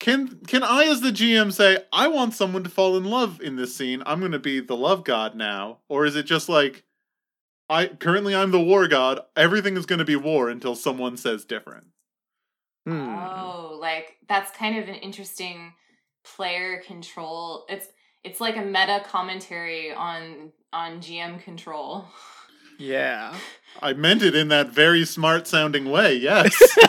Can 0.00 0.40
can 0.46 0.62
I 0.62 0.84
as 0.84 1.00
the 1.00 1.12
GM 1.12 1.52
say 1.52 1.78
I 1.92 2.08
want 2.08 2.34
someone 2.34 2.64
to 2.64 2.70
fall 2.70 2.96
in 2.96 3.04
love 3.04 3.40
in 3.40 3.56
this 3.56 3.74
scene. 3.76 4.02
I'm 4.04 4.20
going 4.20 4.32
to 4.32 4.38
be 4.38 4.60
the 4.60 4.76
love 4.76 5.04
god 5.04 5.34
now 5.36 5.78
or 5.88 6.04
is 6.04 6.16
it 6.16 6.24
just 6.24 6.48
like 6.48 6.84
I 7.70 7.86
currently 7.86 8.34
I'm 8.34 8.50
the 8.50 8.60
war 8.60 8.88
god. 8.88 9.20
Everything 9.36 9.76
is 9.76 9.86
going 9.86 10.00
to 10.00 10.04
be 10.04 10.16
war 10.16 10.48
until 10.48 10.74
someone 10.74 11.16
says 11.16 11.44
different. 11.44 11.86
Hmm. 12.86 13.08
Oh, 13.08 13.78
like 13.80 14.16
that's 14.28 14.50
kind 14.50 14.76
of 14.78 14.88
an 14.88 14.96
interesting 14.96 15.72
player 16.24 16.82
control. 16.86 17.66
It's 17.68 17.88
it's 18.22 18.40
like 18.40 18.56
a 18.56 18.62
meta 18.62 19.02
commentary 19.06 19.92
on 19.92 20.52
on 20.72 21.00
GM 21.00 21.42
control. 21.42 22.06
Yeah. 22.78 23.34
I 23.82 23.92
meant 23.92 24.22
it 24.22 24.34
in 24.34 24.48
that 24.48 24.70
very 24.70 25.04
smart 25.04 25.46
sounding 25.46 25.90
way. 25.90 26.16
Yes. 26.16 26.56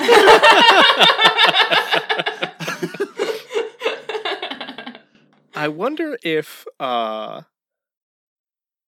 I 5.58 5.70
wonder 5.70 6.18
if 6.22 6.66
uh 6.80 7.42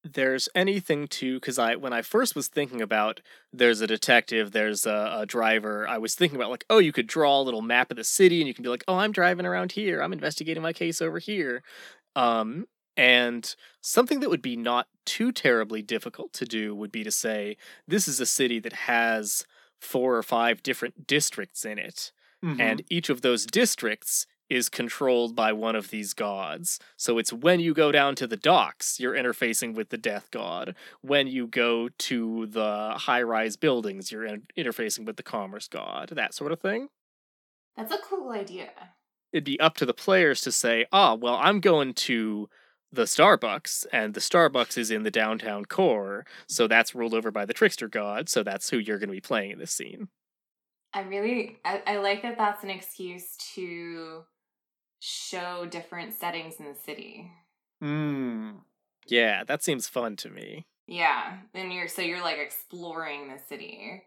there's 0.04 0.48
anything 0.56 1.08
to 1.10 1.36
because 1.40 1.60
I 1.60 1.76
when 1.76 1.92
I 1.94 2.02
first 2.02 2.36
was 2.36 2.48
thinking 2.48 2.82
about 2.82 3.20
there's 3.52 3.82
a 3.82 3.88
detective, 3.88 4.52
there's 4.52 4.86
a, 4.86 5.18
a 5.20 5.26
driver, 5.26 5.88
I 5.88 5.98
was 5.98 6.16
thinking 6.16 6.38
about 6.38 6.52
like, 6.52 6.66
oh, 6.70 6.78
you 6.80 6.92
could 6.94 7.08
draw 7.08 7.40
a 7.40 7.44
little 7.44 7.62
map 7.62 7.92
of 7.92 7.98
the 7.98 8.04
city 8.04 8.40
and 8.40 8.48
you 8.48 8.54
can 8.54 8.64
be 8.64 8.70
like, 8.70 8.84
oh, 8.88 8.98
I'm 8.98 9.12
driving 9.12 9.46
around 9.46 9.74
here, 9.74 10.02
I'm 10.02 10.14
investigating 10.14 10.64
my 10.64 10.74
case 10.74 11.02
over 11.02 11.20
here. 11.20 11.64
Um 12.16 12.68
and 12.96 13.56
something 13.82 14.22
that 14.22 14.30
would 14.30 14.42
be 14.42 14.56
not 14.56 14.88
too 15.06 15.32
terribly 15.32 15.84
difficult 15.84 16.34
to 16.34 16.46
do 16.46 16.74
would 16.76 16.92
be 16.92 17.04
to 17.04 17.12
say, 17.12 17.56
this 17.88 18.08
is 18.08 18.20
a 18.20 18.26
city 18.26 18.60
that 18.60 18.74
has 18.74 19.46
four 19.80 20.16
or 20.18 20.24
five 20.24 20.64
different 20.64 21.06
districts 21.06 21.64
in 21.66 21.78
it 21.78 22.12
Mhm. 22.44 22.60
and 22.62 22.84
each 22.90 23.10
of 23.10 23.22
those 23.22 23.46
districts 23.48 24.28
is 24.50 24.70
controlled 24.70 25.36
by 25.36 25.52
one 25.52 25.76
of 25.76 25.90
these 25.90 26.14
gods. 26.14 26.80
So 26.96 27.18
it's 27.18 27.34
when 27.34 27.60
you 27.60 27.74
go 27.74 27.92
down 27.92 28.16
to 28.16 28.28
the 28.28 28.38
docks, 28.38 29.00
you're 29.00 29.16
interfacing 29.16 29.74
with 29.74 29.90
the 29.90 29.98
death 29.98 30.30
god. 30.32 30.76
When 31.02 31.28
you 31.28 31.48
go 31.48 31.90
to 31.90 32.46
the 32.48 32.94
high 32.98 33.22
rise 33.22 33.56
buildings, 33.58 34.12
you're 34.12 34.26
in- 34.26 34.48
interfacing 34.58 35.06
with 35.06 35.18
the 35.18 35.24
commerce 35.24 35.68
god, 35.68 36.10
that 36.16 36.34
sort 36.34 36.52
of 36.52 36.60
thing. 36.60 36.90
That's 37.76 37.94
a 37.94 38.00
cool 38.00 38.32
idea. 38.32 38.70
It'd 39.32 39.44
be 39.44 39.60
up 39.60 39.76
to 39.78 39.86
the 39.86 39.94
players 39.94 40.42
to 40.42 40.52
say, 40.52 40.86
ah, 40.92 41.14
well, 41.14 41.36
I'm 41.36 41.60
going 41.60 41.94
to 41.94 42.50
the 42.92 43.04
Starbucks, 43.04 43.86
and 43.92 44.14
the 44.14 44.22
Starbucks 44.22 44.78
is 44.78 44.92
in 44.92 45.04
the 45.04 45.12
downtown 45.12 45.66
core, 45.66 46.26
so 46.48 46.68
that's 46.68 46.96
ruled 46.96 47.14
over 47.14 47.32
by 47.32 47.46
the 47.46 47.54
trickster 47.54 47.90
god, 47.90 48.30
so 48.30 48.44
that's 48.44 48.70
who 48.70 48.78
you're 48.78 48.98
going 48.98 49.10
to 49.10 49.14
be 49.14 49.22
playing 49.22 49.52
in 49.52 49.60
this 49.60 49.74
scene. 49.74 50.08
I 50.94 51.02
really 51.02 51.60
I, 51.66 51.84
I 51.86 51.98
like 51.98 52.22
that 52.22 52.38
that's 52.38 52.64
an 52.64 52.70
excuse 52.70 53.36
to 53.56 54.24
show 55.00 55.66
different 55.66 56.14
settings 56.14 56.56
in 56.60 56.66
the 56.66 56.76
city. 56.86 57.32
Mm. 57.84 58.62
Yeah, 59.08 59.44
that 59.46 59.64
seems 59.64 59.88
fun 59.88 60.16
to 60.18 60.30
me. 60.30 60.66
Yeah, 60.88 61.38
and 61.54 61.72
you're 61.72 61.88
so 61.88 62.02
you're 62.02 62.22
like 62.22 62.38
exploring 62.38 63.28
the 63.28 63.40
city 63.48 64.04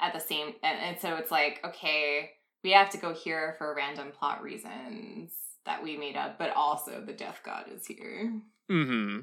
at 0.00 0.12
the 0.12 0.20
same 0.20 0.54
and, 0.62 0.78
and 0.80 1.00
so 1.00 1.16
it's 1.16 1.30
like 1.30 1.60
okay, 1.64 2.32
we 2.62 2.72
have 2.72 2.90
to 2.90 2.98
go 2.98 3.14
here 3.14 3.54
for 3.58 3.74
random 3.74 4.08
plot 4.18 4.42
reasons 4.42 5.32
that 5.64 5.82
we 5.82 5.96
made 5.96 6.16
up, 6.16 6.38
but 6.38 6.50
also 6.54 7.00
the 7.00 7.12
death 7.12 7.40
god 7.44 7.66
is 7.74 7.86
here. 7.86 8.32
Mm-hmm. 8.70 9.20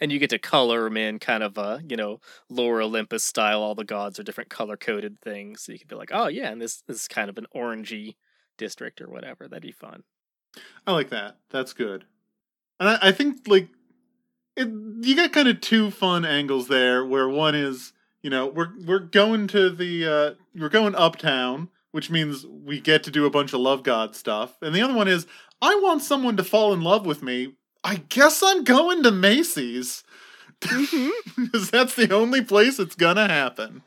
And 0.00 0.12
you 0.12 0.18
get 0.18 0.30
to 0.30 0.38
color 0.38 0.84
them 0.84 0.96
in 0.96 1.18
kind 1.18 1.42
of 1.42 1.56
a, 1.56 1.82
you 1.88 1.96
know, 1.96 2.20
Lore 2.50 2.82
Olympus 2.82 3.24
style. 3.24 3.62
All 3.62 3.74
the 3.74 3.84
gods 3.84 4.18
are 4.18 4.22
different 4.22 4.50
color 4.50 4.76
coded 4.76 5.18
things. 5.20 5.62
So 5.62 5.72
you 5.72 5.78
could 5.78 5.88
be 5.88 5.96
like, 5.96 6.10
oh, 6.12 6.28
yeah, 6.28 6.50
and 6.50 6.60
this, 6.60 6.82
this 6.86 7.02
is 7.02 7.08
kind 7.08 7.30
of 7.30 7.38
an 7.38 7.46
orangey 7.54 8.16
district 8.58 9.00
or 9.00 9.08
whatever. 9.08 9.48
That'd 9.48 9.62
be 9.62 9.72
fun. 9.72 10.02
I 10.86 10.92
like 10.92 11.10
that. 11.10 11.36
That's 11.50 11.72
good. 11.72 12.04
And 12.78 12.88
I, 12.88 12.98
I 13.02 13.12
think 13.12 13.46
like 13.46 13.68
it, 14.56 14.68
you 15.00 15.16
got 15.16 15.32
kind 15.32 15.48
of 15.48 15.60
two 15.60 15.90
fun 15.90 16.24
angles 16.24 16.68
there. 16.68 17.04
Where 17.04 17.28
one 17.28 17.54
is, 17.54 17.92
you 18.22 18.30
know, 18.30 18.46
we're 18.46 18.72
we're 18.84 18.98
going 18.98 19.48
to 19.48 19.70
the 19.70 20.06
uh, 20.06 20.34
we're 20.58 20.68
going 20.68 20.94
uptown, 20.94 21.68
which 21.92 22.10
means 22.10 22.46
we 22.46 22.80
get 22.80 23.02
to 23.04 23.10
do 23.10 23.26
a 23.26 23.30
bunch 23.30 23.52
of 23.52 23.60
love 23.60 23.82
god 23.82 24.16
stuff, 24.16 24.56
and 24.62 24.74
the 24.74 24.82
other 24.82 24.94
one 24.94 25.08
is 25.08 25.26
I 25.60 25.74
want 25.76 26.02
someone 26.02 26.36
to 26.36 26.44
fall 26.44 26.72
in 26.72 26.82
love 26.82 27.06
with 27.06 27.22
me. 27.22 27.54
I 27.84 27.96
guess 28.08 28.42
I'm 28.42 28.64
going 28.64 29.02
to 29.04 29.12
Macy's 29.12 30.02
because 30.60 31.70
that's 31.70 31.94
the 31.94 32.12
only 32.12 32.42
place 32.42 32.78
it's 32.78 32.96
gonna 32.96 33.28
happen. 33.28 33.82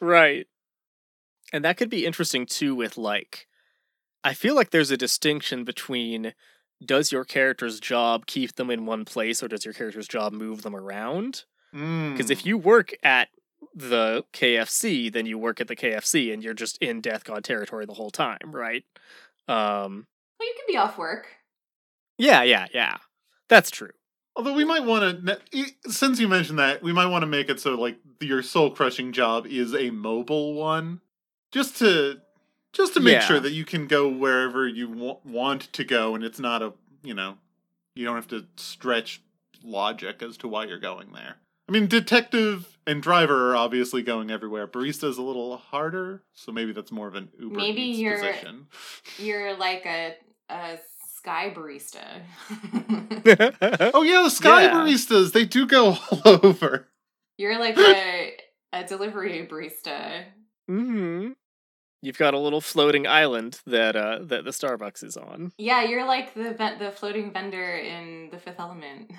Right. 0.00 0.46
And 1.52 1.64
that 1.64 1.76
could 1.76 1.90
be 1.90 2.06
interesting 2.06 2.46
too 2.46 2.74
with 2.74 2.96
like 2.96 3.47
I 4.24 4.34
feel 4.34 4.54
like 4.54 4.70
there's 4.70 4.90
a 4.90 4.96
distinction 4.96 5.64
between 5.64 6.34
does 6.84 7.10
your 7.10 7.24
character's 7.24 7.80
job 7.80 8.26
keep 8.26 8.54
them 8.54 8.70
in 8.70 8.86
one 8.86 9.04
place 9.04 9.42
or 9.42 9.48
does 9.48 9.64
your 9.64 9.74
character's 9.74 10.08
job 10.08 10.32
move 10.32 10.62
them 10.62 10.76
around? 10.76 11.44
Because 12.12 12.30
if 12.30 12.46
you 12.46 12.56
work 12.56 12.94
at 13.02 13.28
the 13.74 14.24
KFC, 14.32 15.12
then 15.12 15.26
you 15.26 15.38
work 15.38 15.60
at 15.60 15.68
the 15.68 15.76
KFC 15.76 16.32
and 16.32 16.42
you're 16.42 16.54
just 16.54 16.78
in 16.78 17.00
Death 17.00 17.24
God 17.24 17.44
territory 17.44 17.84
the 17.86 17.94
whole 17.94 18.10
time, 18.10 18.38
right? 18.52 18.84
Um 19.48 20.06
Well, 20.38 20.48
you 20.48 20.54
can 20.56 20.72
be 20.72 20.76
off 20.76 20.98
work. 20.98 21.26
yeah, 22.16 22.42
yeah, 22.42 22.66
yeah. 22.72 22.98
That's 23.48 23.70
true. 23.70 23.90
Although 24.36 24.54
we 24.54 24.64
might 24.64 24.84
want 24.84 25.26
to, 25.26 25.40
since 25.88 26.20
you 26.20 26.28
mentioned 26.28 26.60
that, 26.60 26.80
we 26.80 26.92
might 26.92 27.06
want 27.06 27.22
to 27.22 27.26
make 27.26 27.48
it 27.48 27.58
so 27.58 27.74
like 27.74 27.98
your 28.20 28.42
soul 28.42 28.70
crushing 28.70 29.10
job 29.12 29.46
is 29.46 29.74
a 29.74 29.90
mobile 29.90 30.54
one, 30.54 31.00
just 31.50 31.76
to 31.78 32.18
just 32.78 32.94
to 32.94 33.00
make 33.00 33.12
Yeah. 33.14 33.20
sure 33.26 33.40
that 33.40 33.52
you 33.52 33.66
can 33.66 33.86
go 33.86 34.08
wherever 34.08 34.66
you 34.66 34.88
wa- 34.88 35.18
want 35.24 35.70
to 35.74 35.84
go, 35.84 36.14
and 36.14 36.24
it's 36.24 36.38
not 36.40 36.62
a 36.62 36.72
you 37.02 37.12
know 37.12 37.36
you 37.94 38.06
don't 38.06 38.14
have 38.14 38.28
to 38.28 38.46
stretch 38.56 39.20
logic 39.62 40.22
as 40.22 40.36
to 40.38 40.48
why 40.48 40.64
you're 40.64 40.78
going 40.78 41.12
there. 41.12 41.36
I 41.68 41.72
mean, 41.72 41.86
detective 41.88 42.78
and 42.86 43.02
driver 43.02 43.50
are 43.50 43.56
obviously 43.56 44.02
going 44.02 44.30
everywhere. 44.30 44.66
Barista 44.66 45.04
is 45.04 45.18
a 45.18 45.22
little 45.22 45.58
harder, 45.58 46.22
so 46.32 46.50
maybe 46.52 46.72
that's 46.72 46.90
more 46.90 47.08
of 47.08 47.14
an 47.14 47.28
Uber 47.38 47.56
Maybe 47.56 47.82
Eats 47.82 47.98
you're- 47.98 48.16
position. 48.18 48.68
You're 49.18 49.54
like 49.56 49.84
a 49.84 50.14
a 50.48 50.78
sky 51.18 51.52
barista. 51.54 52.22
Oh 53.94 54.02
yeah, 54.02 54.22
the 54.22 54.30
Sky 54.30 54.62
Yeah. 54.62 54.72
baristas 54.74 55.32
they 55.32 55.44
do 55.44 55.66
go 55.66 55.96
all 56.10 56.22
over. 56.42 56.88
You're 57.36 57.58
like 57.58 57.76
a 57.78 58.36
a 58.72 58.84
delivery 58.84 59.46
barista. 59.50 60.24
hmm 60.66 61.30
You've 62.00 62.18
got 62.18 62.32
a 62.34 62.38
little 62.38 62.60
floating 62.60 63.06
island 63.06 63.60
that 63.66 63.96
uh 63.96 64.20
that 64.22 64.44
the 64.44 64.50
Starbucks 64.50 65.02
is 65.02 65.16
on. 65.16 65.52
Yeah, 65.58 65.82
you're 65.84 66.06
like 66.06 66.34
the 66.34 66.52
ven- 66.52 66.78
the 66.78 66.90
floating 66.92 67.32
vendor 67.32 67.76
in 67.76 68.28
the 68.30 68.38
Fifth 68.38 68.60
Element. 68.60 69.10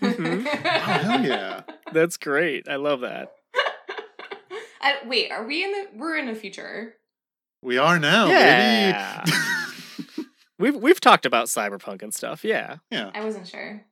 Mhm. 0.00 0.46
Oh, 0.64 0.68
hell 0.68 1.24
yeah. 1.24 1.62
That's 1.92 2.16
great. 2.16 2.68
I 2.68 2.76
love 2.76 3.00
that. 3.00 3.32
Uh, 4.84 4.94
wait, 5.06 5.30
are 5.30 5.46
we 5.46 5.62
in 5.62 5.70
the? 5.70 5.86
We're 5.94 6.16
in 6.16 6.26
the 6.26 6.34
future. 6.34 6.94
We 7.62 7.78
are 7.78 8.00
now, 8.00 8.26
Yeah. 8.26 9.22
baby. 9.24 10.28
We've 10.58 10.74
we've 10.74 11.00
talked 11.00 11.24
about 11.24 11.46
cyberpunk 11.46 12.02
and 12.02 12.12
stuff. 12.12 12.44
Yeah. 12.44 12.78
yeah. 12.90 13.12
I 13.14 13.24
wasn't 13.24 13.46
sure. 13.46 13.74
I 13.76 13.84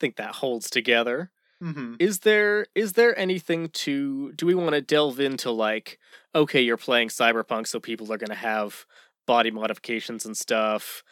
think 0.00 0.16
that 0.16 0.34
holds 0.34 0.68
together. 0.68 1.30
Hmm 1.60 1.94
Is 1.98 2.20
there 2.20 2.66
is 2.74 2.92
there 2.94 3.18
anything 3.18 3.68
to 3.70 4.32
do 4.32 4.46
we 4.46 4.54
want 4.54 4.72
to 4.74 4.80
delve 4.80 5.20
into 5.20 5.50
like 5.50 5.98
okay, 6.34 6.60
you're 6.60 6.76
playing 6.76 7.08
cyberpunk 7.08 7.66
so 7.66 7.78
people 7.78 8.12
are 8.12 8.18
going 8.18 8.28
to 8.28 8.34
have 8.34 8.86
body 9.26 9.50
modifications 9.50 10.26
and 10.26 10.36
stuff. 10.36 11.02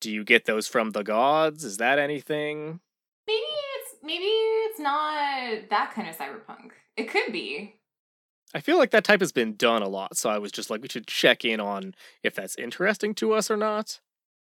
Do 0.00 0.10
you 0.10 0.24
get 0.24 0.44
those 0.44 0.68
from 0.68 0.90
the 0.90 1.02
gods? 1.02 1.64
Is 1.64 1.78
that 1.78 1.98
anything? 1.98 2.80
Maybe 3.26 3.38
it's 3.40 3.94
maybe 4.02 4.24
it's 4.24 4.80
not 4.80 5.68
that 5.70 5.92
kind 5.94 6.08
of 6.08 6.16
cyberpunk. 6.16 6.72
It 6.96 7.08
could 7.08 7.32
be. 7.32 7.76
I 8.54 8.60
feel 8.60 8.78
like 8.78 8.90
that 8.92 9.04
type 9.04 9.20
has 9.20 9.32
been 9.32 9.56
done 9.56 9.82
a 9.82 9.88
lot, 9.88 10.16
so 10.16 10.30
I 10.30 10.38
was 10.38 10.52
just 10.52 10.70
like, 10.70 10.80
we 10.80 10.88
should 10.88 11.06
check 11.06 11.44
in 11.44 11.60
on 11.60 11.94
if 12.22 12.34
that's 12.34 12.56
interesting 12.56 13.14
to 13.16 13.32
us 13.32 13.50
or 13.50 13.56
not. 13.56 14.00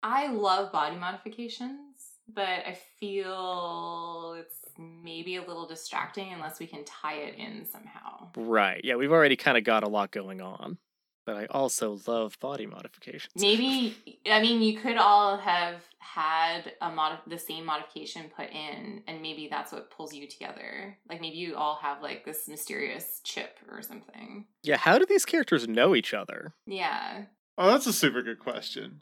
I 0.02 0.28
love 0.28 0.72
body 0.72 0.96
modifications, 0.96 1.98
but 2.34 2.66
I 2.66 2.78
feel 3.00 4.38
it's 4.40 4.56
maybe 5.04 5.36
a 5.36 5.42
little 5.42 5.68
distracting 5.68 6.34
unless 6.34 6.60
we 6.60 6.68
can 6.68 6.84
tie 6.84 7.16
it 7.16 7.36
in 7.36 7.66
somehow. 7.66 8.30
Right. 8.36 8.82
Yeah, 8.84 8.96
we've 8.96 9.12
already 9.12 9.36
kind 9.36 9.58
of 9.58 9.64
got 9.64 9.84
a 9.84 9.90
lot 9.90 10.12
going 10.12 10.42
on. 10.42 10.78
But 11.26 11.36
I 11.36 11.46
also 11.46 12.00
love 12.08 12.40
body 12.40 12.66
modifications. 12.66 13.32
Maybe 13.36 13.96
I 14.26 14.42
mean 14.42 14.62
you 14.62 14.80
could 14.80 14.98
all 14.98 15.38
have 15.38 15.76
had 16.00 16.74
a 16.82 16.90
mod 16.90 17.20
the 17.28 17.38
same 17.38 17.64
modification 17.64 18.32
put 18.36 18.50
in 18.50 19.04
and 19.08 19.22
maybe 19.22 19.48
that's 19.48 19.72
what 19.72 19.92
pulls 19.92 20.14
you 20.14 20.28
together. 20.28 20.98
Like 21.08 21.22
maybe 21.22 21.38
you 21.38 21.56
all 21.56 21.76
have 21.76 22.02
like 22.02 22.26
this 22.26 22.48
mysterious 22.48 23.22
chip 23.24 23.60
or 23.72 23.84
something. 23.84 24.46
Yeah, 24.64 24.78
how 24.78 24.98
do 24.98 25.06
these 25.06 25.26
characters 25.26 25.68
know 25.68 25.96
each 25.96 26.14
other? 26.14 26.54
Yeah. 26.66 27.26
Oh, 27.58 27.68
that's 27.68 27.86
a 27.86 27.94
super 27.94 28.24
good 28.24 28.40
question. 28.40 29.02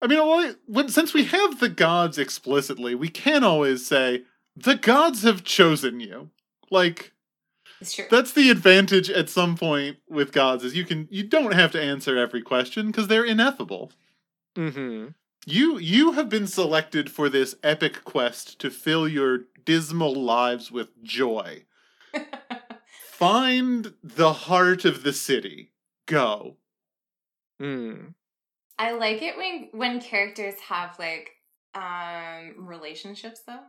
I 0.00 0.08
mean, 0.08 0.18
well, 0.18 0.54
when, 0.66 0.88
since 0.88 1.14
we 1.14 1.24
have 1.24 1.60
the 1.60 1.68
gods 1.68 2.18
explicitly, 2.18 2.94
we 2.94 3.08
can 3.08 3.44
always 3.44 3.86
say 3.86 4.24
the 4.56 4.74
gods 4.74 5.22
have 5.22 5.44
chosen 5.44 6.00
you. 6.00 6.30
Like 6.70 7.12
It's 7.80 7.94
true. 7.94 8.06
that's 8.10 8.32
the 8.32 8.50
advantage 8.50 9.10
at 9.10 9.28
some 9.28 9.56
point 9.56 9.98
with 10.08 10.32
gods 10.32 10.64
is 10.64 10.74
you 10.76 10.84
can 10.84 11.08
you 11.10 11.22
don't 11.24 11.54
have 11.54 11.72
to 11.72 11.82
answer 11.82 12.16
every 12.16 12.42
question 12.42 12.88
because 12.88 13.08
they're 13.08 13.24
ineffable. 13.24 13.92
Mm-hmm. 14.56 15.08
You 15.46 15.78
you 15.78 16.12
have 16.12 16.28
been 16.28 16.46
selected 16.46 17.10
for 17.10 17.28
this 17.28 17.56
epic 17.62 18.04
quest 18.04 18.58
to 18.60 18.70
fill 18.70 19.08
your 19.08 19.40
dismal 19.64 20.14
lives 20.14 20.70
with 20.70 21.02
joy. 21.02 21.64
Find 23.10 23.94
the 24.02 24.32
heart 24.32 24.84
of 24.84 25.02
the 25.02 25.12
city. 25.12 25.72
Go. 26.06 26.56
Mm. 27.60 28.14
I 28.78 28.92
like 28.92 29.22
it 29.22 29.36
when 29.36 29.68
when 29.72 30.00
characters 30.00 30.58
have 30.68 30.98
like 30.98 31.30
um 31.74 32.66
relationships 32.66 33.40
though. 33.46 33.60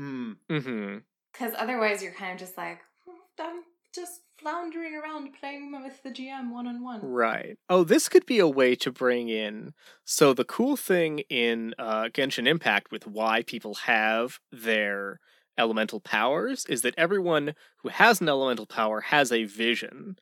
Hmm. 0.00 0.32
Mm-hmm. 0.50 0.98
Cuz 1.34 1.52
otherwise 1.56 2.02
you're 2.02 2.12
kind 2.12 2.32
of 2.32 2.38
just 2.38 2.56
like 2.56 2.80
"Hmm, 3.04 3.16
I'm 3.38 3.62
just 3.94 4.22
floundering 4.38 4.94
around 4.94 5.34
playing 5.38 5.72
with 5.82 6.02
the 6.02 6.10
GM 6.10 6.50
one 6.50 6.66
on 6.66 6.82
one. 6.82 7.02
Right. 7.02 7.58
Oh, 7.68 7.84
this 7.84 8.08
could 8.08 8.24
be 8.24 8.38
a 8.38 8.48
way 8.48 8.74
to 8.76 8.90
bring 8.90 9.28
in. 9.28 9.74
So 10.06 10.32
the 10.32 10.44
cool 10.44 10.76
thing 10.76 11.20
in 11.28 11.74
uh, 11.78 12.04
Genshin 12.04 12.46
Impact 12.46 12.90
with 12.90 13.06
why 13.06 13.42
people 13.42 13.74
have 13.74 14.38
their 14.50 15.20
elemental 15.58 16.00
powers 16.00 16.64
is 16.66 16.80
that 16.82 16.94
everyone 16.96 17.54
who 17.82 17.90
has 17.90 18.22
an 18.22 18.28
elemental 18.30 18.66
power 18.66 19.02
has 19.02 19.30
a 19.30 19.44
vision 19.44 20.16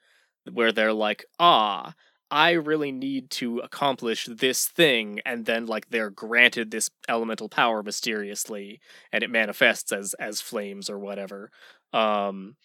where 0.50 0.72
they're 0.72 0.92
like, 0.92 1.24
ah, 1.38 1.94
I 2.30 2.52
really 2.52 2.92
need 2.92 3.30
to 3.32 3.58
accomplish 3.60 4.26
this 4.30 4.66
thing, 4.66 5.20
and 5.24 5.46
then 5.46 5.66
like 5.66 5.88
they're 5.90 6.10
granted 6.10 6.70
this 6.70 6.90
elemental 7.08 7.48
power 7.48 7.82
mysteriously, 7.82 8.80
and 9.12 9.24
it 9.24 9.30
manifests 9.30 9.92
as 9.92 10.14
as 10.14 10.40
flames 10.40 10.90
or 10.90 10.98
whatever. 10.98 11.50
Um, 11.92 12.56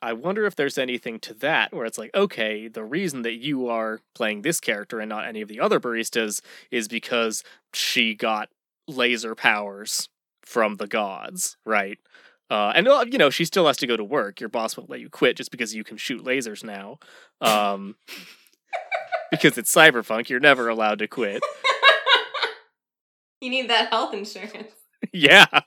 I 0.00 0.12
wonder 0.14 0.46
if 0.46 0.56
there's 0.56 0.78
anything 0.78 1.20
to 1.20 1.34
that 1.34 1.72
where 1.72 1.86
it's 1.86 1.98
like, 1.98 2.10
okay, 2.14 2.66
the 2.68 2.84
reason 2.84 3.22
that 3.22 3.36
you 3.36 3.68
are 3.68 4.00
playing 4.14 4.42
this 4.42 4.58
character 4.60 4.98
and 4.98 5.08
not 5.08 5.26
any 5.26 5.40
of 5.42 5.48
the 5.48 5.60
other 5.60 5.78
baristas 5.78 6.40
is 6.72 6.88
because 6.88 7.44
she 7.72 8.14
got 8.14 8.48
laser 8.88 9.36
powers 9.36 10.08
from 10.44 10.76
the 10.76 10.88
gods, 10.88 11.56
right? 11.64 11.98
Uh, 12.50 12.72
and 12.74 12.86
uh, 12.86 13.04
you 13.10 13.16
know 13.16 13.30
she 13.30 13.44
still 13.44 13.66
has 13.66 13.76
to 13.78 13.86
go 13.86 13.96
to 13.96 14.04
work. 14.04 14.40
Your 14.40 14.48
boss 14.48 14.76
won't 14.76 14.90
let 14.90 15.00
you 15.00 15.08
quit 15.08 15.36
just 15.36 15.50
because 15.50 15.74
you 15.74 15.84
can 15.84 15.96
shoot 15.96 16.24
lasers 16.24 16.62
now. 16.62 16.98
Um, 17.40 17.96
because 19.30 19.56
it's 19.58 19.74
cyberpunk, 19.74 20.28
you're 20.28 20.40
never 20.40 20.68
allowed 20.68 20.98
to 21.00 21.08
quit. 21.08 21.42
you 23.40 23.50
need 23.50 23.68
that 23.70 23.88
health 23.90 24.14
insurance. 24.14 24.72
yeah, 25.12 25.46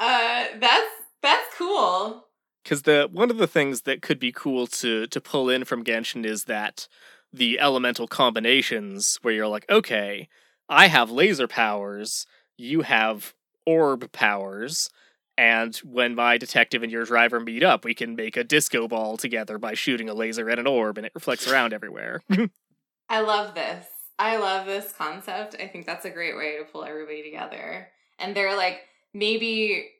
Uh 0.00 0.44
that's 0.58 0.90
that's 1.22 1.54
cool. 1.56 2.26
because 2.62 2.82
the 2.82 3.08
one 3.12 3.30
of 3.30 3.38
the 3.38 3.46
things 3.46 3.82
that 3.82 4.02
could 4.02 4.18
be 4.18 4.32
cool 4.32 4.66
to 4.66 5.06
to 5.06 5.20
pull 5.20 5.48
in 5.48 5.64
from 5.64 5.84
Genshin 5.84 6.26
is 6.26 6.44
that 6.44 6.88
the 7.32 7.58
elemental 7.60 8.06
combinations 8.06 9.18
where 9.22 9.34
you're 9.34 9.46
like, 9.48 9.66
okay, 9.70 10.28
I 10.68 10.86
have 10.88 11.10
laser 11.10 11.48
powers, 11.48 12.26
you 12.56 12.82
have 12.82 13.34
orb 13.66 14.10
powers, 14.12 14.88
and 15.36 15.74
when 15.78 16.14
my 16.14 16.38
detective 16.38 16.82
and 16.82 16.92
your 16.92 17.04
driver 17.04 17.40
meet 17.40 17.62
up, 17.62 17.84
we 17.84 17.94
can 17.94 18.14
make 18.14 18.36
a 18.36 18.44
disco 18.44 18.86
ball 18.86 19.16
together 19.16 19.58
by 19.58 19.74
shooting 19.74 20.08
a 20.08 20.14
laser 20.14 20.48
at 20.50 20.58
an 20.58 20.66
orb 20.66 20.96
and 20.96 21.06
it 21.06 21.12
reflects 21.14 21.48
around 21.50 21.72
everywhere. 21.72 22.22
I 23.08 23.20
love 23.20 23.54
this. 23.54 23.86
I 24.18 24.36
love 24.36 24.66
this 24.66 24.92
concept. 24.96 25.56
I 25.60 25.66
think 25.66 25.86
that's 25.86 26.04
a 26.04 26.10
great 26.10 26.36
way 26.36 26.58
to 26.58 26.64
pull 26.64 26.84
everybody 26.84 27.22
together. 27.22 27.88
And 28.18 28.34
they're 28.34 28.56
like 28.56 28.82
maybe 29.12 29.90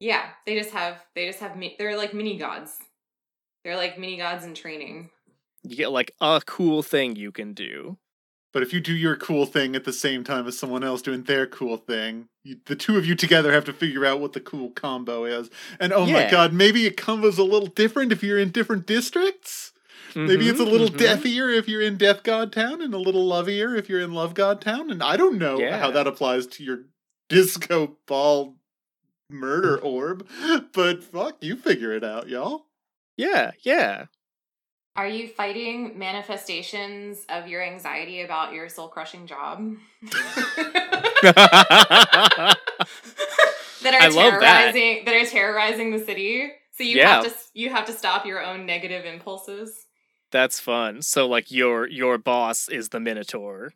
yeah, 0.00 0.30
they 0.46 0.56
just 0.56 0.70
have 0.70 1.04
they 1.14 1.26
just 1.26 1.40
have 1.40 1.56
mi- 1.56 1.76
they're 1.78 1.96
like 1.96 2.14
mini 2.14 2.38
gods. 2.38 2.78
They're 3.64 3.76
like 3.76 3.98
mini 3.98 4.16
gods 4.16 4.44
in 4.44 4.54
training. 4.54 5.10
you 5.64 5.76
get 5.76 5.90
like 5.90 6.14
a 6.20 6.40
cool 6.46 6.82
thing 6.82 7.16
you 7.16 7.32
can 7.32 7.52
do. 7.52 7.98
But 8.58 8.66
if 8.66 8.72
you 8.72 8.80
do 8.80 8.92
your 8.92 9.14
cool 9.14 9.46
thing 9.46 9.76
at 9.76 9.84
the 9.84 9.92
same 9.92 10.24
time 10.24 10.48
as 10.48 10.58
someone 10.58 10.82
else 10.82 11.00
doing 11.00 11.22
their 11.22 11.46
cool 11.46 11.76
thing, 11.76 12.26
you, 12.42 12.56
the 12.66 12.74
two 12.74 12.96
of 12.96 13.06
you 13.06 13.14
together 13.14 13.52
have 13.52 13.64
to 13.66 13.72
figure 13.72 14.04
out 14.04 14.18
what 14.18 14.32
the 14.32 14.40
cool 14.40 14.70
combo 14.70 15.24
is. 15.24 15.48
And 15.78 15.92
oh 15.92 16.06
my 16.06 16.28
god, 16.28 16.52
maybe 16.52 16.84
it 16.84 16.96
combo's 16.96 17.38
a 17.38 17.44
little 17.44 17.68
different 17.68 18.10
if 18.10 18.20
you're 18.20 18.36
in 18.36 18.50
different 18.50 18.84
districts. 18.84 19.70
Maybe 20.16 20.48
it's 20.48 20.58
a 20.58 20.64
Mhm, 20.64 20.72
little 20.72 20.88
mhm. 20.88 20.98
deathier 20.98 21.56
if 21.56 21.68
you're 21.68 21.82
in 21.82 21.98
Death 21.98 22.24
God 22.24 22.52
Town 22.52 22.82
and 22.82 22.92
a 22.94 22.98
little 22.98 23.28
lovier 23.28 23.76
if 23.76 23.88
you're 23.88 24.00
in 24.00 24.12
Love 24.12 24.34
God 24.34 24.60
Town. 24.60 24.90
And 24.90 25.04
I 25.04 25.16
don't 25.16 25.38
know 25.38 25.60
Yeah. 25.60 25.78
how 25.78 25.92
that 25.92 26.08
applies 26.08 26.48
to 26.48 26.64
your 26.64 26.80
disco 27.28 27.96
ball 28.06 28.56
murder 29.30 29.78
orb, 29.78 30.26
but 30.72 31.04
fuck, 31.04 31.36
you 31.44 31.54
figure 31.54 31.92
it 31.92 32.02
out, 32.02 32.28
y'all. 32.28 32.64
Yeah, 33.16 33.52
yeah. 33.62 34.06
Are 34.98 35.06
you 35.06 35.28
fighting 35.28 35.96
manifestations 35.96 37.24
of 37.28 37.46
your 37.46 37.62
anxiety 37.62 38.22
about 38.22 38.52
your 38.52 38.68
soul 38.68 38.88
crushing 38.88 39.28
job? 39.28 39.76
that 41.22 42.56
are 43.84 44.02
I 44.02 44.08
love 44.08 44.40
that. 44.40 44.72
terrorizing 44.72 45.04
that. 45.04 45.14
are 45.14 45.24
terrorizing 45.26 45.90
the 45.92 46.04
city. 46.04 46.50
So 46.76 46.82
you 46.84 46.96
Yeah. 46.96 47.22
have 47.22 47.24
to 47.24 47.34
you 47.54 47.70
have 47.70 47.86
to 47.86 47.92
stop 47.92 48.26
your 48.26 48.42
own 48.44 48.66
negative 48.66 49.04
impulses. 49.04 49.86
That's 50.32 50.58
fun. 50.60 51.02
So 51.02 51.28
like 51.28 51.50
your 51.50 51.86
your 51.88 52.18
boss 52.18 52.68
is 52.68 52.88
the 52.88 53.00
Minotaur. 53.00 53.72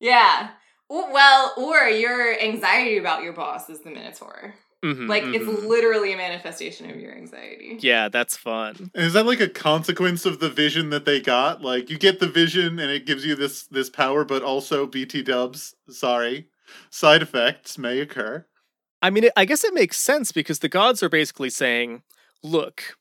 Yeah. 0.00 0.50
Well, 0.88 1.54
or 1.58 1.88
your 1.88 2.38
anxiety 2.40 2.98
about 2.98 3.22
your 3.22 3.32
boss 3.34 3.68
is 3.70 3.80
the 3.80 3.90
Minotaur. 3.90 4.54
Mhm, 4.84 5.08
Like 5.08 5.22
it's 5.24 5.46
mhm. 5.46 5.66
literally 5.66 6.12
a 6.12 6.16
manifestation 6.16 6.90
of 6.90 7.00
your 7.00 7.16
anxiety. 7.16 7.78
Yeah, 7.80 8.08
that's 8.08 8.36
fun. 8.36 8.90
And 8.94 9.04
is 9.04 9.14
that 9.14 9.26
like 9.26 9.40
a 9.40 9.48
consequence 9.48 10.26
of 10.26 10.40
the 10.40 10.50
vision 10.50 10.90
that 10.90 11.04
they 11.06 11.20
got? 11.20 11.62
Like 11.62 11.88
you 11.90 11.98
get 11.98 12.20
the 12.20 12.28
vision 12.28 12.78
and 12.78 12.90
it 12.90 13.06
gives 13.06 13.24
you 13.24 13.34
this 13.34 13.64
this 13.66 13.88
power, 13.90 14.24
but 14.24 14.42
also 14.42 14.86
BT 14.86 15.22
dubs, 15.22 15.74
sorry. 15.88 16.48
Side 16.90 17.22
effects 17.22 17.78
may 17.78 18.00
occur. 18.00 18.46
I 19.02 19.10
mean, 19.10 19.24
it, 19.24 19.32
I 19.36 19.44
guess 19.44 19.64
it 19.64 19.74
makes 19.74 19.98
sense 19.98 20.32
because 20.32 20.60
the 20.60 20.68
gods 20.68 21.02
are 21.02 21.08
basically 21.08 21.50
saying, 21.50 22.02
"Look, 22.42 22.96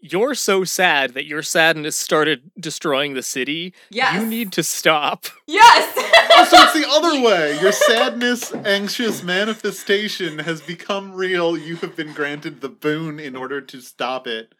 you're 0.00 0.34
so 0.34 0.62
sad 0.64 1.14
that 1.14 1.26
your 1.26 1.42
sadness 1.42 1.96
started 1.96 2.50
destroying 2.60 3.14
the 3.14 3.22
city. 3.22 3.74
Yes. 3.90 4.14
You 4.20 4.26
need 4.26 4.52
to 4.52 4.62
stop." 4.62 5.26
Yes. 5.46 5.92
oh, 5.96 6.46
So 6.50 6.56
it's 6.62 6.72
the 6.74 6.88
other 6.90 7.20
way. 7.20 7.58
Your 7.60 7.72
sadness, 7.72 8.52
anxious 8.54 9.22
manifestation 9.22 10.40
has 10.40 10.60
become 10.60 11.12
real. 11.12 11.56
You 11.56 11.76
have 11.76 11.96
been 11.96 12.12
granted 12.12 12.60
the 12.60 12.68
boon 12.68 13.18
in 13.18 13.34
order 13.36 13.60
to 13.60 13.80
stop 13.80 14.26
it. 14.26 14.54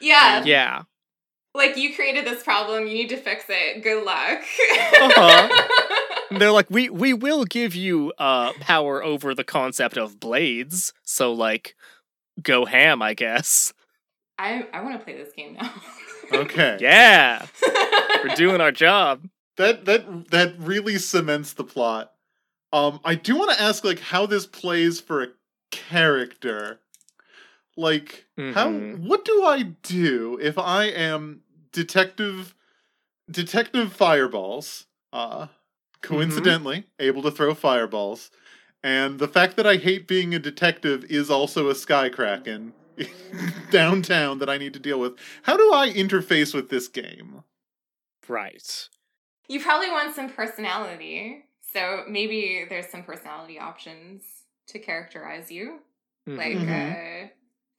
yeah. 0.00 0.42
Yeah. 0.44 0.82
Like 1.52 1.76
you 1.76 1.94
created 1.96 2.24
this 2.24 2.44
problem, 2.44 2.86
you 2.86 2.94
need 2.94 3.08
to 3.08 3.16
fix 3.16 3.44
it. 3.48 3.82
Good 3.82 4.04
luck. 4.04 4.38
Uh-huh. 5.02 6.26
And 6.30 6.40
they're 6.40 6.52
like, 6.52 6.70
"We 6.70 6.88
we 6.90 7.12
will 7.12 7.44
give 7.44 7.74
you 7.74 8.12
uh 8.18 8.52
power 8.60 9.02
over 9.02 9.34
the 9.34 9.42
concept 9.42 9.96
of 9.98 10.20
blades. 10.20 10.92
So 11.02 11.32
like, 11.32 11.74
go 12.40 12.66
ham, 12.66 13.02
I 13.02 13.14
guess." 13.14 13.72
I 14.40 14.66
I 14.72 14.80
want 14.82 14.98
to 14.98 15.04
play 15.04 15.16
this 15.16 15.32
game 15.34 15.54
now. 15.54 15.72
Okay. 16.32 16.78
Yeah, 16.80 17.44
we're 18.22 18.36
doing 18.36 18.60
our 18.60 18.70
job. 18.70 19.28
That 19.56 19.84
that 19.86 20.30
that 20.30 20.54
really 20.60 20.96
cements 20.96 21.54
the 21.54 21.64
plot. 21.64 22.12
Um, 22.72 23.00
I 23.04 23.16
do 23.16 23.34
want 23.36 23.50
to 23.50 23.60
ask 23.60 23.82
like 23.84 23.98
how 23.98 24.26
this 24.26 24.46
plays 24.46 25.00
for 25.00 25.24
a 25.24 25.28
character. 25.72 26.78
Like 27.76 28.26
how 28.54 28.68
Mhm. 28.70 29.08
what 29.08 29.24
do 29.24 29.42
I 29.44 29.62
do 29.82 30.38
if 30.40 30.56
I 30.56 30.84
am 30.84 31.40
detective 31.72 32.54
detective 33.28 33.92
fireballs? 33.92 34.86
Uh 35.12 35.48
coincidentally 36.00 36.84
able 37.00 37.22
to 37.22 37.30
throw 37.32 37.54
fireballs. 37.54 38.30
And 38.84 39.18
the 39.18 39.28
fact 39.28 39.56
that 39.56 39.66
I 39.66 39.76
hate 39.76 40.06
being 40.06 40.32
a 40.32 40.38
detective 40.38 41.04
is 41.10 41.28
also 41.28 41.68
a 41.68 41.74
sky 41.74 42.08
kraken. 42.08 42.72
downtown 43.70 44.38
that 44.38 44.50
I 44.50 44.58
need 44.58 44.72
to 44.74 44.78
deal 44.80 45.00
with. 45.00 45.14
How 45.42 45.56
do 45.56 45.72
I 45.72 45.90
interface 45.90 46.54
with 46.54 46.68
this 46.70 46.88
game? 46.88 47.42
Right. 48.28 48.88
You 49.48 49.60
probably 49.60 49.90
want 49.90 50.14
some 50.14 50.28
personality. 50.30 51.44
So 51.72 52.04
maybe 52.08 52.66
there's 52.68 52.86
some 52.88 53.02
personality 53.02 53.58
options 53.58 54.22
to 54.68 54.78
characterize 54.78 55.50
you. 55.50 55.80
Like 56.26 56.52
Mhm. 56.52 57.24
uh 57.24 57.28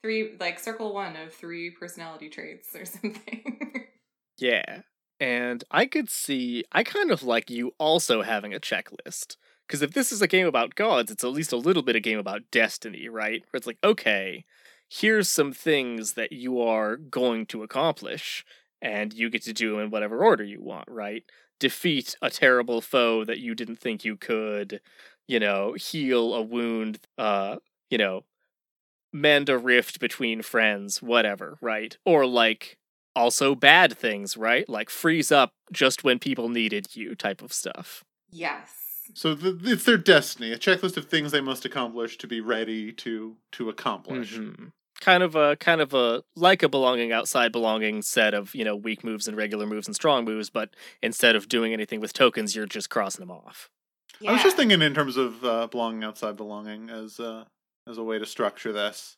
three 0.02 0.36
like 0.40 0.58
circle 0.58 0.92
one 0.92 1.16
of 1.16 1.32
three 1.32 1.70
personality 1.70 2.28
traits 2.28 2.74
or 2.74 2.84
something. 2.96 3.86
Yeah. 4.38 4.82
And 5.20 5.62
I 5.70 5.86
could 5.86 6.10
see, 6.10 6.64
I 6.72 6.82
kind 6.82 7.10
of 7.12 7.22
like 7.22 7.48
you 7.48 7.72
also 7.78 8.22
having 8.22 8.52
a 8.52 8.58
checklist. 8.60 9.36
Because 9.66 9.80
if 9.82 9.92
this 9.92 10.10
is 10.10 10.20
a 10.20 10.26
game 10.26 10.46
about 10.46 10.74
gods, 10.74 11.10
it's 11.10 11.22
at 11.24 11.30
least 11.30 11.52
a 11.52 11.56
little 11.56 11.82
bit 11.82 11.96
a 11.96 12.00
game 12.00 12.18
about 12.18 12.50
destiny, 12.50 13.08
right? 13.08 13.42
Where 13.50 13.58
it's 13.58 13.66
like, 13.66 13.78
okay, 13.84 14.44
here's 14.92 15.28
some 15.28 15.52
things 15.52 16.14
that 16.14 16.32
you 16.32 16.60
are 16.60 16.96
going 16.96 17.46
to 17.46 17.62
accomplish, 17.62 18.44
and 18.82 19.12
you 19.14 19.30
get 19.30 19.42
to 19.42 19.52
do 19.52 19.72
them 19.72 19.80
in 19.80 19.90
whatever 19.90 20.24
order 20.24 20.44
you 20.44 20.60
want, 20.62 20.88
right? 20.88 21.24
Defeat 21.60 22.16
a 22.22 22.30
terrible 22.30 22.80
foe 22.80 23.24
that 23.24 23.38
you 23.40 23.54
didn't 23.54 23.76
think 23.78 24.04
you 24.04 24.16
could, 24.16 24.80
you 25.28 25.40
know, 25.40 25.74
heal 25.74 26.34
a 26.34 26.42
wound, 26.42 27.00
uh, 27.18 27.56
you 27.90 27.98
know, 27.98 28.24
mend 29.12 29.48
a 29.48 29.58
rift 29.58 30.00
between 30.00 30.42
friends, 30.42 31.02
whatever, 31.02 31.58
right? 31.60 31.96
Or 32.06 32.26
like 32.26 32.78
also 33.16 33.54
bad 33.54 33.96
things, 33.98 34.36
right? 34.36 34.68
Like 34.68 34.90
freeze 34.90 35.32
up 35.32 35.54
just 35.72 36.04
when 36.04 36.18
people 36.18 36.48
needed 36.48 36.96
you 36.96 37.14
type 37.14 37.42
of 37.42 37.52
stuff. 37.52 38.04
yes. 38.30 39.10
So 39.14 39.34
the, 39.34 39.58
it's 39.70 39.84
their 39.84 39.96
destiny, 39.98 40.52
a 40.52 40.58
checklist 40.58 40.96
of 40.96 41.06
things 41.06 41.32
they 41.32 41.40
must 41.40 41.64
accomplish 41.64 42.18
to 42.18 42.26
be 42.26 42.40
ready 42.40 42.92
to 42.94 43.36
to 43.52 43.68
accomplish. 43.68 44.40
Mhm. 44.40 44.72
Kind 45.02 45.24
of 45.24 45.34
a 45.34 45.56
kind 45.56 45.80
of 45.80 45.92
a 45.94 46.22
like 46.36 46.62
a 46.62 46.68
belonging 46.68 47.10
outside 47.10 47.50
belonging 47.50 48.02
set 48.02 48.34
of, 48.34 48.54
you 48.54 48.64
know, 48.64 48.76
weak 48.76 49.02
moves 49.02 49.26
and 49.26 49.36
regular 49.36 49.66
moves 49.66 49.88
and 49.88 49.96
strong 49.96 50.24
moves, 50.24 50.48
but 50.48 50.70
instead 51.02 51.34
of 51.34 51.48
doing 51.48 51.72
anything 51.72 52.00
with 52.00 52.12
tokens, 52.12 52.54
you're 52.54 52.66
just 52.66 52.88
crossing 52.88 53.20
them 53.26 53.30
off. 53.32 53.68
I 54.26 54.30
was 54.30 54.42
just 54.44 54.56
thinking 54.56 54.80
in 54.80 54.94
terms 54.94 55.16
of 55.16 55.44
uh, 55.44 55.66
belonging 55.66 56.04
outside 56.04 56.36
belonging 56.36 56.88
as 56.88 57.18
uh, 57.18 57.46
as 57.88 57.98
a 57.98 58.04
way 58.04 58.20
to 58.20 58.26
structure 58.26 58.72
this. 58.72 59.16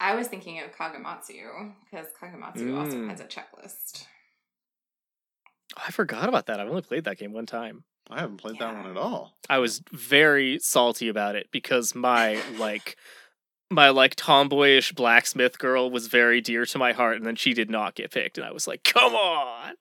I 0.00 0.14
was 0.14 0.26
thinking 0.28 0.58
of 0.62 0.72
Kagematsu 0.74 1.74
because 1.84 2.06
Kagematsu 2.18 2.74
also 2.78 2.96
Mm. 2.96 3.10
has 3.10 3.20
a 3.20 3.24
checklist. 3.24 4.06
Oh, 5.76 5.82
I 5.86 5.90
forgot 5.90 6.28
about 6.30 6.46
that. 6.46 6.60
I've 6.60 6.68
only 6.68 6.82
played 6.82 7.04
that 7.04 7.18
game 7.18 7.32
one 7.34 7.46
time. 7.46 7.84
I 8.08 8.20
haven't 8.20 8.36
played 8.38 8.58
that 8.60 8.74
one 8.74 8.86
at 8.90 8.96
all. 8.96 9.36
I 9.50 9.58
was 9.58 9.82
very 9.92 10.58
salty 10.62 11.08
about 11.08 11.34
it 11.34 11.48
because 11.50 11.94
my 11.94 12.40
like 12.58 12.96
my 13.70 13.88
like 13.90 14.14
tomboyish 14.16 14.92
blacksmith 14.92 15.58
girl 15.58 15.90
was 15.90 16.06
very 16.06 16.40
dear 16.40 16.64
to 16.66 16.78
my 16.78 16.92
heart 16.92 17.16
and 17.16 17.26
then 17.26 17.36
she 17.36 17.52
did 17.52 17.70
not 17.70 17.94
get 17.94 18.10
picked 18.12 18.38
and 18.38 18.46
I 18.46 18.52
was 18.52 18.66
like, 18.66 18.82
"Come 18.84 19.14
on." 19.14 19.74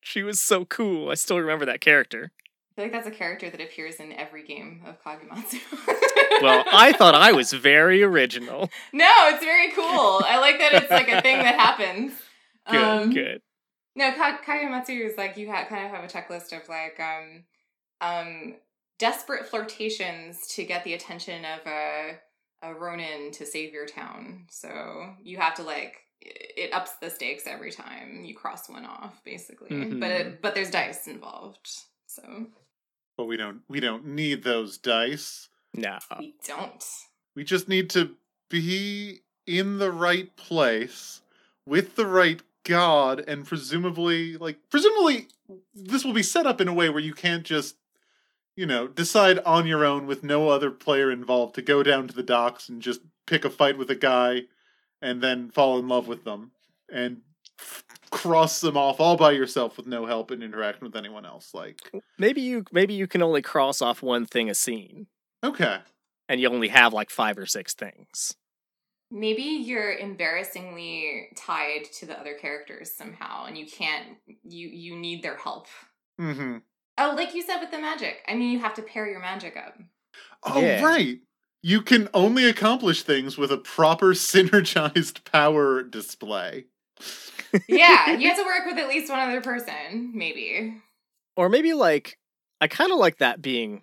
She 0.00 0.22
was 0.22 0.40
so 0.40 0.64
cool. 0.64 1.10
I 1.10 1.14
still 1.14 1.38
remember 1.38 1.64
that 1.66 1.80
character. 1.80 2.32
I 2.36 2.74
feel 2.74 2.84
like 2.86 2.92
that's 2.92 3.06
a 3.06 3.10
character 3.10 3.48
that 3.48 3.60
appears 3.60 3.96
in 3.96 4.12
every 4.12 4.42
game 4.44 4.82
of 4.86 5.02
Kagematsu. 5.02 5.60
Well, 6.42 6.64
I 6.72 6.92
thought 6.92 7.14
I 7.14 7.30
was 7.30 7.52
very 7.52 8.02
original. 8.02 8.68
No, 8.92 9.08
it's 9.28 9.44
very 9.44 9.70
cool. 9.70 10.20
I 10.26 10.38
like 10.40 10.58
that 10.58 10.72
it's 10.74 10.90
like 10.90 11.08
a 11.08 11.22
thing 11.22 11.38
that 11.38 11.54
happens. 11.54 12.12
Good, 12.68 12.76
Um, 12.82 13.10
good. 13.10 13.40
No, 13.94 14.10
Ka- 14.14 14.40
Kagematsu 14.44 15.08
is 15.08 15.16
like 15.16 15.36
you 15.36 15.48
ha- 15.48 15.66
kind 15.68 15.84
of 15.86 15.92
have 15.92 16.02
a 16.02 16.08
checklist 16.08 16.52
of 16.60 16.68
like 16.68 16.98
um 16.98 17.44
um 18.00 18.54
desperate 18.98 19.46
flirtations 19.46 20.48
to 20.48 20.64
get 20.64 20.82
the 20.82 20.94
attention 20.94 21.44
of 21.44 21.60
a 21.66 22.18
a 22.64 22.74
Ronin 22.74 23.30
to 23.32 23.46
save 23.46 23.72
your 23.72 23.86
town. 23.86 24.46
So 24.50 25.14
you 25.22 25.36
have 25.38 25.54
to 25.54 25.62
like 25.62 25.96
it 26.20 26.72
ups 26.72 26.92
the 27.02 27.10
stakes 27.10 27.46
every 27.46 27.70
time 27.70 28.24
you 28.24 28.34
cross 28.34 28.68
one 28.68 28.86
off, 28.86 29.22
basically. 29.24 29.68
But 29.70 29.78
Mhm. 29.78 30.20
it, 30.20 30.42
but 30.42 30.54
there's 30.54 30.70
dice 30.70 31.06
involved, 31.06 31.68
so 32.06 32.46
But 33.16 33.26
we 33.26 33.36
don't 33.36 33.62
we 33.68 33.80
don't 33.80 34.06
need 34.06 34.42
those 34.42 34.78
dice. 34.78 35.48
No. 35.74 35.98
we 36.18 36.34
don't. 36.46 36.84
We 37.34 37.44
just 37.44 37.68
need 37.68 37.90
to 37.90 38.16
be 38.48 39.22
in 39.46 39.78
the 39.78 39.90
right 39.92 40.34
place 40.36 41.20
with 41.66 41.96
the 41.96 42.06
right 42.06 42.40
god 42.64 43.22
and 43.28 43.46
presumably 43.46 44.38
like 44.38 44.56
presumably 44.70 45.28
this 45.74 46.02
will 46.04 46.14
be 46.14 46.22
set 46.22 46.46
up 46.46 46.58
in 46.62 46.68
a 46.68 46.72
way 46.72 46.88
where 46.88 47.02
you 47.02 47.12
can't 47.12 47.44
just 47.44 47.76
you 48.56 48.66
know 48.66 48.86
decide 48.86 49.38
on 49.40 49.66
your 49.66 49.84
own 49.84 50.06
with 50.06 50.22
no 50.22 50.48
other 50.48 50.70
player 50.70 51.10
involved 51.10 51.54
to 51.54 51.62
go 51.62 51.82
down 51.82 52.08
to 52.08 52.14
the 52.14 52.22
docks 52.22 52.68
and 52.68 52.82
just 52.82 53.00
pick 53.26 53.44
a 53.44 53.50
fight 53.50 53.78
with 53.78 53.90
a 53.90 53.94
guy 53.94 54.42
and 55.02 55.22
then 55.22 55.50
fall 55.50 55.78
in 55.78 55.88
love 55.88 56.08
with 56.08 56.24
them 56.24 56.52
and 56.92 57.18
cross 58.10 58.60
them 58.60 58.76
off 58.76 59.00
all 59.00 59.16
by 59.16 59.32
yourself 59.32 59.76
with 59.76 59.86
no 59.86 60.06
help 60.06 60.30
and 60.30 60.42
interaction 60.42 60.84
with 60.84 60.96
anyone 60.96 61.24
else 61.24 61.52
like 61.54 61.80
Maybe 62.18 62.40
you 62.40 62.64
maybe 62.72 62.94
you 62.94 63.06
can 63.06 63.22
only 63.22 63.42
cross 63.42 63.82
off 63.82 64.02
one 64.02 64.26
thing 64.26 64.48
a 64.48 64.54
scene 64.54 65.06
okay 65.42 65.78
and 66.28 66.40
you 66.40 66.48
only 66.48 66.68
have 66.68 66.92
like 66.92 67.10
5 67.10 67.38
or 67.38 67.46
6 67.46 67.74
things. 67.74 68.34
Maybe 69.10 69.42
you're 69.42 69.96
embarrassingly 69.96 71.28
tied 71.36 71.84
to 71.98 72.06
the 72.06 72.18
other 72.18 72.34
characters 72.34 72.90
somehow, 72.92 73.44
and 73.44 73.56
you 73.56 73.66
can't. 73.66 74.16
You 74.42 74.68
you 74.68 74.96
need 74.96 75.22
their 75.22 75.36
help. 75.36 75.66
mm-hmm 76.20 76.58
Oh, 76.98 77.12
like 77.16 77.34
you 77.34 77.42
said 77.42 77.58
with 77.60 77.70
the 77.70 77.78
magic. 77.78 78.22
I 78.28 78.34
mean, 78.34 78.52
you 78.52 78.58
have 78.60 78.74
to 78.74 78.82
pair 78.82 79.08
your 79.08 79.20
magic 79.20 79.56
up. 79.56 79.76
Oh, 80.44 80.60
Yeah. 80.60 80.82
right. 80.84 81.18
You 81.62 81.80
can 81.80 82.08
only 82.12 82.44
accomplish 82.46 83.02
things 83.02 83.38
with 83.38 83.50
a 83.50 83.56
proper 83.56 84.08
synergized 84.14 85.24
power 85.30 85.82
display. 85.82 86.66
Yeah, 87.68 88.12
you 88.16 88.28
have 88.28 88.36
to 88.38 88.44
work 88.44 88.66
with 88.66 88.78
at 88.78 88.88
least 88.88 89.10
one 89.10 89.18
other 89.20 89.40
person, 89.40 90.12
maybe. 90.14 90.80
Or 91.36 91.48
maybe 91.48 91.72
like 91.74 92.18
I 92.60 92.68
kind 92.68 92.92
of 92.92 92.98
like 92.98 93.18
that 93.18 93.42
being 93.42 93.82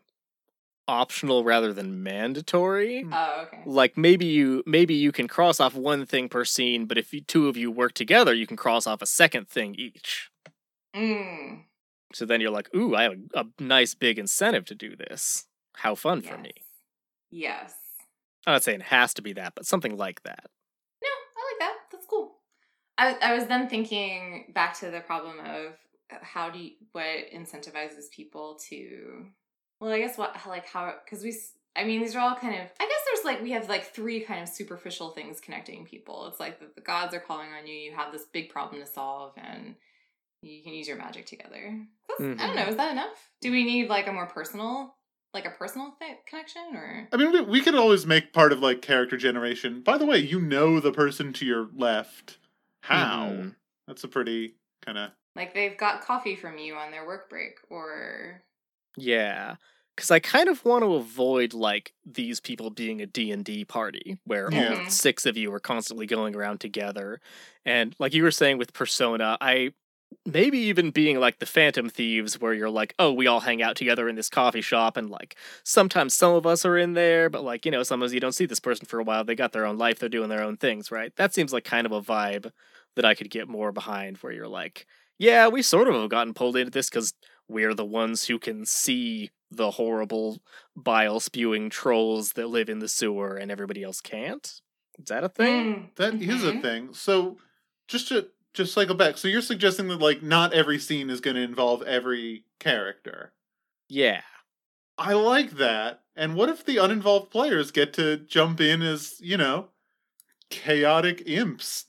optional 0.88 1.44
rather 1.44 1.74
than 1.74 2.04
mandatory. 2.04 3.06
Oh, 3.12 3.44
okay. 3.48 3.62
Like 3.66 3.98
maybe 3.98 4.26
you 4.26 4.64
maybe 4.66 4.94
you 4.94 5.12
can 5.12 5.28
cross 5.28 5.60
off 5.60 5.76
one 5.76 6.06
thing 6.06 6.30
per 6.30 6.46
scene, 6.46 6.86
but 6.86 6.98
if 6.98 7.14
you, 7.14 7.22
two 7.22 7.48
of 7.48 7.58
you 7.58 7.72
work 7.72 7.94
together, 7.94 8.34
you 8.34 8.48
can 8.48 8.58
cross 8.58 8.88
off 8.88 9.02
a 9.02 9.06
second 9.06 9.48
thing 9.50 9.76
each. 9.78 10.30
Mm, 10.96 11.64
So 12.14 12.26
then 12.26 12.42
you're 12.42 12.52
like, 12.52 12.74
"Ooh, 12.76 12.96
I 12.96 13.04
have 13.04 13.14
a, 13.34 13.40
a 13.42 13.64
nice 13.64 13.96
big 13.96 14.20
incentive 14.20 14.66
to 14.66 14.76
do 14.76 14.96
this. 14.96 15.46
How 15.78 15.96
fun 15.96 16.22
for 16.22 16.38
me." 16.38 16.52
Yes. 17.30 17.74
I'm 18.46 18.54
not 18.54 18.64
saying 18.64 18.82
it 18.82 18.88
has 18.88 19.14
to 19.16 19.22
be 19.22 19.34
that, 19.34 19.54
but 19.56 19.66
something 19.66 19.96
like 19.98 20.24
that. 20.24 20.50
No, 21.02 21.10
I 21.10 21.54
like 21.54 21.60
that. 21.60 21.78
That's 21.92 22.06
cool. 22.06 22.38
I 22.98 23.18
I 23.22 23.34
was 23.34 23.46
then 23.46 23.68
thinking 23.70 24.52
back 24.54 24.78
to 24.80 24.90
the 24.90 25.02
problem 25.02 25.40
of 25.40 25.74
uh, 26.12 26.18
how 26.22 26.50
do 26.50 26.60
you, 26.60 26.72
what 26.92 27.32
incentivizes 27.34 28.10
people 28.12 28.60
to 28.70 29.26
well, 29.80 29.92
I 29.92 30.00
guess 30.00 30.18
what 30.18 30.36
like 30.48 30.68
how 30.68 30.94
because 31.04 31.24
we 31.24 31.36
I 31.76 31.84
mean 31.84 32.02
these 32.02 32.16
are 32.16 32.20
all 32.20 32.36
kind 32.36 32.54
of 32.54 32.62
I 32.80 32.86
guess 32.86 33.00
there's 33.08 33.26
like 33.26 33.42
we 33.42 33.52
have 33.52 33.68
like 33.68 33.86
three 33.86 34.22
kind 34.22 34.42
of 34.44 34.50
superficial 34.50 35.10
things 35.10 35.40
connecting 35.40 35.86
people. 35.86 36.28
It's 36.28 36.40
like 36.40 36.60
the, 36.60 36.68
the 36.76 36.82
gods 36.82 37.16
are 37.16 37.20
calling 37.20 37.50
on 37.58 37.66
you. 37.66 37.74
You 37.74 37.96
have 37.96 38.12
this 38.12 38.26
big 38.26 38.50
problem 38.50 38.82
to 38.82 38.88
solve, 38.88 39.34
and 39.38 39.76
you 40.42 40.64
can 40.64 40.74
use 40.74 40.88
your 40.88 40.98
magic 40.98 41.26
together. 41.26 41.86
That's- 42.10 42.38
I 42.40 42.48
don't 42.48 42.56
know. 42.56 42.68
Is 42.68 42.78
that 42.78 42.92
enough? 42.92 43.32
Do 43.42 43.52
we 43.52 43.64
need 43.64 43.90
like 43.90 44.08
a 44.08 44.12
more 44.14 44.28
personal 44.28 44.96
like 45.34 45.46
a 45.46 45.52
personal 45.52 45.96
th- 45.98 46.18
connection 46.28 46.76
or? 46.76 47.08
I 47.14 47.16
mean, 47.16 47.32
we, 47.32 47.40
we 47.40 47.62
could 47.62 47.74
always 47.76 48.06
make 48.06 48.34
part 48.34 48.52
of 48.52 48.60
like 48.60 48.82
character 48.82 49.16
generation. 49.16 49.82
By 49.82 49.98
the 49.98 50.06
way, 50.06 50.18
you 50.18 50.42
know 50.42 50.82
the 50.82 50.92
person 50.92 51.32
to 51.34 51.46
your 51.46 51.70
left. 51.74 52.38
How? 52.84 53.28
Mhm. 53.30 53.56
That's 53.88 54.04
a 54.04 54.10
pretty 54.10 54.56
kind 54.86 54.98
of. 54.98 55.12
Like 55.38 55.54
they've 55.54 55.78
got 55.78 56.02
coffee 56.02 56.36
from 56.36 56.58
you 56.58 56.76
on 56.76 56.92
their 56.92 57.06
work 57.08 57.30
break, 57.30 57.54
or 57.70 58.44
Yeah. 58.98 59.56
Cuz 59.96 60.12
I 60.12 60.20
kind 60.20 60.50
of 60.50 60.66
want 60.66 60.84
to 60.84 60.96
avoid 60.96 61.54
like 61.54 61.94
these 62.06 62.42
people 62.42 62.70
being 62.70 63.02
a 63.02 63.06
D&D 63.06 63.64
party 63.66 64.18
where 64.26 64.50
Yeah. 64.52 64.70
all 64.70 64.76
Mhm. 64.80 64.92
six 64.92 65.26
of 65.26 65.38
you 65.38 65.54
are 65.54 65.60
constantly 65.62 66.08
going 66.08 66.36
around 66.36 66.60
together. 66.60 67.22
And 67.64 67.96
like 68.00 68.14
you 68.14 68.24
were 68.24 68.32
saying 68.32 68.58
with 68.58 68.74
Persona, 68.74 69.38
I 69.40 69.74
maybe 70.26 70.58
even 70.60 70.92
being 70.92 71.20
like 71.20 71.40
the 71.40 71.46
Phantom 71.46 71.90
Thieves 71.90 72.40
where 72.40 72.54
you're 72.54 72.70
like, 72.70 72.94
"Oh, 73.00 73.12
we 73.14 73.28
all 73.28 73.40
hang 73.42 73.62
out 73.62 73.76
together 73.76 74.08
in 74.10 74.16
this 74.16 74.30
coffee 74.30 74.62
shop 74.62 74.98
and 74.98 75.10
like 75.10 75.36
sometimes 75.64 76.14
some 76.14 76.34
of 76.36 76.46
us 76.46 76.66
are 76.66 76.78
in 76.78 76.94
there, 76.94 77.30
but 77.30 77.44
like, 77.44 77.66
you 77.66 77.72
know, 77.72 77.84
sometimes 77.84 78.14
you 78.14 78.20
don't 78.20 78.34
see 78.36 78.46
this 78.46 78.60
person 78.60 78.86
for 78.86 79.00
a 79.00 79.04
while. 79.04 79.24
They 79.24 79.36
got 79.36 79.52
their 79.54 79.66
own 79.66 79.78
life, 79.78 80.00
they're 80.00 80.10
doing 80.10 80.30
their 80.30 80.44
own 80.44 80.58
things, 80.58 80.92
right?" 80.92 81.16
That 81.16 81.34
seems 81.34 81.54
like 81.54 81.64
kind 81.64 81.86
of 81.86 81.92
a 81.92 82.02
vibe 82.02 82.52
that 82.96 83.06
I 83.06 83.16
could 83.16 83.30
get 83.30 83.48
more 83.48 83.72
behind 83.72 84.18
where 84.18 84.34
you're 84.34 84.48
like, 84.48 84.86
"Yeah, 85.18 85.48
we 85.48 85.62
sort 85.62 85.88
of 85.88 85.96
have 85.96 86.10
gotten 86.10 86.34
pulled 86.34 86.56
into 86.58 86.72
this 86.72 86.90
cuz 86.90 87.14
we're 87.48 87.74
the 87.74 87.86
ones 87.86 88.26
who 88.26 88.40
can 88.40 88.66
see 88.66 89.30
the 89.50 89.72
horrible 89.72 90.42
bile 90.76 91.20
spewing 91.20 91.70
trolls 91.70 92.34
that 92.34 92.48
live 92.48 92.70
in 92.70 92.80
the 92.80 92.88
sewer 92.88 93.36
and 93.36 93.52
everybody 93.52 93.84
else 93.84 94.00
can't. 94.00 94.62
Is 94.98 95.06
that 95.08 95.24
a 95.26 95.30
thing? 95.30 95.76
Mm, 95.76 95.96
That 95.96 96.14
is 96.16 96.44
a 96.46 96.60
thing. 96.62 96.94
So, 96.94 97.38
just 97.90 98.08
to 98.10 98.28
just 98.54 98.74
cycle 98.74 98.96
back. 98.96 99.18
So 99.18 99.28
you're 99.28 99.42
suggesting 99.42 99.88
that 99.90 100.02
like 100.02 100.22
not 100.22 100.54
every 100.54 100.80
scene 100.80 101.10
is 101.10 101.22
going 101.22 101.36
to 101.36 101.42
involve 101.42 101.82
every 101.84 102.46
character. 102.60 103.34
Yeah. 103.90 104.22
I 104.98 105.14
like 105.14 105.52
that. 105.52 106.02
And 106.16 106.36
what 106.36 106.50
if 106.50 106.66
the 106.66 106.78
uninvolved 106.78 107.32
players 107.32 107.72
get 107.72 107.94
to 107.94 108.18
jump 108.18 108.60
in 108.62 108.82
as, 108.82 109.16
you 109.20 109.38
know, 109.38 109.70
chaotic 110.52 111.24
imps. 111.26 111.86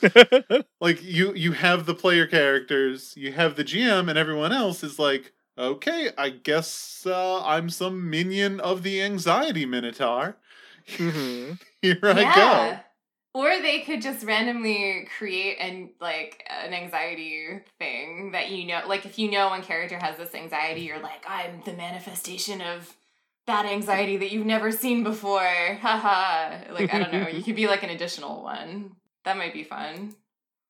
like 0.80 1.02
you 1.02 1.34
you 1.34 1.52
have 1.52 1.84
the 1.84 1.94
player 1.94 2.26
characters, 2.26 3.14
you 3.16 3.32
have 3.32 3.56
the 3.56 3.64
GM, 3.64 4.08
and 4.08 4.18
everyone 4.18 4.52
else 4.52 4.82
is 4.82 4.98
like, 4.98 5.32
okay, 5.58 6.10
I 6.16 6.30
guess 6.30 7.04
uh, 7.06 7.42
I'm 7.44 7.68
some 7.68 8.08
minion 8.08 8.60
of 8.60 8.82
the 8.82 9.02
anxiety 9.02 9.66
minotaur. 9.66 10.36
hmm 10.96 11.52
Here 11.82 11.98
I 12.02 12.34
go. 12.34 12.78
Or 13.34 13.60
they 13.60 13.80
could 13.80 14.02
just 14.02 14.24
randomly 14.24 15.06
create 15.16 15.58
and 15.60 15.90
like 16.00 16.44
an 16.48 16.72
anxiety 16.72 17.60
thing 17.78 18.32
that 18.32 18.50
you 18.50 18.66
know 18.66 18.82
like 18.86 19.04
if 19.06 19.18
you 19.18 19.30
know 19.30 19.48
one 19.48 19.62
character 19.62 19.98
has 19.98 20.16
this 20.16 20.34
anxiety, 20.34 20.82
you're 20.82 21.00
like, 21.00 21.24
I'm 21.28 21.62
the 21.64 21.74
manifestation 21.74 22.60
of 22.60 22.96
that 23.46 23.66
anxiety 23.66 24.16
that 24.16 24.32
you've 24.32 24.46
never 24.46 24.72
seen 24.72 25.04
before. 25.04 25.40
Haha. 25.80 26.72
like 26.72 26.92
I 26.92 26.98
don't 26.98 27.12
know. 27.12 27.28
You 27.28 27.42
could 27.42 27.56
be 27.56 27.66
like 27.66 27.82
an 27.82 27.90
additional 27.90 28.42
one. 28.42 28.92
That 29.24 29.36
might 29.36 29.52
be 29.52 29.64
fun. 29.64 30.14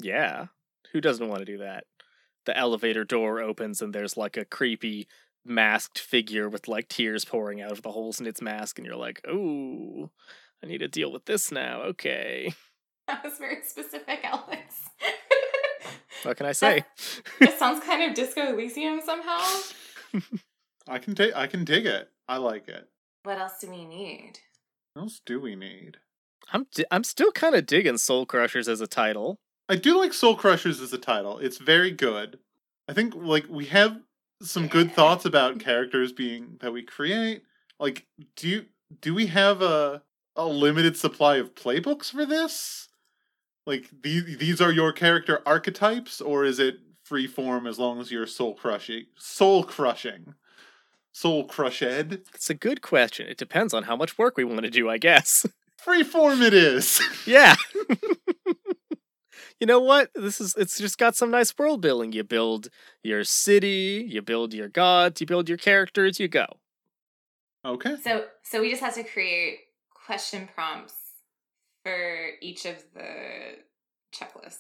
Yeah. 0.01 0.47
Who 0.93 1.01
doesn't 1.01 1.29
want 1.29 1.41
to 1.41 1.45
do 1.45 1.59
that? 1.59 1.85
The 2.45 2.57
elevator 2.57 3.05
door 3.05 3.41
opens 3.41 3.83
and 3.83 3.95
there's 3.95 4.17
like 4.17 4.37
a 4.37 4.45
creepy 4.45 5.07
masked 5.49 5.99
figure 5.99 6.49
with 6.49 6.69
like 6.69 6.89
tears 6.89 7.25
pouring 7.25 7.61
out 7.61 7.73
of 7.73 7.83
the 7.83 7.93
holes 7.93 8.21
in 8.21 8.27
its 8.27 8.43
mask, 8.43 8.79
and 8.79 8.87
you're 8.87 8.97
like, 8.97 9.21
oh, 9.27 10.11
I 10.63 10.67
need 10.67 10.79
to 10.79 10.89
deal 10.89 11.13
with 11.13 11.25
this 11.27 11.51
now. 11.53 11.83
Okay. 11.83 12.53
That 13.07 13.25
was 13.25 13.39
very 13.39 13.63
specific, 13.63 14.21
Alex. 14.23 14.75
What 16.25 16.37
can 16.37 16.45
I 16.45 16.53
say? 16.53 16.85
it 17.41 17.59
sounds 17.59 17.83
kind 17.87 18.03
of 18.03 18.15
Disco 18.15 18.53
Elysium 18.53 19.01
somehow. 19.03 19.41
I 20.87 20.99
can 20.99 21.15
take 21.15 21.35
I 21.35 21.47
can 21.47 21.65
dig 21.65 21.87
it. 21.87 22.11
I 22.29 22.37
like 22.37 22.69
it. 22.69 22.87
What 23.23 23.39
else 23.39 23.55
do 23.63 23.71
we 23.71 23.87
need? 23.87 24.41
What 24.93 25.05
else 25.05 25.23
do 25.25 25.41
we 25.41 25.57
need? 25.57 25.97
I'm 26.53 26.67
di- 26.75 26.85
I'm 26.91 27.03
still 27.03 27.33
kind 27.33 27.55
of 27.55 27.65
digging 27.65 27.97
Soul 27.97 28.27
Crushers 28.27 28.69
as 28.69 28.83
a 28.83 28.87
title. 28.87 29.39
I 29.71 29.77
do 29.77 29.99
like 29.99 30.13
Soul 30.13 30.35
Crushers 30.37 30.81
as 30.81 30.93
a 30.93 30.99
title. 30.99 31.39
It's 31.39 31.59
very 31.59 31.91
good. 31.91 32.39
I 32.89 32.93
think 32.93 33.15
like 33.15 33.47
we 33.49 33.67
have 33.67 34.01
some 34.43 34.67
good 34.69 34.93
thoughts 34.93 35.25
about 35.25 35.61
characters 35.61 36.13
being 36.13 36.57
that 36.61 36.73
we 36.73 36.83
create. 36.83 37.43
Like, 37.81 38.07
do 38.37 38.49
you 38.49 38.67
do 39.01 39.15
we 39.15 39.27
have 39.27 39.63
a 39.63 40.03
a 40.39 40.47
limited 40.47 40.97
supply 40.97 41.37
of 41.37 41.55
playbooks 41.55 42.11
for 42.11 42.25
this? 42.25 42.89
Like 43.67 43.91
these 44.03 44.39
these 44.39 44.61
are 44.63 44.73
your 44.73 44.93
character 44.93 45.43
archetypes, 45.45 46.23
or 46.23 46.45
is 46.45 46.59
it 46.59 46.77
free 47.03 47.27
form 47.27 47.67
as 47.67 47.79
long 47.79 48.01
as 48.01 48.11
you're 48.11 48.27
soul 48.27 48.55
crushing 48.55 49.05
soul 49.19 49.65
crushing? 49.65 50.35
Soul 51.13 51.45
crushed? 51.45 51.83
It's 51.83 52.49
a 52.49 52.55
good 52.55 52.81
question. 52.81 53.27
It 53.27 53.39
depends 53.39 53.75
on 53.75 53.83
how 53.83 53.97
much 53.97 54.17
work 54.19 54.37
we 54.37 54.45
want 54.45 54.63
to 54.63 54.71
do, 54.71 54.89
I 54.89 54.99
guess. 54.99 55.45
Free 55.77 56.05
form 56.05 56.43
it 56.43 56.55
is. 56.55 57.01
yeah. 57.27 57.57
you 59.61 59.67
know 59.67 59.81
what? 59.81 60.11
This 60.15 60.41
is 60.41 60.55
it's 60.57 60.79
just 60.79 60.97
got 60.97 61.17
some 61.17 61.31
nice 61.31 61.53
world 61.59 61.81
building. 61.81 62.13
You 62.13 62.23
build 62.23 62.69
your 63.03 63.25
city, 63.25 64.07
you 64.09 64.23
build 64.23 64.55
your 64.55 64.69
gods, 64.69 65.21
you 65.21 65.27
build 65.27 65.49
your 65.49 65.59
characters, 65.59 66.21
you 66.21 66.29
go. 66.29 66.47
okay. 67.65 67.97
So 68.05 68.27
so 68.43 68.61
we 68.61 68.71
just 68.71 68.83
have 68.83 68.95
to 68.95 69.03
create 69.03 69.59
question 70.09 70.49
prompts 70.55 70.95
for 71.85 72.31
each 72.41 72.65
of 72.65 72.83
the 72.95 73.59
checklists. 74.15 74.57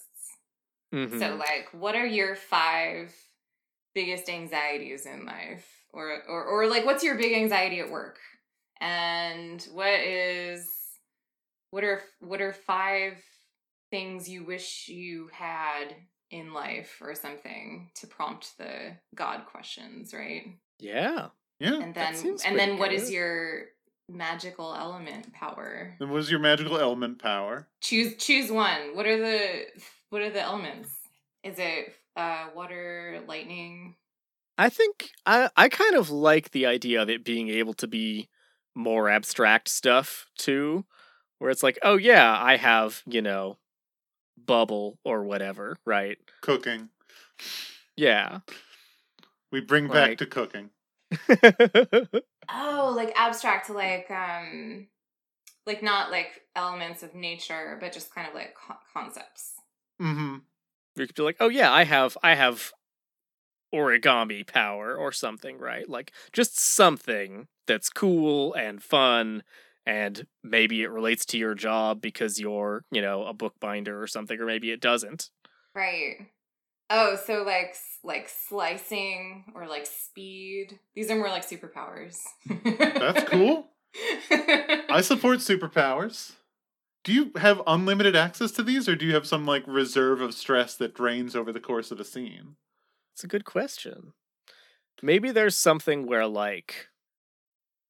Mhm. 0.93 1.19
So 1.19 1.37
like 1.37 1.69
what 1.73 1.95
are 1.95 2.07
your 2.07 2.37
five 2.37 3.15
biggest 3.95 4.29
anxieties 4.29 5.07
in 5.07 5.25
life? 5.25 5.67
Or 5.91 6.23
or 6.29 6.45
or 6.45 6.67
like 6.67 6.85
what's 6.85 7.03
your 7.03 7.17
big 7.17 7.33
anxiety 7.33 7.81
at 7.81 7.91
work? 7.91 8.19
And 8.79 9.63
what 9.73 10.01
is 10.01 10.69
what 11.71 11.83
are 11.83 12.03
what 12.21 12.43
are 12.43 12.53
five 12.53 13.15
things 13.91 14.29
you 14.29 14.45
wish 14.45 14.89
you 14.89 15.31
had 15.33 15.97
in 16.31 16.53
life 16.53 16.99
or 17.01 17.15
something 17.15 17.91
to 17.95 18.07
prompt 18.07 18.59
the 18.59 18.99
god 19.15 19.47
questions, 19.47 20.13
right? 20.13 20.45
yeah. 20.79 21.29
Yeah. 21.59 21.81
And 21.81 21.95
then 21.95 22.15
and 22.45 22.59
then 22.59 22.77
pretty 22.77 22.81
what 22.81 22.93
is 22.93 23.11
your 23.11 23.65
magical 24.09 24.75
element 24.75 25.33
power? 25.33 25.95
And 26.01 26.11
what 26.11 26.21
is 26.21 26.31
your 26.31 26.41
magical 26.41 26.79
element 26.79 27.19
power? 27.19 27.69
Choose 27.81 28.17
choose 28.17 28.51
one. 28.51 28.97
What 28.97 29.07
are 29.07 29.19
the 29.19 29.67
what 30.11 30.23
are 30.23 30.31
the 30.31 30.41
elements? 30.41 30.91
Is 31.43 31.59
it 31.59 31.95
uh 32.17 32.49
water, 32.55 33.21
lightning? 33.27 33.97
I 34.57 34.69
think 34.71 35.11
I 35.27 35.51
I 35.57 35.69
kind 35.69 35.95
of 35.95 36.11
like 36.11 36.51
the 36.51 36.67
idea 36.67 37.03
of 37.03 37.11
it 37.11 37.25
being 37.25 37.49
able 37.49 37.75
to 37.75 37.87
be 37.87 38.29
more 38.75 39.09
abstract 39.09 39.69
stuff 39.69 40.27
too, 40.39 40.85
where 41.39 41.51
it's 41.51 41.63
like, 41.63 41.79
oh 41.83 41.97
yeah, 41.97 42.37
I 42.41 42.57
have 42.57 43.03
you 43.07 43.23
know, 43.23 43.59
bubble 44.37 44.99
or 45.05 45.25
whatever, 45.25 45.77
right? 45.85 46.19
Cooking. 46.41 46.89
Yeah. 47.97 48.41
We 49.51 49.61
bring 49.61 49.89
back 49.89 50.19
to 50.19 50.27
cooking. 50.27 50.71
Oh, 52.51 52.95
like 52.97 53.13
abstract 53.15 53.69
like 53.69 54.11
um 54.11 54.87
like 55.67 55.83
not 55.83 56.11
like 56.11 56.43
elements 56.57 57.03
of 57.03 57.15
nature, 57.15 57.77
but 57.79 57.93
just 57.93 58.15
kind 58.15 58.27
of 58.27 58.35
like 58.35 58.55
co- 58.55 58.79
concepts. 58.93 59.53
Mm-hmm. 60.01 60.37
you 60.97 61.07
could 61.07 61.15
be 61.15 61.23
like, 61.23 61.37
oh 61.41 61.49
yeah, 61.49 61.71
I 61.71 61.85
have 61.85 62.17
I 62.23 62.35
have 62.35 62.73
origami 63.75 64.47
power 64.47 64.97
or 64.97 65.13
something, 65.13 65.59
right? 65.59 65.89
Like 65.89 66.13
just 66.33 66.59
something 66.59 67.49
that's 67.67 67.91
cool 67.91 68.55
and 68.55 68.83
fun 68.83 69.43
and 69.85 70.27
maybe 70.43 70.83
it 70.83 70.91
relates 70.91 71.25
to 71.27 71.39
your 71.39 71.55
job 71.55 72.01
because 72.01 72.39
you're, 72.39 72.85
you 72.91 73.01
know, 73.03 73.25
a 73.25 73.33
bookbinder 73.33 74.01
or 74.01 74.07
something, 74.07 74.39
or 74.39 74.47
maybe 74.47 74.71
it 74.71 74.81
doesn't. 74.81 75.31
Right. 75.75 76.29
Oh, 76.91 77.16
so 77.16 77.43
like 77.43 77.74
like 78.03 78.28
slicing 78.28 79.45
or 79.55 79.66
like 79.66 79.86
speed. 79.86 80.78
These 80.95 81.11
are 81.11 81.16
more 81.16 81.28
like 81.28 81.47
superpowers. 81.47 82.18
That's 82.64 83.28
cool. 83.28 83.66
I 84.30 85.01
support 85.03 85.39
superpowers. 85.39 86.32
Do 87.05 87.12
you 87.12 87.32
have 87.36 87.62
unlimited 87.66 88.16
access 88.16 88.51
to 88.53 88.62
these, 88.62 88.89
or 88.89 88.97
do 88.97 89.07
you 89.07 89.14
have 89.14 89.26
some 89.26 89.47
like 89.47 89.64
reserve 89.66 90.20
of 90.20 90.34
stress 90.34 90.76
that 90.76 90.95
drains 90.95 91.36
over 91.36 91.53
the 91.53 91.61
course 91.61 91.91
of 91.91 92.01
a 92.01 92.05
scene? 92.05 92.57
It's 93.14 93.24
a 93.24 93.28
good 93.28 93.45
question. 93.45 94.12
Maybe 95.03 95.30
there's 95.30 95.57
something 95.57 96.07
where 96.07 96.26
like 96.26 96.89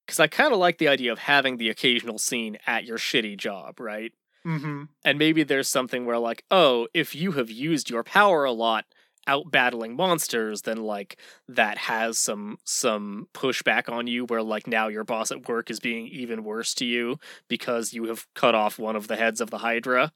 cuz 0.07 0.19
I 0.19 0.27
kind 0.27 0.53
of 0.53 0.59
like 0.59 0.79
the 0.79 0.89
idea 0.89 1.13
of 1.13 1.21
having 1.21 1.57
the 1.57 1.69
occasional 1.69 2.19
scene 2.19 2.59
at 2.67 2.85
your 2.85 2.99
shitty 2.99 3.37
job, 3.37 3.79
right? 3.81 4.13
Mm-hmm. 4.47 4.85
And 5.05 5.19
maybe 5.19 5.43
there's 5.43 5.69
something 5.69 6.07
where 6.07 6.19
like, 6.19 6.45
oh, 6.51 6.89
if 6.95 7.15
you 7.15 7.33
have 7.33 7.51
used 7.51 7.91
your 7.91 8.03
power 8.05 8.45
a 8.45 8.53
lot 8.53 8.85
out 9.27 9.51
battling 9.51 9.95
monsters, 9.97 10.63
then 10.63 10.79
like 10.79 11.19
that 11.49 11.77
has 11.79 12.19
some 12.19 12.59
some 12.65 13.29
pushback 13.35 13.89
on 13.91 14.07
you 14.07 14.25
where 14.25 14.43
like 14.43 14.67
now 14.67 14.89
your 14.89 15.05
boss 15.05 15.31
at 15.31 15.49
work 15.49 15.71
is 15.71 15.81
being 15.81 16.07
even 16.09 16.45
worse 16.45 16.73
to 16.75 16.87
you 16.87 17.19
because 17.49 17.93
you 17.93 18.05
have 18.05 18.27
cut 18.35 18.55
off 18.55 18.79
one 18.79 18.97
of 18.97 19.09
the 19.09 19.17
heads 19.17 19.41
of 19.41 19.51
the 19.51 19.59
Hydra. 19.59 20.13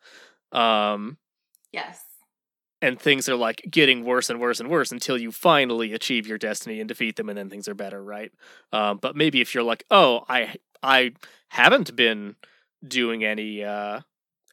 Um 0.53 1.19
yes. 1.73 2.01
and 2.81 3.01
things 3.01 3.29
are 3.29 3.37
like 3.37 3.63
getting 3.71 4.05
worse 4.05 4.31
and 4.31 4.41
worse 4.41 4.61
and 4.61 4.69
worse 4.69 4.91
until 4.93 5.17
you 5.19 5.31
finally 5.31 5.93
achieve 5.93 6.27
your 6.27 6.39
destiny 6.39 6.81
and 6.81 6.89
defeat 6.89 7.17
them 7.17 7.29
and 7.29 7.39
then 7.39 7.49
things 7.51 7.69
are 7.69 7.75
better 7.75 8.03
right 8.03 8.33
um, 8.73 8.99
but 9.01 9.17
maybe 9.17 9.41
if 9.41 9.55
you're 9.55 9.63
like 9.63 9.85
oh 9.91 10.25
i 10.29 10.55
i 10.83 11.13
haven't 11.49 11.95
been 11.97 12.35
doing 12.87 13.25
any 13.25 13.65
uh 13.65 14.01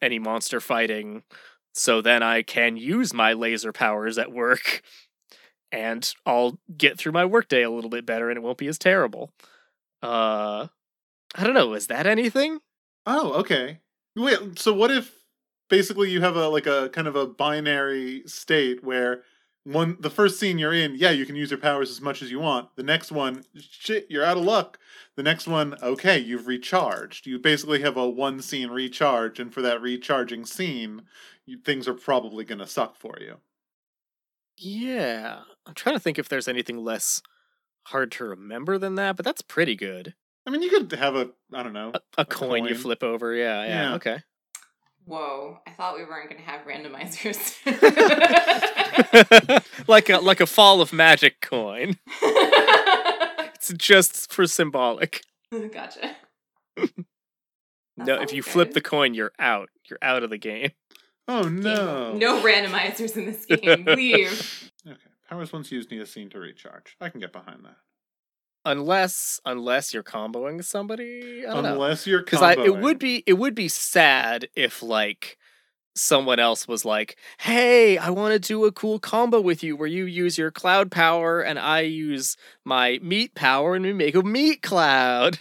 any 0.02 0.20
monster 0.20 0.60
fighting 0.60 1.24
so 1.74 2.02
then 2.02 2.24
i 2.24 2.42
can 2.42 2.78
use 2.78 3.14
my 3.14 3.34
laser 3.34 3.72
powers 3.72 4.18
at 4.18 4.32
work 4.32 4.82
and 5.72 6.14
i'll 6.26 6.60
get 6.78 6.98
through 6.98 7.12
my 7.12 7.26
workday 7.26 7.62
a 7.64 7.70
little 7.70 7.90
bit 7.90 8.06
better 8.06 8.30
and 8.30 8.38
it 8.38 8.42
won't 8.42 8.58
be 8.58 8.68
as 8.68 8.78
terrible 8.78 9.32
uh 10.04 10.68
i 11.36 11.44
don't 11.44 11.54
know 11.54 11.74
is 11.74 11.88
that 11.88 12.08
anything 12.08 12.60
Oh, 13.06 13.34
okay. 13.40 13.80
Wait, 14.16 14.60
so 14.60 14.74
what 14.74 14.92
if 14.92 15.24
basically 15.70 16.12
you 16.12 16.22
have 16.22 16.36
a 16.36 16.48
like 16.48 16.68
a 16.68 16.90
kind 16.90 17.08
of 17.08 17.16
a 17.16 17.26
binary 17.26 18.24
state 18.26 18.84
where 18.84 19.24
one 19.72 19.98
the 20.00 20.10
first 20.10 20.40
scene 20.40 20.58
you're 20.58 20.74
in, 20.74 20.96
yeah, 20.96 21.12
you 21.12 21.26
can 21.26 21.36
use 21.36 21.52
your 21.52 21.60
powers 21.60 21.90
as 21.90 22.02
much 22.02 22.22
as 22.22 22.32
you 22.32 22.40
want. 22.40 22.76
The 22.76 22.84
next 22.84 23.12
one, 23.12 23.44
shit, 23.60 24.08
you're 24.10 24.24
out 24.26 24.38
of 24.38 24.44
luck. 24.44 24.78
The 25.16 25.24
next 25.24 25.48
one, 25.48 25.76
okay, 25.82 26.18
you've 26.18 26.48
recharged. 26.48 27.26
You 27.28 27.40
basically 27.40 27.82
have 27.82 27.98
a 27.98 28.10
one 28.10 28.42
scene 28.42 28.70
recharge, 28.70 29.40
and 29.40 29.54
for 29.54 29.62
that 29.62 29.82
recharging 29.82 30.46
scene, 30.46 31.04
you, 31.46 31.58
things 31.58 31.88
are 31.88 31.94
probably 31.94 32.46
going 32.46 32.60
to 32.60 32.68
suck 32.68 32.96
for 32.96 33.18
you. 33.20 33.38
yeah 34.58 35.40
i'm 35.66 35.74
trying 35.74 35.96
to 35.96 36.00
think 36.00 36.20
if 36.20 36.28
there's 36.30 36.48
anything 36.48 36.78
less 36.78 37.22
hard 37.88 38.12
to 38.12 38.24
remember 38.26 38.78
than 38.78 38.96
that 38.96 39.16
but 39.16 39.24
that's 39.26 39.42
pretty 39.42 39.76
good 39.76 40.14
I 40.48 40.52
mean, 40.52 40.64
you 40.64 40.70
could 40.72 40.92
have 40.94 41.16
a 41.16 41.30
I 41.54 41.62
don't 41.62 41.74
know. 41.74 41.92
a, 41.94 42.22
a 42.22 42.26
coin, 42.26 42.66
you 42.66 42.74
flip 42.74 43.04
over. 43.04 43.36
Yeah, 43.36 43.62
yeah, 43.66 43.68
Yeah. 43.90 43.96
okay. 43.96 44.24
Whoa. 45.06 45.60
I 45.68 45.72
thought 45.72 45.96
we 45.96 46.04
weren't 46.06 46.28
going 46.30 46.42
to 46.42 46.48
have 46.50 46.66
randomizers. 46.66 47.54
like 49.88 50.10
a 50.10 50.20
like 50.20 50.40
a 50.42 50.46
fall 50.46 50.82
of 50.82 50.94
magic 50.94 51.42
coin. 51.42 51.98
It's 53.56 53.74
just 53.74 54.32
for 54.32 54.48
symbolic. 54.48 55.22
gotcha. 55.52 56.16
No, 57.98 58.14
if 58.14 58.20
sounds 58.20 58.34
you 58.34 58.42
flip 58.42 58.72
the 58.72 58.80
coin, 58.80 59.14
you're 59.14 59.34
out. 59.38 59.70
You're 59.90 60.00
out 60.02 60.24
of 60.24 60.30
the 60.30 60.38
game. 60.38 60.72
Oh 61.28 61.44
Game- 61.44 61.60
no. 61.60 62.14
No 62.14 62.42
randomizers 62.42 63.18
in 63.18 63.26
this 63.26 63.46
game. 63.46 63.86
Leave. 63.86 64.72
Okay. 64.88 64.96
Powers 65.30 65.52
once 65.52 65.72
used 65.74 65.92
need 65.92 66.02
a 66.02 66.06
scene 66.06 66.30
to 66.30 66.40
recharge. 66.40 66.96
I 67.02 67.10
can 67.10 67.20
get 67.20 67.34
behind 67.34 67.66
that. 67.66 67.76
Unless 68.64 69.42
unless 69.46 69.94
you're 69.94 70.04
comboing 70.04 70.64
somebody. 70.64 71.46
I 71.46 71.54
don't 71.54 71.64
know. 71.64 71.74
Unless 71.74 72.08
you're 72.08 72.24
because 72.24 72.42
I 72.42 72.54
it 72.54 72.78
would 72.78 72.98
be 72.98 73.24
it 73.28 73.34
would 73.34 73.56
be 73.56 73.68
sad 73.68 74.48
if 74.56 74.82
like 74.82 75.38
someone 75.96 76.40
else 76.40 76.68
was 76.68 76.86
like, 76.86 77.18
"Hey, 77.40 77.98
I 77.98 78.10
want 78.10 78.34
to 78.34 78.40
do 78.40 78.66
a 78.66 78.72
cool 78.72 79.00
combo 79.00 79.42
with 79.42 79.64
you 79.64 79.76
where 79.76 79.88
you 79.88 80.06
use 80.06 80.38
your 80.38 80.52
cloud 80.52 80.92
power 80.92 81.42
and 81.42 81.60
I 81.60 81.82
use 81.82 82.38
my 82.66 83.00
meat 83.02 83.36
power 83.36 83.76
and 83.76 83.86
we 83.86 83.94
make 83.94 84.16
a 84.16 84.24
meat 84.24 84.62
cloud." 84.62 85.40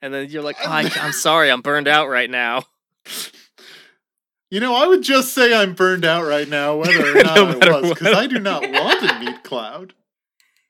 And 0.00 0.12
then 0.12 0.28
you're 0.30 0.42
like, 0.42 0.56
oh, 0.64 0.70
I, 0.70 0.90
"I'm 0.96 1.12
sorry, 1.12 1.50
I'm 1.50 1.60
burned 1.60 1.88
out 1.88 2.08
right 2.08 2.30
now." 2.30 2.64
You 4.52 4.60
know, 4.60 4.74
I 4.74 4.86
would 4.86 5.02
just 5.02 5.32
say 5.32 5.54
I'm 5.54 5.72
burned 5.72 6.04
out 6.04 6.26
right 6.26 6.46
now, 6.46 6.76
whether 6.78 7.18
or 7.18 7.22
not 7.22 7.36
No 7.36 7.68
I 7.68 7.80
was, 7.80 7.88
because. 7.88 8.14
I 8.14 8.26
do 8.26 8.38
not 8.38 8.60
want 8.70 9.02
a 9.02 9.18
meat 9.18 9.42
cloud. 9.44 9.94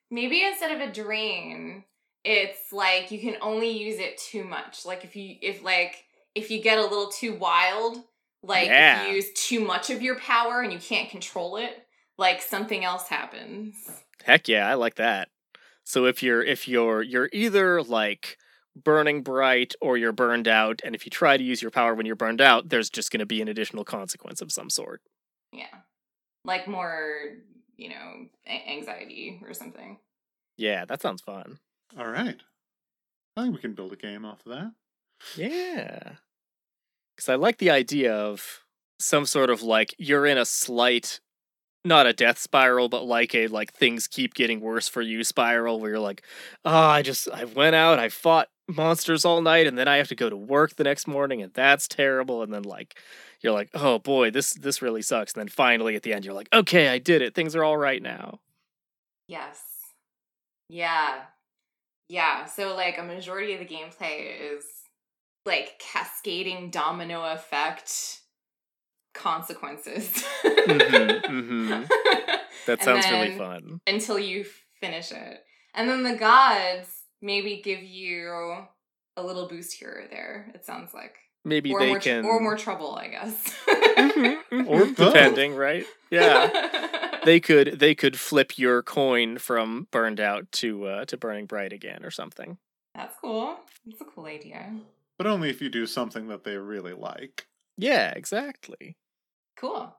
Maybe 0.09 0.41
instead 0.41 0.71
of 0.71 0.79
a 0.79 0.89
drain, 0.89 1.83
it's 2.23 2.71
like 2.71 3.11
you 3.11 3.19
can 3.19 3.35
only 3.41 3.71
use 3.71 3.99
it 3.99 4.17
too 4.17 4.45
much. 4.45 4.85
Like 4.85 5.03
if 5.03 5.17
you 5.17 5.35
if 5.41 5.63
like 5.63 6.05
if 6.33 6.49
you 6.49 6.61
get 6.61 6.77
a 6.77 6.83
little 6.83 7.09
too 7.09 7.33
wild, 7.35 7.97
like 8.43 8.67
Yeah. 8.67 9.03
if 9.03 9.07
you 9.09 9.15
use 9.15 9.33
too 9.33 9.59
much 9.61 9.89
of 9.89 10.01
your 10.01 10.19
power 10.19 10.61
and 10.61 10.71
you 10.71 10.79
can't 10.79 11.09
control 11.09 11.57
it, 11.57 11.87
like 12.17 12.41
something 12.41 12.83
else 12.83 13.07
happens. 13.07 13.75
Heck 14.23 14.47
yeah, 14.47 14.69
I 14.69 14.75
like 14.75 14.95
that. 14.95 15.29
So 15.83 16.05
if 16.05 16.21
you're 16.21 16.43
if 16.43 16.67
you're 16.67 17.01
you're 17.01 17.29
either 17.33 17.81
like 17.81 18.37
burning 18.75 19.21
bright 19.21 19.73
or 19.81 19.97
you're 19.97 20.11
burned 20.11 20.47
out 20.47 20.81
and 20.83 20.95
if 20.95 21.05
you 21.05 21.09
try 21.09 21.37
to 21.37 21.43
use 21.43 21.61
your 21.61 21.71
power 21.71 21.93
when 21.93 22.05
you're 22.05 22.15
burned 22.15 22.41
out, 22.41 22.69
there's 22.69 22.89
just 22.89 23.11
going 23.11 23.19
to 23.19 23.25
be 23.25 23.41
an 23.41 23.47
additional 23.47 23.83
consequence 23.83 24.41
of 24.41 24.51
some 24.51 24.69
sort. 24.69 25.01
Yeah. 25.51 25.65
Like 26.45 26.67
more, 26.67 27.19
you 27.77 27.89
know, 27.89 28.25
a- 28.47 28.69
anxiety 28.71 29.41
or 29.45 29.53
something. 29.53 29.97
Yeah, 30.57 30.85
that 30.85 31.01
sounds 31.01 31.21
fun. 31.21 31.59
All 31.97 32.07
right. 32.07 32.37
I 33.37 33.41
think 33.43 33.55
we 33.55 33.61
can 33.61 33.73
build 33.73 33.93
a 33.93 33.95
game 33.95 34.25
off 34.25 34.45
of 34.45 34.51
that. 34.53 34.71
Yeah. 35.35 36.13
Cuz 37.17 37.29
I 37.29 37.35
like 37.35 37.57
the 37.57 37.69
idea 37.69 38.13
of 38.13 38.63
some 38.99 39.25
sort 39.25 39.49
of 39.49 39.61
like 39.61 39.93
you're 39.97 40.25
in 40.25 40.37
a 40.37 40.45
slight 40.45 41.19
not 41.85 42.07
a 42.07 42.13
death 42.13 42.39
spiral 42.39 42.89
but 42.89 43.05
like 43.05 43.35
a 43.35 43.47
like 43.47 43.73
things 43.73 44.07
keep 44.07 44.33
getting 44.35 44.61
worse 44.61 44.89
for 44.89 45.01
you 45.01 45.23
spiral 45.23 45.79
where 45.79 45.91
you're 45.91 45.99
like, 45.99 46.23
"Oh, 46.65 46.71
I 46.71 47.01
just 47.03 47.29
I 47.31 47.45
went 47.45 47.75
out, 47.75 47.99
I 47.99 48.09
fought 48.09 48.49
monsters 48.69 49.25
all 49.25 49.41
night 49.41 49.67
and 49.67 49.77
then 49.77 49.87
I 49.87 49.97
have 49.97 50.09
to 50.09 50.15
go 50.15 50.29
to 50.29 50.37
work 50.37 50.75
the 50.75 50.83
next 50.85 51.07
morning 51.07 51.41
and 51.41 51.53
that's 51.53 51.87
terrible." 51.87 52.43
And 52.43 52.53
then 52.53 52.63
like 52.63 52.99
you're 53.41 53.53
like, 53.53 53.69
"Oh 53.75 53.99
boy, 53.99 54.31
this 54.31 54.53
this 54.55 54.81
really 54.81 55.01
sucks." 55.03 55.33
And 55.33 55.41
then 55.41 55.49
finally 55.49 55.95
at 55.95 56.03
the 56.03 56.13
end 56.13 56.25
you're 56.25 56.33
like, 56.35 56.49
"Okay, 56.53 56.89
I 56.89 56.99
did 56.99 57.21
it. 57.23 57.35
Things 57.35 57.55
are 57.55 57.63
all 57.65 57.77
right 57.77 58.01
now." 58.03 58.39
Yes. 59.27 59.61
Yeah. 60.69 61.23
Yeah. 62.09 62.45
So 62.45 62.75
like 62.75 62.97
a 62.99 63.03
majority 63.03 63.53
of 63.53 63.59
the 63.59 63.65
gameplay 63.67 64.35
is 64.57 64.65
like 65.45 65.79
cascading 65.79 66.69
domino 66.69 67.23
effect 67.33 68.21
consequences. 69.13 70.23
Mhm, 70.43 71.21
mhm. 71.29 71.89
That 72.65 72.79
And 72.79 72.81
sounds 72.81 73.09
really 73.09 73.31
fun. 73.31 73.81
Until 73.87 74.17
you 74.19 74.45
finish 74.79 75.11
it. 75.11 75.43
And 75.73 75.89
then 75.89 76.03
the 76.03 76.15
gods 76.15 76.87
maybe 77.21 77.61
give 77.63 77.81
you 77.83 78.65
a 79.17 79.23
little 79.23 79.47
boost 79.47 79.73
here 79.73 80.03
or 80.05 80.07
there, 80.09 80.51
it 80.53 80.65
sounds 80.65 80.93
like. 80.93 81.15
Maybe 81.45 81.73
or 81.73 81.79
they 81.79 81.87
more 81.87 81.99
can 81.99 82.25
or 82.25 82.39
more 82.39 82.55
trouble, 82.57 82.95
I 82.95 83.07
guess. 83.09 83.53
Mhm, 83.97 84.67
Or 84.67 84.85
mhm, 84.85 84.95
both. 84.95 85.13
depending, 85.13 85.55
right? 85.55 85.85
Yeah. 86.09 87.19
they 87.25 87.39
could 87.39 87.79
they 87.79 87.93
could 87.95 88.17
flip 88.19 88.57
your 88.57 88.81
coin 88.81 89.37
from 89.37 89.87
burned 89.91 90.19
out 90.19 90.51
to 90.53 90.85
uh 90.85 91.05
to 91.05 91.17
burning 91.17 91.45
bright 91.45 91.73
again 91.73 92.03
or 92.03 92.11
something. 92.11 92.57
That's 92.95 93.15
cool. 93.21 93.57
That's 93.85 94.01
a 94.01 94.05
cool 94.05 94.25
idea. 94.25 94.73
But 95.17 95.27
only 95.27 95.49
if 95.49 95.61
you 95.61 95.69
do 95.69 95.85
something 95.85 96.27
that 96.27 96.43
they 96.43 96.57
really 96.57 96.93
like. 96.93 97.47
Yeah, 97.77 98.11
exactly. 98.15 98.97
Cool. 99.55 99.95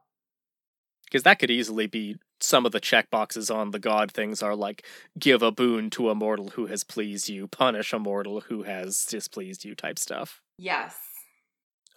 Because 1.05 1.23
that 1.23 1.39
could 1.39 1.51
easily 1.51 1.87
be 1.87 2.17
some 2.41 2.67
of 2.67 2.73
the 2.73 2.81
checkboxes 2.81 3.55
on 3.55 3.71
the 3.71 3.79
god 3.79 4.11
things 4.11 4.43
are 4.43 4.55
like 4.55 4.85
give 5.19 5.43
a 5.43 5.51
boon 5.51 5.89
to 5.89 6.11
a 6.11 6.15
mortal 6.15 6.51
who 6.51 6.67
has 6.67 6.85
pleased 6.85 7.29
you, 7.29 7.47
punish 7.47 7.93
a 7.93 7.99
mortal 7.99 8.41
who 8.43 8.65
has 8.65 9.05
displeased 9.05 9.65
you 9.65 9.75
type 9.75 9.99
stuff. 9.99 10.41
Yes. 10.59 10.97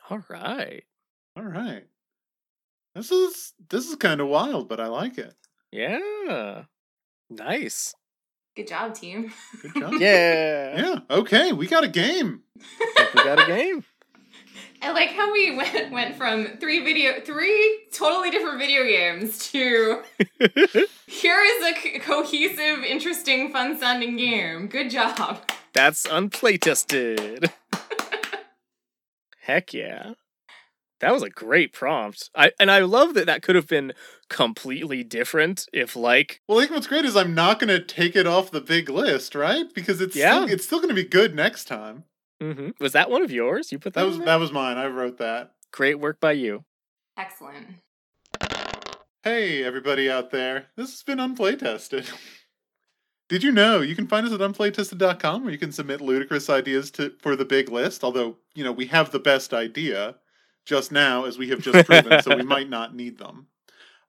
All 0.10 0.24
right. 0.30 0.84
All 1.36 1.44
right. 1.44 1.86
This 2.96 3.12
is 3.12 3.54
this 3.70 3.88
is 3.88 3.96
kind 3.96 4.22
of 4.22 4.28
wild, 4.28 4.70
but 4.70 4.80
I 4.80 4.88
like 4.88 5.18
it. 5.18 5.36
Yeah. 5.72 6.64
Nice. 7.30 7.94
Good 8.58 8.70
job, 8.70 8.96
team. 8.96 9.32
Good 9.62 9.74
job. 9.76 9.94
Yeah. 10.00 10.82
Yeah. 10.82 11.00
Okay, 11.12 11.52
we 11.52 11.68
got 11.68 11.84
a 11.84 11.88
game. 11.88 12.42
We 13.14 13.24
got 13.24 13.40
a 13.40 13.46
game. 13.46 13.84
I 14.82 14.92
like 14.94 15.10
how 15.12 15.32
we 15.32 15.56
went 15.56 15.92
went 15.92 16.16
from 16.16 16.58
three 16.58 16.84
video 16.84 17.20
three 17.24 17.82
totally 17.94 18.32
different 18.32 18.58
video 18.58 18.84
games 18.84 19.52
to 19.52 20.02
here 21.06 21.40
is 21.40 21.66
a 21.68 22.00
co- 22.00 22.24
cohesive, 22.24 22.84
interesting, 22.84 23.52
fun 23.52 23.80
sounding 23.80 24.18
game. 24.18 24.66
Good 24.66 24.90
job. 24.90 25.52
That's 25.74 26.08
unplaytested. 26.08 27.52
Heck 29.42 29.72
yeah. 29.72 30.14
That 31.00 31.14
was 31.14 31.22
a 31.24 31.30
great 31.30 31.74
prompt. 31.74 32.30
I 32.36 32.52
and 32.60 32.72
I 32.72 32.80
love 32.80 33.14
that 33.14 33.26
that 33.28 33.42
could 33.44 33.56
have 33.56 33.68
been 33.68 33.94
completely 34.30 35.04
different 35.04 35.68
if 35.72 35.96
like 35.96 36.42
Well, 36.48 36.58
I 36.58 36.62
think 36.62 36.72
what's 36.72 36.88
great 36.88 37.06
is 37.06 37.16
I'm 37.16 37.36
not 37.36 37.60
going 37.60 37.70
to 37.70 37.80
take 37.84 38.16
it 38.16 38.26
off 38.28 38.50
the 38.52 38.62
big 38.62 38.90
list, 38.90 39.36
right? 39.36 39.66
Because 39.74 40.02
it's 40.02 40.16
Yeah. 40.16 40.44
still, 40.44 40.54
it's 40.54 40.66
still 40.66 40.80
going 40.80 40.90
to 40.90 40.96
be 40.96 41.04
good 41.04 41.36
next 41.36 41.66
time. 41.66 42.04
mhm. 42.42 42.74
was 42.80 42.94
that 42.94 43.10
one 43.12 43.22
of 43.24 43.32
yours? 43.32 43.72
You 43.72 43.80
put 43.80 43.94
that, 43.94 44.02
That 44.02 44.06
in 44.06 44.10
was 44.10 44.18
there? 44.18 44.26
that 44.26 44.40
was 44.40 44.52
mine. 44.52 44.78
I 44.78 44.88
wrote 44.88 45.18
that. 45.20 45.54
great 45.72 46.00
work 46.00 46.20
by 46.20 46.32
you. 46.34 46.64
Excellent. 47.18 47.68
Hey, 49.24 49.64
everybody 49.64 50.10
out 50.10 50.32
there. 50.32 50.68
This 50.78 50.92
has 50.92 51.04
been 51.04 51.18
Unplaytested. 51.18 52.10
Did 53.30 53.44
you 53.44 53.52
know 53.52 53.82
you 53.82 53.94
can 53.96 54.08
find 54.08 54.26
us 54.26 54.32
at 54.32 54.40
unplaytested.com 54.40 55.44
where 55.44 55.52
you 55.52 55.58
can 55.60 55.74
submit 55.74 56.00
ludicrous 56.00 56.50
ideas 56.50 56.90
to 56.92 57.12
for 57.22 57.36
the 57.36 57.44
big 57.44 57.70
list? 57.70 58.04
Although, 58.04 58.38
you 58.56 58.64
know, 58.64 58.72
we 58.72 58.86
have 58.88 59.12
the 59.12 59.20
best 59.20 59.54
idea 59.54 60.16
just 60.68 60.92
now, 60.92 61.24
as 61.24 61.38
we 61.38 61.48
have 61.50 61.62
just 61.62 61.88
proven, 61.88 62.22
so 62.22 62.36
we 62.36 62.44
might 62.44 62.70
not 62.70 62.94
need 62.94 63.18
them. 63.18 63.48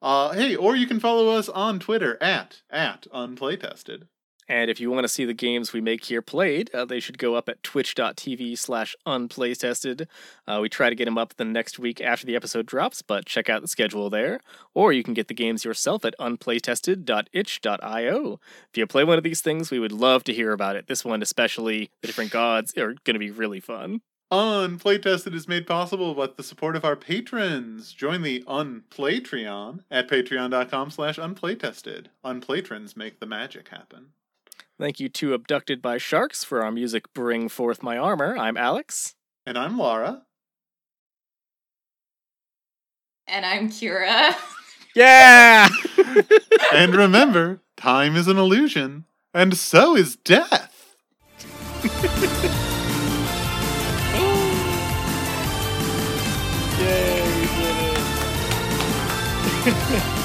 Uh, 0.03 0.33
hey, 0.33 0.57
or 0.57 0.77
you 0.77 0.87
can 0.87 1.01
follow 1.01 1.29
us 1.29 1.49
on 1.49 1.79
Twitter 1.79 2.19
at 2.21 2.63
at 2.69 3.07
unplaytested. 3.15 4.09
And 4.51 4.71
if 4.71 4.81
you 4.81 4.91
want 4.91 5.05
to 5.05 5.09
see 5.09 5.27
the 5.27 5.35
games 5.35 5.75
we 5.75 5.83
make 5.83 6.07
here 6.07 6.23
played, 6.23 6.75
uh, 6.75 6.87
they 6.87 7.01
should 7.01 7.19
go 7.19 7.35
up 7.35 7.51
at 7.51 7.63
twitch.tv 7.63 8.57
slash 8.57 8.97
unplaytested. 9.07 10.07
Uh, 10.47 10.61
we 10.63 10.71
try 10.71 10.89
to 10.89 10.97
get 10.97 11.05
them 11.05 11.19
up 11.19 11.35
the 11.37 11.45
next 11.45 11.79
week 11.79 12.01
after 12.01 12.27
the 12.27 12.35
episode 12.35 12.65
drops, 12.65 13.03
but 13.03 13.27
check 13.27 13.51
out 13.51 13.61
the 13.61 13.69
schedule 13.69 14.09
there. 14.09 14.41
Or 14.73 14.91
you 14.91 15.03
can 15.03 15.13
get 15.13 15.29
the 15.29 15.35
games 15.35 15.67
yourself 15.67 16.03
at 16.07 16.15
unplaytested.itch.io. 16.19 18.41
If 18.71 18.79
you 18.79 18.87
play 18.87 19.05
one 19.05 19.19
of 19.19 19.25
these 19.25 19.43
things, 19.43 19.71
we 19.71 19.79
would 19.79 19.93
love 19.93 20.25
to 20.25 20.33
hear 20.33 20.53
about 20.53 20.77
it. 20.77 20.87
This 20.87 21.05
one, 21.05 21.21
especially 21.21 21.91
the 22.01 22.09
different 22.09 22.31
gods, 22.31 22.73
are 22.79 22.95
going 23.05 23.15
to 23.15 23.19
be 23.19 23.31
really 23.31 23.61
fun. 23.61 24.01
Unplaytested 24.31 25.35
is 25.35 25.49
made 25.49 25.66
possible 25.66 26.14
with 26.14 26.37
the 26.37 26.43
support 26.43 26.76
of 26.76 26.85
our 26.85 26.97
patrons. 26.97 27.93
Join 27.95 28.20
the 28.20 28.43
Unplaytreon 28.47 29.81
at 29.91 30.09
patreon.com 30.09 30.91
slash 30.91 31.16
unplaytested. 31.16 32.07
Unplaytrons 32.22 32.95
make 32.95 33.20
the 33.20 33.26
magic 33.26 33.68
happen. 33.68 34.09
Thank 34.79 35.01
you 35.01 35.09
to 35.09 35.33
Abducted 35.33 35.81
by 35.81 35.97
Sharks 35.97 36.45
for 36.45 36.62
our 36.62 36.70
music 36.70 37.12
Bring 37.14 37.49
Forth 37.49 37.83
My 37.83 37.97
Armor. 37.97 38.37
I'm 38.37 38.59
Alex. 38.59 39.14
And 39.47 39.57
I'm 39.57 39.79
Laura. 39.79 40.22
And 43.26 43.47
I'm 43.47 43.70
Kira. 43.70 44.35
Yeah! 44.95 45.68
and 46.72 46.97
remember, 46.97 47.61
time 47.76 48.16
is 48.16 48.26
an 48.26 48.37
illusion, 48.37 49.05
and 49.33 49.57
so 49.57 49.95
is 49.95 50.16
death. 50.16 50.97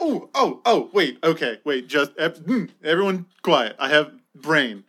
Oh, 0.00 0.30
oh, 0.32 0.60
oh, 0.64 0.90
wait, 0.92 1.18
okay, 1.24 1.58
wait, 1.64 1.88
just 1.88 2.14
mm, 2.16 2.70
everyone 2.84 3.26
quiet. 3.42 3.74
I 3.80 3.88
have 3.88 4.12
brain. 4.34 4.84